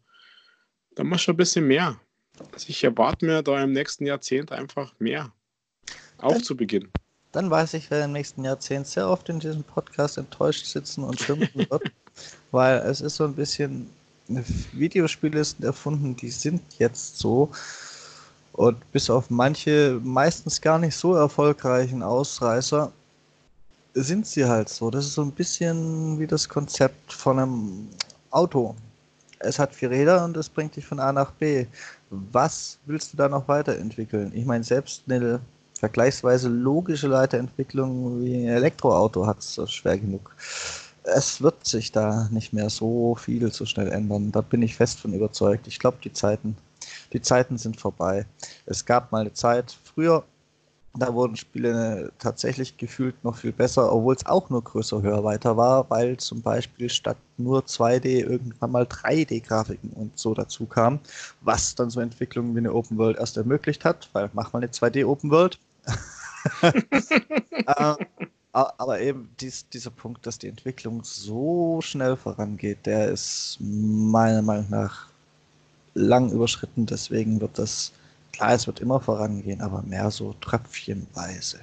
da 0.96 1.04
muss 1.04 1.22
schon 1.22 1.36
ein 1.36 1.38
bisschen 1.38 1.68
mehr. 1.68 2.00
Also 2.54 2.66
ich 2.70 2.84
erwarte 2.84 3.26
mir 3.26 3.44
da 3.44 3.64
im 3.64 3.74
nächsten 3.74 4.06
Jahrzehnt 4.06 4.52
einfach 4.52 5.00
mehr. 5.00 5.32
Auch 6.18 6.42
zu 6.42 6.58
Beginn 6.58 6.90
dann 7.36 7.52
weiß 7.52 7.74
ich, 7.74 7.92
wer 7.92 8.06
im 8.06 8.14
nächsten 8.14 8.46
Jahrzehnt 8.46 8.88
sehr 8.88 9.10
oft 9.10 9.28
in 9.28 9.40
diesem 9.40 9.64
Podcast 9.64 10.18
enttäuscht 10.18 10.66
sitzen 10.66 11.04
und 11.04 11.20
schimpfen 11.20 11.68
wird, 11.70 11.92
weil 12.52 12.78
es 12.78 13.02
ist 13.02 13.18
so 13.18 13.26
ein 13.26 13.36
bisschen, 13.36 13.90
Videospiele 14.72 15.44
sind 15.44 15.66
erfunden, 15.66 16.16
die 16.16 16.30
sind 16.30 16.62
jetzt 16.80 17.20
so 17.20 17.52
und 18.54 18.90
bis 18.94 19.10
auf 19.10 19.30
manche 19.30 20.00
meistens 20.02 20.62
gar 20.62 20.80
nicht 20.80 20.96
so 20.96 21.14
erfolgreichen 21.14 22.02
Ausreißer 22.02 22.92
sind 23.94 24.26
sie 24.26 24.46
halt 24.46 24.70
so. 24.70 24.90
Das 24.90 25.06
ist 25.06 25.14
so 25.16 25.22
ein 25.22 25.32
bisschen 25.32 26.18
wie 26.20 26.28
das 26.28 26.48
Konzept 26.48 27.12
von 27.12 27.40
einem 27.40 27.90
Auto. 28.32 28.76
es 29.40 29.60
hat 29.60 29.76
vier 29.76 29.92
Räder 29.92 30.24
und 30.24 30.38
es 30.38 30.48
bringt 30.48 30.76
dich 30.78 30.86
von 30.86 31.00
A 31.02 31.12
nach 31.12 31.32
B. 31.32 31.66
Was 32.10 32.78
willst 32.86 33.12
du 33.12 33.18
da 33.18 33.28
noch 33.28 33.48
weiterentwickeln? 33.50 34.32
Ich 34.34 34.46
meine, 34.46 34.64
selbst 34.64 35.04
eine 35.10 35.42
vergleichsweise 35.80 36.50
logische 36.50 37.12
Weiterentwicklung 37.12 38.24
wie 38.24 38.36
ein 38.36 38.50
Elektroauto 38.50 39.26
hat 39.26 39.40
es 39.40 39.60
schwer 39.72 39.98
genug. 39.98 40.36
Es 41.04 41.42
wird 41.42 41.66
sich 41.66 41.92
da 41.92 42.28
nicht 42.32 42.54
mehr 42.54 42.70
so 42.70 43.16
viel 43.16 43.52
so 43.52 43.66
schnell 43.66 43.92
ändern. 43.92 44.32
Da 44.32 44.42
bin 44.42 44.62
ich 44.64 44.76
fest 44.76 45.00
von 45.00 45.14
überzeugt. 45.14 45.68
Ich 45.68 45.78
glaube, 45.78 45.98
die 46.04 46.14
Zeiten, 46.14 46.58
die 47.14 47.22
Zeiten 47.22 47.58
sind 47.58 47.80
vorbei. 47.80 48.26
Es 48.66 48.86
gab 48.86 49.12
mal 49.12 49.22
eine 49.22 49.34
Zeit, 49.34 49.78
früher 49.84 50.24
da 50.98 51.14
wurden 51.14 51.36
Spiele 51.36 52.12
tatsächlich 52.20 52.78
gefühlt 52.78 53.22
noch 53.24 53.38
viel 53.38 53.52
besser, 53.52 53.92
obwohl 53.92 54.16
es 54.16 54.26
auch 54.26 54.50
nur 54.50 54.64
größer, 54.64 55.02
höher, 55.02 55.24
weiter 55.24 55.58
war, 55.58 55.90
weil 55.90 56.18
zum 56.18 56.42
Beispiel 56.42 56.90
statt 56.90 57.18
nur 57.38 57.62
2D 57.62 58.06
irgendwann 58.06 58.72
mal 58.72 58.84
3D-Grafiken 58.84 59.92
und 59.92 60.18
so 60.18 60.34
dazu 60.34 60.66
kam, 60.66 61.00
was 61.42 61.76
dann 61.76 61.90
so 61.90 62.00
Entwicklungen 62.00 62.56
wie 62.56 62.60
eine 62.60 62.74
Open 62.74 62.98
World 62.98 63.18
erst 63.18 63.38
ermöglicht 63.38 63.84
hat, 63.84 64.10
weil 64.14 64.30
mach 64.34 64.54
mal 64.54 64.60
eine 64.60 64.72
2D 64.72 65.06
Open 65.06 65.32
World. 65.32 65.60
Äh, 67.68 67.96
aber 68.52 69.02
eben 69.02 69.30
dies, 69.40 69.68
dieser 69.70 69.90
Punkt, 69.90 70.26
dass 70.28 70.38
die 70.38 70.48
Entwicklung 70.48 71.04
so 71.04 71.82
schnell 71.82 72.16
vorangeht, 72.16 72.86
der 72.86 73.10
ist 73.10 73.58
meiner 73.60 74.44
Meinung 74.44 74.70
nach 74.70 75.08
lang 75.96 76.32
überschritten. 76.32 76.86
Deswegen 76.86 77.42
wird 77.42 77.58
das 77.58 77.92
Klar, 78.36 78.52
es 78.52 78.68
wird 78.68 78.82
immer 78.82 79.00
vorangehen, 79.00 79.62
aber 79.62 79.82
mehr 79.84 80.12
so 80.12 80.34
tröpfchenweise. 80.42 81.62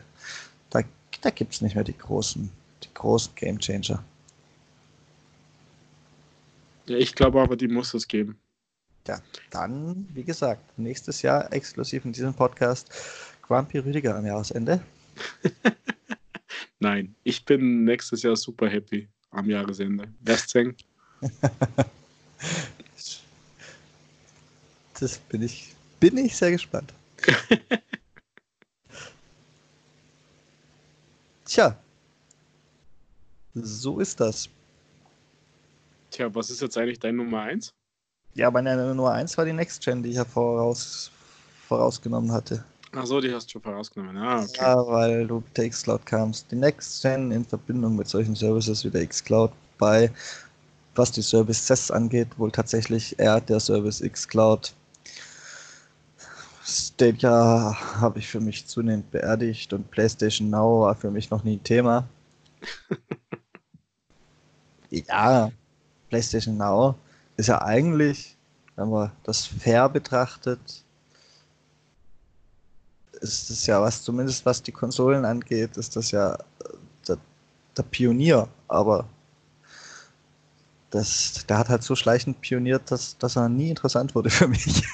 Da, 0.71 0.81
da 1.21 1.29
gibt 1.29 1.53
es 1.53 1.61
nicht 1.61 1.75
mehr 1.75 1.85
die 1.85 1.97
großen, 1.97 2.51
die 2.83 2.95
großen 2.95 3.35
Game 3.35 3.59
Changer. 3.59 4.03
Ja, 6.87 6.97
ich 6.97 7.15
glaube 7.15 7.43
aber, 7.43 7.57
die 7.57 7.69
muss 7.69 7.93
es 7.93 8.09
geben. 8.09 8.39
Ja, 9.07 9.21
dann, 9.51 10.09
wie 10.15 10.25
gesagt, 10.25 10.79
nächstes 10.79 11.21
Jahr 11.21 11.53
exklusiv 11.53 12.07
in 12.07 12.13
diesem 12.13 12.33
Podcast 12.33 12.91
Grumpy 13.53 13.81
Rüdiger 13.81 14.17
am 14.17 14.25
Jahresende. 14.25 14.81
Nein, 16.81 17.15
ich 17.23 17.45
bin 17.45 17.85
nächstes 17.85 18.23
Jahr 18.23 18.35
super 18.35 18.67
happy 18.67 19.11
am 19.31 19.51
Jahresende. 19.51 20.09
Westzeng. 20.21 20.75
das 24.99 25.19
bin 25.19 25.43
ich 25.43 25.75
bin 26.01 26.17
ich 26.17 26.35
sehr 26.35 26.53
gespannt. 26.53 26.95
Tja, 31.45 31.77
so 33.53 34.01
ist 34.01 34.19
das. 34.19 34.49
Tja, 36.11 36.35
was 36.35 36.49
ist 36.49 36.63
jetzt 36.63 36.79
eigentlich 36.79 37.01
dein 37.01 37.17
Nummer 37.17 37.43
1? 37.43 37.75
Ja, 38.33 38.51
meine 38.51 38.95
Nummer 38.95 39.13
1 39.13 39.37
war 39.37 39.45
die 39.45 39.53
Next 39.53 39.85
Gen, 39.85 40.03
die 40.03 40.09
ich 40.09 40.17
ja 40.17 40.25
voraus, 40.25 41.11
vorausgenommen 41.69 42.33
hatte. 42.33 42.65
Achso, 42.95 43.21
die 43.21 43.33
hast 43.33 43.47
du 43.47 43.53
schon 43.53 43.63
vorausgenommen. 43.63 44.17
Ah, 44.19 44.43
okay. 44.43 44.61
Ja, 44.61 44.87
weil 44.87 45.27
du 45.27 45.37
mit 45.37 45.57
der 45.57 45.71
Xcloud 45.71 46.05
kamst. 46.05 46.51
Die 46.51 46.57
Next 46.57 47.03
Gen 47.03 47.31
in 47.31 47.45
Verbindung 47.45 47.97
mit 47.97 48.09
solchen 48.09 48.35
Services 48.35 48.85
wie 48.85 48.91
der 48.91 49.07
Xcloud 49.07 49.51
bei, 49.79 50.11
was 50.95 51.11
die 51.11 51.23
Services 51.23 51.91
angeht, 51.91 52.39
wohl 52.39 52.51
tatsächlich 52.51 53.19
eher 53.19 53.41
der 53.41 53.61
Service 53.61 54.01
Xcloud 54.01 54.75
Stadia 56.65 57.77
habe 58.01 58.19
ich 58.19 58.29
für 58.29 58.41
mich 58.41 58.67
zunehmend 58.67 59.11
beerdigt 59.11 59.73
und 59.73 59.91
PlayStation 59.91 60.51
Now 60.51 60.83
war 60.83 60.95
für 60.95 61.11
mich 61.11 61.31
noch 61.31 61.43
nie 61.43 61.57
ein 61.57 61.65
Thema. 61.65 62.07
ja, 64.91 65.51
PlayStation 66.09 66.57
Now 66.57 66.95
ist 67.37 67.49
ja 67.49 67.63
eigentlich, 67.63 68.37
wenn 68.77 68.91
man 68.91 69.11
das 69.25 69.45
fair 69.45 69.89
betrachtet, 69.89 70.85
ist 73.23 73.51
es 73.51 73.67
ja 73.67 73.81
was, 73.81 74.03
zumindest 74.03 74.45
was 74.45 74.63
die 74.63 74.73
Konsolen 74.73 75.25
angeht, 75.25 75.77
ist 75.77 75.97
das 75.97 76.11
ja 76.11 76.39
der, 77.07 77.19
der 77.77 77.83
Pionier, 77.85 78.49
aber 78.69 79.09
das, 80.91 81.47
der 81.49 81.59
hat 81.59 81.69
halt 81.69 81.83
so 81.83 81.97
schleichend 81.97 82.41
pioniert, 82.41 82.91
dass, 82.91 83.17
dass 83.19 83.37
er 83.37 83.49
nie 83.49 83.71
interessant 83.71 84.15
wurde 84.15 84.31
für 84.31 84.49
mich. 84.49 84.83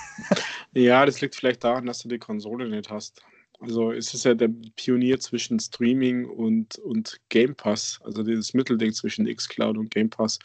Ja, 0.74 1.06
das 1.06 1.20
liegt 1.22 1.34
vielleicht 1.34 1.64
daran, 1.64 1.86
dass 1.86 2.00
du 2.00 2.08
die 2.08 2.18
Konsole 2.18 2.68
nicht 2.68 2.90
hast. 2.90 3.22
Also 3.58 3.90
es 3.90 4.14
ist 4.14 4.24
ja 4.24 4.34
der 4.34 4.50
Pionier 4.76 5.18
zwischen 5.18 5.58
Streaming 5.58 6.26
und, 6.26 6.76
und 6.78 7.18
Game 7.30 7.56
Pass, 7.56 7.98
also 8.04 8.22
dieses 8.22 8.54
Mittelding 8.54 8.92
zwischen 8.92 9.26
xCloud 9.26 9.76
und 9.78 9.90
Game 9.90 10.10
Pass, 10.10 10.38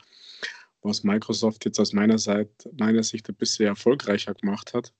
was 0.81 1.03
Microsoft 1.03 1.65
jetzt 1.65 1.79
aus 1.79 1.93
meiner 1.93 2.17
Seite, 2.17 2.71
meiner 2.79 3.03
Sicht 3.03 3.29
ein 3.29 3.35
bisschen 3.35 3.67
erfolgreicher 3.67 4.33
gemacht 4.33 4.73
hat. 4.73 4.93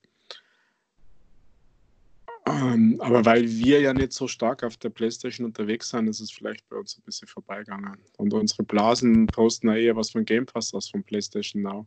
Ähm, 2.46 3.00
aber 3.00 3.24
weil 3.24 3.48
wir 3.48 3.80
ja 3.80 3.94
nicht 3.94 4.12
so 4.12 4.28
stark 4.28 4.64
auf 4.64 4.76
der 4.76 4.90
Playstation 4.90 5.46
unterwegs 5.46 5.88
sind, 5.88 6.08
ist 6.08 6.20
es 6.20 6.30
vielleicht 6.30 6.68
bei 6.68 6.76
uns 6.76 6.98
ein 6.98 7.02
bisschen 7.02 7.26
vorbeigegangen. 7.26 7.96
Und 8.18 8.34
unsere 8.34 8.64
Blasen 8.64 9.26
posten 9.28 9.68
ja 9.68 9.76
eher 9.76 9.96
was 9.96 10.10
von 10.10 10.24
Game 10.24 10.44
Pass 10.44 10.74
als 10.74 10.88
von 10.88 11.02
Playstation 11.02 11.62
Now. 11.62 11.86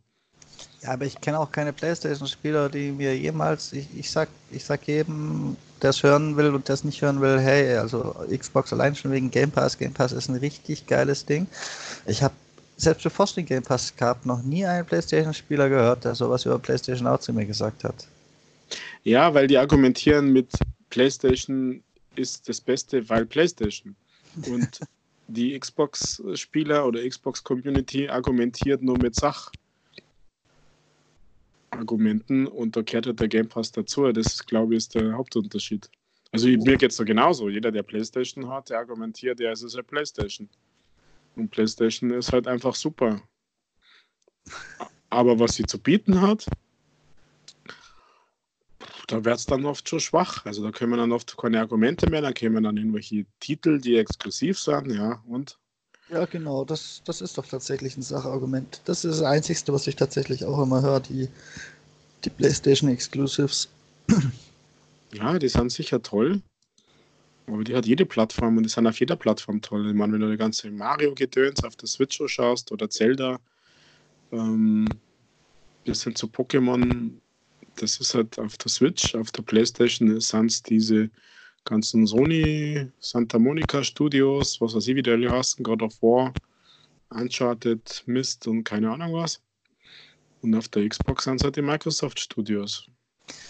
Ja, 0.82 0.90
aber 0.90 1.04
ich 1.04 1.20
kenne 1.20 1.38
auch 1.38 1.52
keine 1.52 1.72
Playstation-Spieler, 1.72 2.68
die 2.68 2.90
mir 2.90 3.16
jemals, 3.16 3.72
ich, 3.72 3.86
ich 3.96 4.10
sag, 4.10 4.28
ich 4.50 4.64
sag 4.64 4.86
jedem, 4.88 5.56
der 5.80 5.90
es 5.90 6.02
hören 6.02 6.36
will 6.36 6.52
und 6.52 6.66
der 6.66 6.74
es 6.74 6.82
nicht 6.82 7.02
hören 7.02 7.20
will, 7.20 7.38
hey, 7.38 7.76
also 7.76 8.16
Xbox 8.28 8.72
allein 8.72 8.96
schon 8.96 9.12
wegen 9.12 9.30
Game 9.30 9.52
Pass, 9.52 9.78
Game 9.78 9.92
Pass 9.92 10.10
ist 10.10 10.28
ein 10.28 10.36
richtig 10.36 10.86
geiles 10.88 11.24
Ding. 11.24 11.46
Ich 12.06 12.22
habe 12.22 12.34
selbst 12.76 13.02
bevor 13.02 13.24
es 13.24 13.34
den 13.34 13.46
Game 13.46 13.62
Pass 13.62 13.94
gab, 13.96 14.24
noch 14.26 14.42
nie 14.42 14.64
einen 14.64 14.86
Playstation-Spieler 14.86 15.68
gehört, 15.68 16.04
der 16.04 16.16
sowas 16.16 16.44
über 16.44 16.58
Playstation 16.58 17.06
auch 17.06 17.20
zu 17.20 17.32
mir 17.32 17.44
gesagt 17.46 17.84
hat. 17.84 18.06
Ja, 19.08 19.32
weil 19.32 19.46
die 19.46 19.56
argumentieren 19.56 20.34
mit 20.34 20.52
Playstation 20.90 21.82
ist 22.14 22.46
das 22.46 22.60
Beste, 22.60 23.08
weil 23.08 23.24
Playstation. 23.24 23.96
Und 24.46 24.80
die 25.28 25.58
Xbox-Spieler 25.58 26.86
oder 26.86 27.08
Xbox-Community 27.08 28.10
argumentiert 28.10 28.82
nur 28.82 28.98
mit 28.98 29.14
Sach. 29.14 29.50
Argumenten 31.70 32.46
und 32.46 32.76
da 32.76 32.82
gehört 32.82 33.06
halt 33.06 33.20
der 33.20 33.28
Game 33.28 33.48
Pass 33.48 33.72
dazu. 33.72 34.12
Das, 34.12 34.26
ist, 34.26 34.46
glaube 34.46 34.74
ich, 34.74 34.78
ist 34.78 34.94
der 34.94 35.14
Hauptunterschied. 35.14 35.88
Also 36.32 36.48
mir 36.48 36.76
geht 36.76 36.90
es 36.90 36.98
da 36.98 37.04
genauso. 37.04 37.48
Jeder, 37.48 37.72
der 37.72 37.84
Playstation 37.84 38.46
hat, 38.48 38.68
der 38.68 38.78
argumentiert, 38.78 39.40
ja, 39.40 39.52
es 39.52 39.62
ist 39.62 39.74
ja 39.74 39.82
Playstation. 39.82 40.50
Und 41.34 41.50
Playstation 41.50 42.10
ist 42.10 42.30
halt 42.30 42.46
einfach 42.46 42.74
super. 42.74 43.22
Aber 45.08 45.38
was 45.38 45.54
sie 45.54 45.64
zu 45.64 45.78
bieten 45.78 46.20
hat, 46.20 46.46
da 49.08 49.24
wird 49.24 49.38
es 49.38 49.46
dann 49.46 49.66
oft 49.66 49.88
schon 49.88 50.00
schwach. 50.00 50.46
Also 50.46 50.62
da 50.62 50.70
können 50.70 50.92
wir 50.92 50.98
dann 50.98 51.12
oft 51.12 51.36
keine 51.36 51.60
Argumente 51.60 52.08
mehr, 52.08 52.22
dann 52.22 52.34
kämen 52.34 52.62
dann 52.62 52.76
irgendwelche 52.76 53.26
Titel, 53.40 53.80
die 53.80 53.96
exklusiv 53.96 54.58
sind, 54.58 54.92
ja, 54.92 55.22
und 55.26 55.58
ja, 56.10 56.24
genau, 56.24 56.64
das, 56.64 57.02
das 57.04 57.20
ist 57.20 57.36
doch 57.36 57.46
tatsächlich 57.46 57.96
ein 57.96 58.02
Sachargument. 58.02 58.80
Das 58.86 59.04
ist 59.04 59.20
das 59.20 59.26
Einzige, 59.26 59.74
was 59.74 59.86
ich 59.86 59.96
tatsächlich 59.96 60.44
auch 60.44 60.62
immer 60.62 60.80
höre, 60.80 61.00
die, 61.00 61.28
die 62.24 62.30
PlayStation 62.30 62.88
Exclusives. 62.90 63.68
Ja, 65.12 65.38
die 65.38 65.48
sind 65.48 65.70
sicher 65.70 66.02
toll. 66.02 66.40
Aber 67.46 67.64
die 67.64 67.74
hat 67.74 67.86
jede 67.86 68.06
Plattform 68.06 68.56
und 68.56 68.62
die 68.62 68.68
sind 68.68 68.86
auf 68.86 69.00
jeder 69.00 69.16
Plattform 69.16 69.60
toll. 69.60 69.88
Ich 69.88 69.94
meine, 69.94 70.14
wenn 70.14 70.20
du 70.20 70.30
die 70.30 70.36
ganze 70.36 70.70
Mario-Gedöns 70.70 71.64
auf 71.64 71.76
der 71.76 71.88
Switch 71.88 72.20
schaust 72.26 72.72
oder 72.72 72.90
Zelda, 72.90 73.38
ähm, 74.32 74.88
bis 75.84 76.04
hin 76.04 76.14
zu 76.14 76.26
Pokémon, 76.26 77.12
das 77.80 77.98
ist 77.98 78.14
halt 78.14 78.38
auf 78.38 78.56
der 78.58 78.70
Switch, 78.70 79.14
auf 79.14 79.30
der 79.30 79.42
Playstation 79.42 80.20
sind 80.20 80.50
es 80.50 80.62
diese 80.62 81.10
ganzen 81.64 82.06
Sony, 82.06 82.90
Santa 83.00 83.38
Monica 83.38 83.84
Studios, 83.84 84.60
was 84.60 84.74
weiß 84.74 84.88
ich, 84.88 84.96
wie 84.96 85.02
die 85.02 85.10
alle 85.10 85.30
heißen, 85.30 85.62
God 85.62 85.82
of 85.82 86.02
War, 86.02 86.32
Uncharted, 87.10 88.02
Mist 88.06 88.46
und 88.46 88.64
keine 88.64 88.90
Ahnung 88.90 89.14
was. 89.14 89.40
Und 90.42 90.54
auf 90.54 90.68
der 90.68 90.88
Xbox 90.88 91.24
sind 91.24 91.36
es 91.36 91.44
halt 91.44 91.56
die 91.56 91.62
Microsoft 91.62 92.20
Studios. 92.20 92.86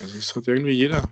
Also 0.01 0.18
es 0.18 0.35
hat 0.35 0.49
irgendwie 0.49 0.72
jeder. 0.72 1.09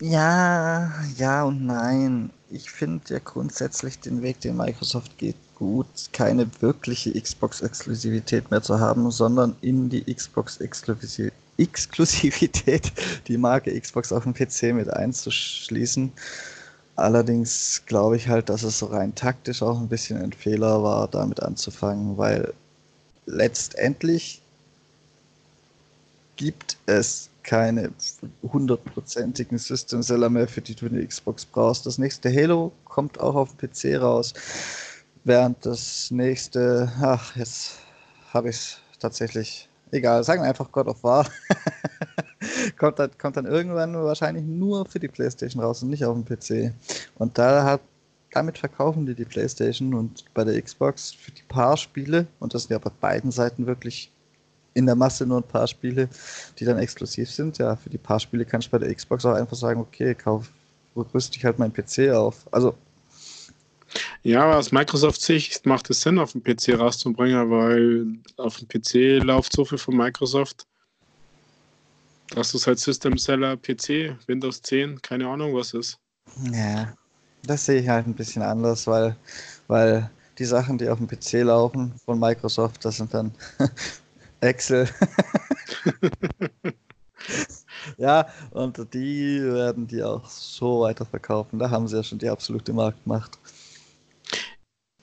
Ja, 0.00 0.92
ja 1.16 1.44
und 1.44 1.64
nein. 1.64 2.30
Ich 2.50 2.70
finde 2.70 3.14
ja 3.14 3.18
grundsätzlich 3.20 3.98
den 4.00 4.20
Weg, 4.20 4.40
den 4.40 4.56
Microsoft 4.56 5.16
geht, 5.16 5.36
gut, 5.54 5.86
keine 6.12 6.50
wirkliche 6.60 7.18
Xbox-Exklusivität 7.18 8.50
mehr 8.50 8.62
zu 8.62 8.78
haben, 8.78 9.10
sondern 9.10 9.56
in 9.60 9.88
die 9.88 10.02
Xbox-Exklusivität 10.12 11.32
Exklusivität 11.58 12.92
die 13.28 13.36
Marke 13.36 13.78
Xbox 13.78 14.12
auf 14.12 14.24
dem 14.24 14.34
PC 14.34 14.74
mit 14.74 14.90
einzuschließen. 14.90 16.12
Allerdings 16.96 17.82
glaube 17.86 18.16
ich 18.16 18.28
halt, 18.28 18.48
dass 18.48 18.62
es 18.62 18.78
so 18.78 18.86
rein 18.86 19.14
taktisch 19.14 19.62
auch 19.62 19.80
ein 19.80 19.88
bisschen 19.88 20.18
ein 20.18 20.32
Fehler 20.32 20.82
war, 20.82 21.08
damit 21.08 21.42
anzufangen, 21.42 22.18
weil 22.18 22.52
letztendlich 23.26 24.42
gibt 26.36 26.76
es 26.86 27.30
keine 27.42 27.90
hundertprozentigen 28.42 29.58
System 29.58 30.02
Seller 30.02 30.30
mehr, 30.30 30.48
für 30.48 30.60
die 30.60 30.74
du 30.74 30.86
eine 30.86 31.06
Xbox 31.06 31.44
brauchst. 31.44 31.86
Das 31.86 31.98
nächste 31.98 32.32
Halo 32.32 32.72
kommt 32.84 33.20
auch 33.20 33.34
auf 33.34 33.56
dem 33.56 33.70
PC 33.70 34.00
raus, 34.00 34.32
während 35.24 35.64
das 35.64 36.10
nächste, 36.10 36.92
ach, 37.00 37.36
jetzt 37.36 37.78
habe 38.32 38.50
ich 38.50 38.56
es 38.56 38.76
tatsächlich 39.00 39.68
egal, 39.92 40.24
sagen 40.24 40.42
einfach 40.42 40.70
God 40.72 40.88
of 40.88 41.02
War. 41.04 41.26
kommt, 42.78 42.98
dann, 42.98 43.10
kommt 43.18 43.36
dann 43.36 43.46
irgendwann 43.46 43.94
wahrscheinlich 43.94 44.44
nur 44.44 44.86
für 44.86 44.98
die 44.98 45.08
PlayStation 45.08 45.62
raus 45.62 45.82
und 45.82 45.90
nicht 45.90 46.04
auf 46.04 46.16
dem 46.16 46.24
PC. 46.24 46.74
Und 47.16 47.38
da 47.38 47.64
hat, 47.64 47.80
damit 48.32 48.58
verkaufen 48.58 49.06
die 49.06 49.14
die 49.14 49.24
PlayStation 49.24 49.94
und 49.94 50.24
bei 50.34 50.44
der 50.44 50.60
Xbox 50.60 51.12
für 51.12 51.30
die 51.30 51.42
paar 51.42 51.76
Spiele, 51.76 52.26
und 52.40 52.54
das 52.54 52.62
sind 52.62 52.72
ja 52.72 52.78
bei 52.78 52.90
beiden 53.00 53.30
Seiten 53.30 53.66
wirklich 53.66 54.10
in 54.74 54.86
der 54.86 54.94
Masse 54.94 55.26
nur 55.26 55.38
ein 55.38 55.48
paar 55.48 55.66
Spiele, 55.66 56.08
die 56.58 56.64
dann 56.64 56.78
exklusiv 56.78 57.30
sind. 57.30 57.58
Ja, 57.58 57.76
für 57.76 57.90
die 57.90 57.98
paar 57.98 58.18
Spiele 58.18 58.44
kann 58.44 58.60
ich 58.60 58.70
bei 58.70 58.78
der 58.78 58.94
Xbox 58.94 59.24
auch 59.26 59.34
einfach 59.34 59.56
sagen, 59.56 59.80
okay, 59.80 60.14
kauf, 60.14 60.50
rüste 60.96 61.36
ich 61.36 61.44
halt 61.44 61.58
meinen 61.58 61.72
PC 61.74 62.10
auf. 62.10 62.46
Also 62.50 62.74
ja, 64.22 64.56
aus 64.56 64.70
Microsoft 64.70 65.20
Sicht 65.20 65.66
macht 65.66 65.90
es 65.90 66.00
Sinn, 66.00 66.18
auf 66.18 66.32
dem 66.32 66.42
PC 66.42 66.78
rauszubringen, 66.78 67.50
weil 67.50 68.06
auf 68.36 68.56
dem 68.56 68.68
PC 68.68 69.22
läuft 69.22 69.52
so 69.52 69.64
viel 69.64 69.78
von 69.78 69.96
Microsoft. 69.96 70.66
Das 72.30 72.54
ist 72.54 72.66
halt 72.66 72.78
System 72.78 73.18
Seller 73.18 73.56
PC, 73.56 74.16
Windows 74.26 74.62
10, 74.62 75.02
keine 75.02 75.28
Ahnung, 75.28 75.54
was 75.54 75.74
ist. 75.74 75.98
Ja, 76.52 76.94
das 77.44 77.66
sehe 77.66 77.80
ich 77.80 77.88
halt 77.88 78.06
ein 78.06 78.14
bisschen 78.14 78.42
anders, 78.42 78.86
weil, 78.86 79.16
weil 79.66 80.08
die 80.38 80.44
Sachen, 80.44 80.78
die 80.78 80.88
auf 80.88 80.98
dem 80.98 81.08
PC 81.08 81.44
laufen 81.44 81.92
von 82.04 82.18
Microsoft, 82.18 82.84
das 82.84 82.98
sind 82.98 83.12
dann 83.12 83.34
Excel. 84.40 84.88
ja, 87.98 88.28
und 88.50 88.78
die 88.94 89.42
werden 89.42 89.86
die 89.86 90.02
auch 90.02 90.28
so 90.28 90.82
weiterverkaufen. 90.82 91.58
Da 91.58 91.70
haben 91.70 91.88
sie 91.88 91.96
ja 91.96 92.02
schon 92.02 92.18
die 92.18 92.28
absolute 92.28 92.72
Marktmacht. 92.72 93.38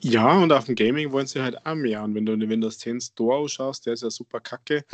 Ja, 0.02 0.38
und 0.42 0.50
auf 0.50 0.64
dem 0.64 0.76
Gaming 0.76 1.12
wollen 1.12 1.26
sie 1.26 1.42
halt 1.42 1.66
auch 1.66 1.74
mehr. 1.74 2.02
Und 2.02 2.14
wenn 2.14 2.24
du 2.24 2.32
in 2.32 2.40
den 2.40 2.48
Windows 2.48 2.78
10 2.78 3.02
Store 3.02 3.36
ausschaust, 3.36 3.84
der 3.84 3.92
ist 3.92 4.02
ja 4.02 4.08
super 4.08 4.40
kacke. 4.40 4.84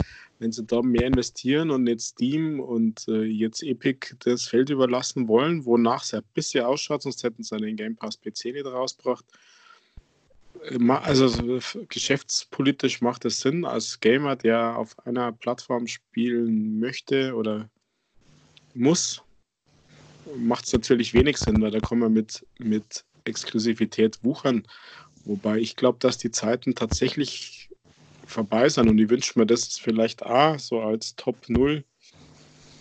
Wenn 0.41 0.51
sie 0.51 0.65
da 0.65 0.83
mehr 0.83 1.07
investieren 1.07 1.71
und 1.71 1.85
nicht 1.85 2.01
Steam 2.01 2.59
und 2.59 3.07
äh, 3.07 3.23
jetzt 3.23 3.63
Epic 3.63 4.17
das 4.25 4.49
Feld 4.49 4.69
überlassen 4.69 5.29
wollen, 5.29 5.65
wonach 5.65 6.03
es 6.03 6.11
ja 6.11 6.21
bisschen 6.35 6.65
ausschaut, 6.65 7.03
sonst 7.03 7.23
hätten 7.23 7.45
sie 7.45 7.57
den 7.57 7.77
Game 7.77 7.95
Pass 7.95 8.17
PC 8.21 8.47
nicht 8.47 8.67
rausgebracht. 8.67 9.25
Äh, 10.71 10.91
also 10.91 11.61
geschäftspolitisch 11.89 13.01
macht 13.01 13.25
es 13.27 13.41
Sinn, 13.41 13.65
als 13.65 14.01
Gamer, 14.01 14.35
der 14.35 14.77
auf 14.77 14.99
einer 15.07 15.31
Plattform 15.31 15.87
spielen 15.87 16.81
möchte 16.81 17.35
oder 17.37 17.71
muss, 18.75 19.23
macht 20.37 20.67
es 20.67 20.73
natürlich 20.73 21.15
wenig 21.15 21.37
Sinn, 21.37 21.63
weil 21.63 21.71
da 21.71 21.79
kommen 21.79 22.03
wir 22.03 22.11
mit, 22.11 22.45
mit 22.59 23.06
Exklusivität 23.27 24.23
wuchern. 24.23 24.67
Wobei 25.25 25.59
ich 25.59 25.77
glaube, 25.77 25.99
dass 26.01 26.19
die 26.19 26.31
Zeiten 26.31 26.75
tatsächlich 26.75 27.71
vorbei 28.27 28.69
sind 28.69 28.89
und 28.89 28.99
ich 28.99 29.09
wünsche 29.09 29.39
mir 29.39 29.47
das 29.47 29.79
vielleicht 29.79 30.25
auch 30.25 30.59
so 30.59 30.81
als 30.81 31.17
Top 31.17 31.49
0 31.49 31.85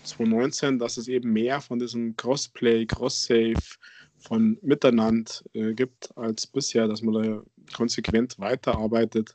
2019, 0.04 0.78
dass 0.78 0.96
es 0.96 1.08
eben 1.08 1.32
mehr 1.32 1.60
von 1.60 1.78
diesem 1.78 2.16
Crossplay, 2.16 2.86
Cross-Save, 2.86 3.56
von 4.18 4.58
Miteinander 4.62 5.30
äh, 5.52 5.72
gibt 5.74 6.16
als 6.16 6.46
bisher, 6.46 6.88
dass 6.88 7.02
man 7.02 7.14
da 7.14 7.42
konsequent 7.74 8.38
weiterarbeitet. 8.38 9.34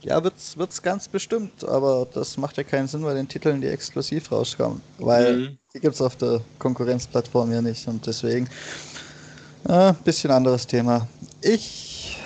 Ja, 0.00 0.22
wird 0.22 0.34
es 0.36 0.82
ganz 0.82 1.08
bestimmt, 1.08 1.64
aber 1.64 2.06
das 2.12 2.36
macht 2.36 2.56
ja 2.56 2.62
keinen 2.62 2.86
Sinn 2.86 3.02
bei 3.02 3.14
den 3.14 3.26
Titeln, 3.26 3.60
die 3.60 3.66
exklusiv 3.66 4.30
rauskommen, 4.30 4.80
weil 4.98 5.36
mhm. 5.36 5.58
die 5.74 5.80
gibt 5.80 5.94
es 5.94 6.00
auf 6.00 6.16
der 6.16 6.40
Konkurrenzplattform 6.58 7.50
ja 7.52 7.60
nicht 7.60 7.86
und 7.88 8.06
deswegen 8.06 8.48
äh, 9.64 9.92
bisschen 10.04 10.30
anderes 10.30 10.66
Thema. 10.66 11.06
Ich 11.42 12.18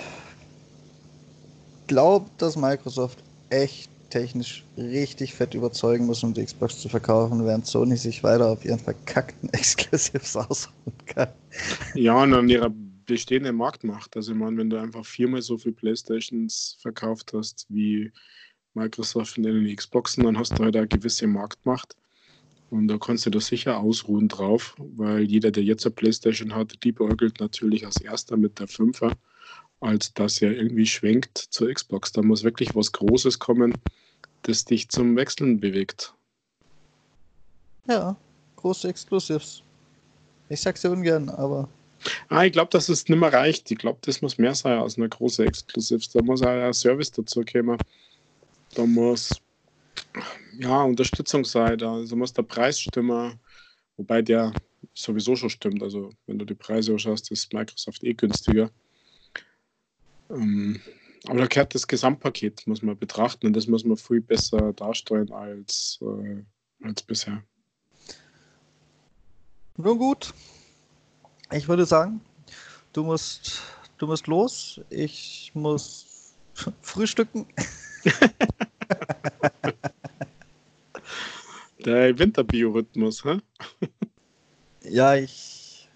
glaube, 1.87 2.29
dass 2.37 2.55
Microsoft 2.55 3.19
echt 3.49 3.89
technisch 4.09 4.63
richtig 4.77 5.33
fett 5.33 5.55
überzeugen 5.55 6.05
muss, 6.05 6.23
um 6.23 6.35
die 6.35 6.45
Xbox 6.45 6.79
zu 6.79 6.87
verkaufen, 6.87 7.45
während 7.45 7.65
Sony 7.65 7.97
sich 7.97 8.23
weiter 8.23 8.47
auf 8.47 8.63
ihren 8.63 8.77
verkackten 8.77 9.49
Exklusivs 9.53 10.35
ausruhen 10.35 10.97
kann. 11.07 11.29
Ja, 11.95 12.21
und 12.21 12.33
an 12.33 12.47
ihrer 12.47 12.69
bestehenden 13.05 13.55
Marktmacht. 13.55 14.15
Also, 14.15 14.33
ich 14.33 14.37
meine, 14.37 14.57
wenn 14.57 14.69
du 14.69 14.79
einfach 14.79 15.03
viermal 15.03 15.41
so 15.41 15.57
viele 15.57 15.73
Playstations 15.73 16.77
verkauft 16.79 17.33
hast 17.33 17.65
wie 17.69 18.11
Microsoft 18.75 19.37
in 19.37 19.43
den 19.43 19.75
Xboxen, 19.75 20.23
dann 20.23 20.37
hast 20.37 20.59
du 20.59 20.63
halt 20.63 20.75
eine 20.75 20.87
gewisse 20.87 21.25
Marktmacht. 21.25 21.95
Und 22.73 22.87
da 22.87 22.97
kannst 22.97 23.27
du 23.27 23.29
da 23.29 23.39
sicher 23.39 23.77
ausruhen 23.77 24.27
drauf, 24.27 24.75
weil 24.79 25.21
jeder, 25.21 25.51
der 25.51 25.61
jetzt 25.61 25.85
eine 25.85 25.93
Playstation 25.93 26.55
hat, 26.55 26.83
die 26.83 26.91
beäugelt 26.91 27.39
natürlich 27.39 27.85
als 27.85 28.01
erster 28.01 28.35
mit 28.35 28.59
der 28.59 28.67
5er, 28.67 29.11
als 29.79 30.11
dass 30.15 30.41
er 30.41 30.57
irgendwie 30.57 30.87
schwenkt 30.87 31.37
zur 31.37 31.71
Xbox. 31.71 32.13
Da 32.13 32.23
muss 32.23 32.43
wirklich 32.43 32.75
was 32.75 32.91
Großes 32.91 33.37
kommen, 33.37 33.77
das 34.41 34.65
dich 34.65 34.89
zum 34.89 35.15
Wechseln 35.15 35.59
bewegt. 35.59 36.15
Ja, 37.87 38.15
große 38.55 38.87
Exclusives. 38.87 39.61
Ich 40.49 40.59
sag's 40.59 40.81
ja 40.81 40.89
ungern, 40.89 41.29
aber. 41.29 41.69
Ah, 42.29 42.43
ich 42.43 42.53
glaube, 42.53 42.71
dass 42.71 42.89
es 42.89 43.07
nicht 43.07 43.19
mehr 43.19 43.31
reicht. 43.31 43.69
Ich 43.69 43.77
glaube, 43.77 43.99
das 44.01 44.23
muss 44.23 44.39
mehr 44.39 44.55
sein 44.55 44.79
als 44.79 44.97
eine 44.97 45.09
große 45.09 45.45
Exclusives. 45.45 46.09
Da 46.09 46.23
muss 46.23 46.41
auch 46.41 46.47
ein 46.47 46.73
Service 46.73 47.11
dazu 47.11 47.43
kommen. 47.45 47.77
Da 48.73 48.83
muss 48.87 49.39
ja, 50.59 50.83
Unterstützung 50.83 51.45
sei 51.45 51.75
da. 51.75 51.93
Also 51.93 52.15
muss 52.15 52.33
der 52.33 52.43
Preis 52.43 52.79
stimmen, 52.79 53.39
wobei 53.97 54.21
der 54.21 54.53
sowieso 54.93 55.35
schon 55.35 55.49
stimmt. 55.49 55.81
Also 55.83 56.11
wenn 56.27 56.39
du 56.39 56.45
die 56.45 56.55
Preise 56.55 56.93
anschaust, 56.93 57.31
ist 57.31 57.53
Microsoft 57.53 58.03
eh 58.03 58.13
günstiger. 58.13 58.69
Ähm, 60.29 60.79
aber 61.25 61.39
da 61.39 61.47
gehört 61.47 61.73
das 61.73 61.87
Gesamtpaket, 61.87 62.67
muss 62.67 62.81
man 62.81 62.97
betrachten 62.97 63.47
und 63.47 63.53
das 63.53 63.67
muss 63.67 63.85
man 63.85 63.97
viel 63.97 64.21
besser 64.21 64.73
darstellen 64.73 65.31
als, 65.31 65.99
äh, 66.01 66.43
als 66.85 67.01
bisher. 67.01 67.43
Nun 69.77 69.97
gut, 69.97 70.33
ich 71.51 71.67
würde 71.67 71.85
sagen, 71.85 72.21
du 72.91 73.03
musst, 73.03 73.61
du 73.97 74.05
musst 74.05 74.27
los, 74.27 74.81
ich 74.89 75.51
muss 75.53 76.35
frühstücken. 76.81 77.47
Der 81.85 82.17
Winterbiorhythmus, 82.17 83.25
hä? 83.25 83.39
ja, 84.89 85.15
ich. 85.15 85.89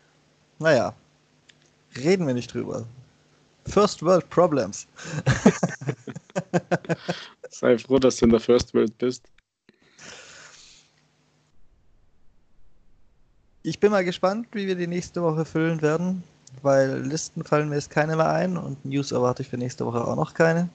Naja. 0.59 0.93
Reden 1.95 2.27
wir 2.27 2.33
nicht 2.33 2.53
drüber. 2.53 2.85
First 3.67 4.03
World 4.03 4.29
Problems. 4.29 4.87
Sei 7.49 7.77
froh, 7.77 7.99
dass 7.99 8.17
du 8.17 8.25
in 8.25 8.31
der 8.31 8.39
First 8.39 8.73
World 8.73 8.97
bist. 8.97 9.23
Ich 13.63 13.79
bin 13.79 13.91
mal 13.91 14.03
gespannt, 14.03 14.47
wie 14.51 14.67
wir 14.67 14.75
die 14.75 14.87
nächste 14.87 15.21
Woche 15.21 15.45
füllen 15.45 15.81
werden, 15.81 16.23
weil 16.61 17.01
Listen 17.01 17.43
fallen 17.43 17.69
mir 17.69 17.75
jetzt 17.75 17.89
keine 17.89 18.15
mehr 18.15 18.29
ein 18.29 18.57
und 18.57 18.83
News 18.85 19.11
erwarte 19.11 19.41
ich 19.41 19.49
für 19.49 19.57
nächste 19.57 19.85
Woche 19.85 20.05
auch 20.05 20.15
noch 20.15 20.33
keine. 20.33 20.69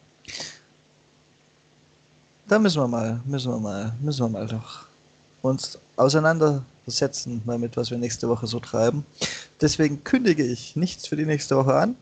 Da 2.48 2.58
müssen 2.58 2.82
wir 2.82 2.88
mal, 2.88 3.20
müssen 3.24 3.52
wir 3.52 3.58
mal, 3.58 3.94
müssen 4.00 4.24
wir 4.24 4.28
mal 4.28 4.46
doch 4.46 4.91
uns 5.43 5.78
auseinandersetzen 5.97 7.43
damit, 7.47 7.76
was 7.76 7.90
wir 7.90 7.99
nächste 7.99 8.28
Woche 8.28 8.47
so 8.47 8.61
treiben. 8.61 9.05
Deswegen 9.61 10.03
kündige 10.05 10.45
ich 10.45 10.76
nichts 10.76 11.07
für 11.07 11.16
die 11.16 11.26
nächste 11.26 11.57
Woche 11.57 11.74
an, 11.74 11.97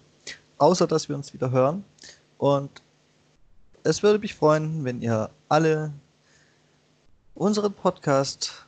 außer 0.58 0.86
dass 0.86 1.08
wir 1.08 1.16
uns 1.16 1.32
wieder 1.32 1.50
hören. 1.50 1.84
Und 2.38 2.70
es 3.82 4.02
würde 4.02 4.18
mich 4.18 4.34
freuen, 4.34 4.84
wenn 4.84 5.00
ihr 5.02 5.30
alle 5.48 5.92
unseren 7.34 7.72
Podcast 7.72 8.66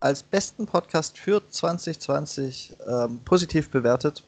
als 0.00 0.22
besten 0.22 0.66
Podcast 0.66 1.16
für 1.16 1.48
2020 1.48 2.76
ähm, 2.86 3.20
positiv 3.24 3.70
bewertet, 3.70 4.22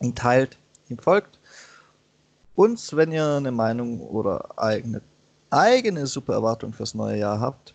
ihn 0.00 0.14
teilt, 0.14 0.56
ihm 0.88 0.98
folgt. 0.98 1.38
Uns, 2.54 2.96
wenn 2.96 3.12
ihr 3.12 3.36
eine 3.36 3.52
Meinung 3.52 4.00
oder 4.00 4.58
eigene, 4.58 5.02
eigene 5.50 6.06
super 6.06 6.34
Erwartung 6.34 6.72
fürs 6.72 6.94
neue 6.94 7.18
Jahr 7.18 7.40
habt, 7.40 7.74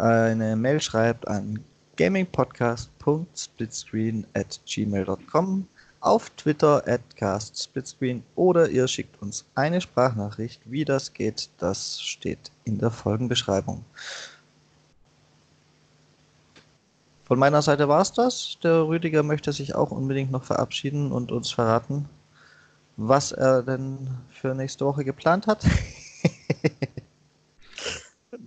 eine 0.00 0.56
Mail 0.56 0.80
schreibt 0.80 1.28
an 1.28 1.62
gamingpodcast.splitscreen 1.96 4.26
at 4.34 4.60
gmail.com, 4.66 5.68
auf 6.00 6.30
Twitter 6.30 6.82
at 6.86 7.02
castsplitscreen 7.16 8.22
oder 8.34 8.70
ihr 8.70 8.88
schickt 8.88 9.20
uns 9.20 9.44
eine 9.54 9.80
Sprachnachricht. 9.80 10.62
Wie 10.64 10.84
das 10.84 11.12
geht, 11.12 11.50
das 11.58 12.00
steht 12.00 12.50
in 12.64 12.78
der 12.78 12.90
Folgenbeschreibung. 12.90 13.84
Von 17.24 17.38
meiner 17.38 17.62
Seite 17.62 17.86
war 17.86 18.00
es 18.00 18.12
das. 18.12 18.58
Der 18.62 18.88
Rüdiger 18.88 19.22
möchte 19.22 19.52
sich 19.52 19.74
auch 19.74 19.90
unbedingt 19.90 20.32
noch 20.32 20.42
verabschieden 20.42 21.12
und 21.12 21.30
uns 21.30 21.52
verraten, 21.52 22.08
was 22.96 23.30
er 23.30 23.62
denn 23.62 24.08
für 24.30 24.54
nächste 24.54 24.84
Woche 24.84 25.04
geplant 25.04 25.46
hat. 25.46 25.64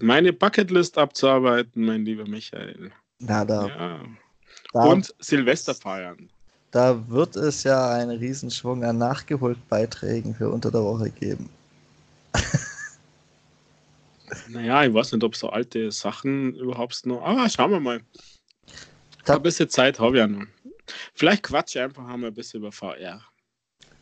meine 0.03 0.33
Bucketlist 0.33 0.97
abzuarbeiten, 0.97 1.85
mein 1.85 2.05
lieber 2.05 2.27
Michael. 2.27 2.91
Na, 3.19 3.45
da, 3.45 3.67
ja. 3.67 3.99
da, 4.73 4.83
Und 4.83 5.15
Silvester 5.19 5.73
feiern. 5.73 6.29
Da 6.71 7.07
wird 7.07 7.35
es 7.35 7.63
ja 7.63 7.91
einen 7.91 8.17
Riesenschwung 8.17 8.83
an 8.83 8.97
Nachgeholt-Beiträgen 8.97 10.35
für 10.35 10.49
unter 10.49 10.71
der 10.71 10.83
Woche 10.83 11.09
geben. 11.09 11.49
Naja, 14.47 14.83
ich 14.83 14.91
weiß 14.91 15.11
nicht, 15.11 15.23
ob 15.23 15.35
so 15.35 15.49
alte 15.49 15.91
Sachen 15.91 16.55
überhaupt 16.55 17.05
noch. 17.05 17.21
Aber 17.21 17.47
schauen 17.49 17.69
wir 17.69 17.79
mal. 17.79 18.01
Da, 19.25 19.35
ein 19.35 19.43
bisschen 19.43 19.69
Zeit 19.69 19.99
habe 19.99 20.15
ich 20.15 20.19
ja 20.21 20.27
noch. 20.27 20.47
Vielleicht 21.13 21.43
quatsche 21.43 21.77
ich 21.77 21.83
einfach 21.85 22.07
einmal 22.07 22.31
ein 22.31 22.33
bisschen 22.33 22.61
über 22.61 22.71
VR. 22.71 23.21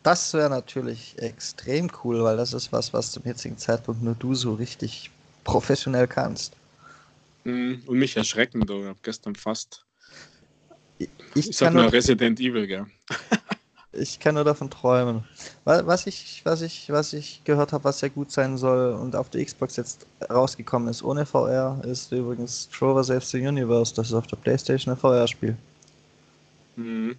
Das 0.02 0.32
wäre 0.32 0.48
natürlich 0.48 1.18
extrem 1.18 1.90
cool, 2.02 2.24
weil 2.24 2.38
das 2.38 2.54
ist 2.54 2.72
was, 2.72 2.94
was 2.94 3.12
zum 3.12 3.24
jetzigen 3.24 3.58
Zeitpunkt 3.58 4.02
nur 4.02 4.14
du 4.14 4.34
so 4.34 4.54
richtig 4.54 5.10
professionell 5.44 6.06
kannst. 6.06 6.56
Mhm, 7.44 7.82
und 7.86 7.98
mich 7.98 8.16
erschrecken, 8.16 8.60
du. 8.66 8.82
Ich 8.82 8.86
habe 8.86 8.98
gestern 9.02 9.34
fast. 9.34 9.84
Ich, 10.98 11.08
ich 11.34 11.56
sag 11.56 11.74
nur 11.74 11.92
Resident 11.92 12.38
Evil, 12.38 12.66
gell? 12.66 12.86
ich 13.92 14.20
kann 14.20 14.36
nur 14.36 14.44
davon 14.44 14.70
träumen. 14.70 15.24
Was 15.64 16.06
ich, 16.06 16.42
was 16.44 16.62
ich, 16.62 16.90
was 16.90 17.12
ich 17.12 17.42
gehört 17.44 17.72
habe, 17.72 17.84
was 17.84 17.98
sehr 17.98 18.10
gut 18.10 18.30
sein 18.30 18.56
soll 18.56 18.92
und 18.92 19.16
auf 19.16 19.30
der 19.30 19.44
Xbox 19.44 19.76
jetzt 19.76 20.06
rausgekommen 20.30 20.88
ist 20.88 21.02
ohne 21.02 21.26
VR, 21.26 21.82
ist 21.84 22.12
übrigens 22.12 22.68
Trover 22.68 23.02
Saves 23.02 23.30
the 23.30 23.44
Universe. 23.44 23.94
Das 23.94 24.08
ist 24.08 24.14
auf 24.14 24.26
der 24.26 24.36
Playstation 24.36 24.94
ein 24.94 24.98
VR-Spiel. 24.98 25.56
Mhm. 26.76 27.16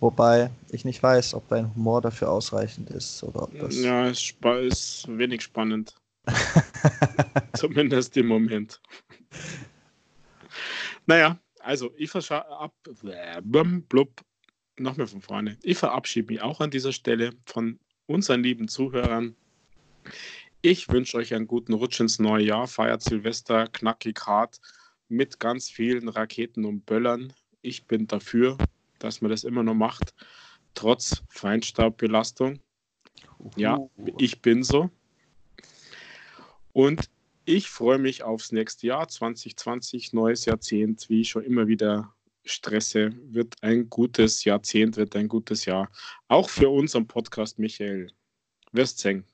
Wobei 0.00 0.50
ich 0.70 0.84
nicht 0.84 1.02
weiß, 1.02 1.34
ob 1.34 1.48
dein 1.48 1.74
Humor 1.74 2.00
dafür 2.02 2.30
ausreichend 2.30 2.90
ist 2.90 3.22
oder 3.22 3.44
ob 3.44 3.58
das. 3.58 3.76
Ja, 3.76 4.08
es 4.08 4.34
ist 4.40 5.08
wenig 5.08 5.42
spannend. 5.42 5.94
Zumindest 7.54 8.16
im 8.16 8.26
Moment. 8.26 8.80
Naja, 11.06 11.38
also 11.60 11.92
ich 11.96 12.10
ab. 12.32 12.74
Blub, 13.88 14.20
nochmal 14.78 15.06
von 15.06 15.20
vorne. 15.20 15.58
Ich 15.62 15.78
verabschiede 15.78 16.32
mich 16.32 16.42
auch 16.42 16.60
an 16.60 16.70
dieser 16.70 16.92
Stelle 16.92 17.30
von 17.44 17.78
unseren 18.06 18.42
lieben 18.42 18.68
Zuhörern. 18.68 19.36
Ich 20.62 20.88
wünsche 20.88 21.16
euch 21.16 21.34
einen 21.34 21.46
guten 21.46 21.74
Rutsch 21.74 22.00
ins 22.00 22.18
neue 22.18 22.44
Jahr. 22.44 22.66
Feiert 22.66 23.02
Silvester 23.02 23.68
knackig 23.68 24.20
hart 24.26 24.60
mit 25.08 25.38
ganz 25.38 25.70
vielen 25.70 26.08
Raketen 26.08 26.64
und 26.64 26.86
Böllern. 26.86 27.32
Ich 27.62 27.86
bin 27.86 28.06
dafür 28.06 28.58
dass 28.98 29.20
man 29.20 29.30
das 29.30 29.44
immer 29.44 29.62
noch 29.62 29.74
macht, 29.74 30.14
trotz 30.74 31.22
Feinstaubbelastung. 31.28 32.60
Ja, 33.56 33.78
ich 34.18 34.40
bin 34.42 34.62
so. 34.62 34.90
Und 36.76 37.08
ich 37.46 37.70
freue 37.70 37.96
mich 37.96 38.22
aufs 38.22 38.52
nächste 38.52 38.88
Jahr 38.88 39.08
2020, 39.08 40.12
neues 40.12 40.44
Jahrzehnt, 40.44 41.08
wie 41.08 41.22
ich 41.22 41.30
schon 41.30 41.42
immer 41.42 41.68
wieder 41.68 42.12
stresse, 42.44 43.12
wird 43.32 43.54
ein 43.62 43.88
gutes 43.88 44.44
Jahrzehnt, 44.44 44.98
wird 44.98 45.16
ein 45.16 45.26
gutes 45.26 45.64
Jahr. 45.64 45.90
Auch 46.28 46.50
für 46.50 46.68
unseren 46.68 47.06
Podcast, 47.06 47.58
Michael. 47.58 48.12
Wirst 48.72 48.98
sehen. 48.98 49.24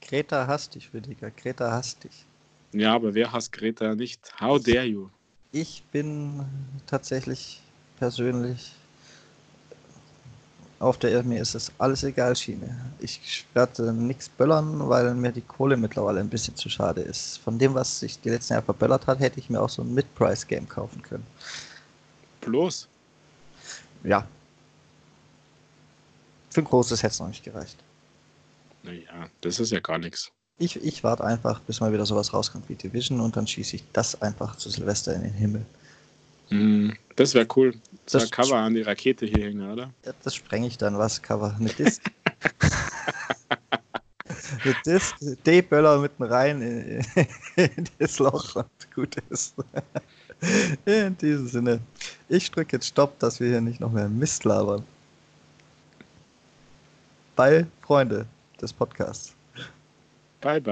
Greta 0.00 0.46
hasst 0.46 0.74
dich, 0.74 0.90
Rüdiger. 0.94 1.30
Greta 1.30 1.70
hasst 1.70 2.04
dich. 2.04 2.24
Ja, 2.72 2.94
aber 2.94 3.12
wer 3.12 3.30
hasst 3.30 3.52
Greta 3.52 3.94
nicht? 3.94 4.32
How 4.40 4.58
dare 4.58 4.86
you? 4.86 5.10
Ich 5.52 5.84
bin 5.92 6.46
tatsächlich 6.86 7.60
persönlich 7.98 8.72
auf 10.80 10.98
der 10.98 11.22
mir 11.24 11.40
ist 11.40 11.54
es 11.54 11.72
alles 11.78 12.04
egal 12.04 12.36
Schiene. 12.36 12.76
Ich 13.00 13.46
werde 13.52 13.92
nichts 13.92 14.28
böllern, 14.28 14.88
weil 14.88 15.12
mir 15.14 15.32
die 15.32 15.40
Kohle 15.40 15.76
mittlerweile 15.76 16.20
ein 16.20 16.28
bisschen 16.28 16.54
zu 16.54 16.68
schade 16.68 17.00
ist. 17.00 17.38
Von 17.38 17.58
dem, 17.58 17.74
was 17.74 18.00
sich 18.00 18.20
die 18.20 18.30
letzten 18.30 18.52
Jahre 18.52 18.66
verböllert 18.66 19.06
hat, 19.06 19.18
hätte 19.18 19.40
ich 19.40 19.50
mir 19.50 19.60
auch 19.60 19.68
so 19.68 19.82
ein 19.82 19.92
Mid-Price-Game 19.92 20.68
kaufen 20.68 21.02
können. 21.02 21.26
Bloß? 22.42 22.86
Ja. 24.04 24.26
Für 26.50 26.60
ein 26.60 26.64
großes 26.64 27.02
hätte 27.02 27.12
es 27.12 27.20
noch 27.20 27.28
nicht 27.28 27.42
gereicht. 27.42 27.76
Naja, 28.84 29.28
das 29.40 29.58
ist 29.58 29.72
ja 29.72 29.80
gar 29.80 29.98
nichts. 29.98 30.30
Ich, 30.58 30.76
ich 30.76 31.04
warte 31.04 31.24
einfach, 31.24 31.60
bis 31.60 31.80
mal 31.80 31.92
wieder 31.92 32.06
sowas 32.06 32.32
rauskommt 32.32 32.68
wie 32.68 32.74
Division 32.74 33.20
und 33.20 33.36
dann 33.36 33.46
schieße 33.46 33.76
ich 33.76 33.84
das 33.92 34.20
einfach 34.22 34.56
zu 34.56 34.70
Silvester 34.70 35.14
in 35.14 35.22
den 35.22 35.34
Himmel. 35.34 35.66
Mm, 36.50 36.90
das 37.16 37.34
wäre 37.34 37.46
cool. 37.56 37.74
Das, 38.06 38.22
das 38.22 38.30
Cover 38.30 38.56
an 38.56 38.74
die 38.74 38.82
Rakete 38.82 39.26
hier 39.26 39.44
hängen, 39.44 39.70
oder? 39.70 39.92
Ja, 40.04 40.12
das 40.22 40.34
sprenge 40.34 40.66
ich 40.66 40.78
dann 40.78 40.96
was, 40.98 41.20
Cover. 41.20 41.54
Eine 41.58 41.70
Disc. 41.70 42.02
Eine 44.64 44.74
Disc, 44.86 45.16
D-Böller 45.44 45.98
mitten 45.98 46.22
rein 46.22 46.62
in, 46.62 47.04
in, 47.56 47.88
das 47.98 48.18
Loch 48.18 48.56
und 48.56 48.94
gut 48.94 49.16
ist. 49.30 49.54
In 50.86 51.16
diesem 51.18 51.48
Sinne. 51.48 51.80
Ich 52.28 52.50
drücke 52.50 52.76
jetzt 52.76 52.86
Stopp, 52.86 53.18
dass 53.18 53.40
wir 53.40 53.48
hier 53.48 53.60
nicht 53.60 53.80
noch 53.80 53.92
mehr 53.92 54.08
Mist 54.08 54.44
labern. 54.44 54.84
Bye, 57.36 57.66
Freunde 57.82 58.26
des 58.60 58.72
Podcasts. 58.72 59.34
Bye, 60.40 60.60
bye. 60.60 60.62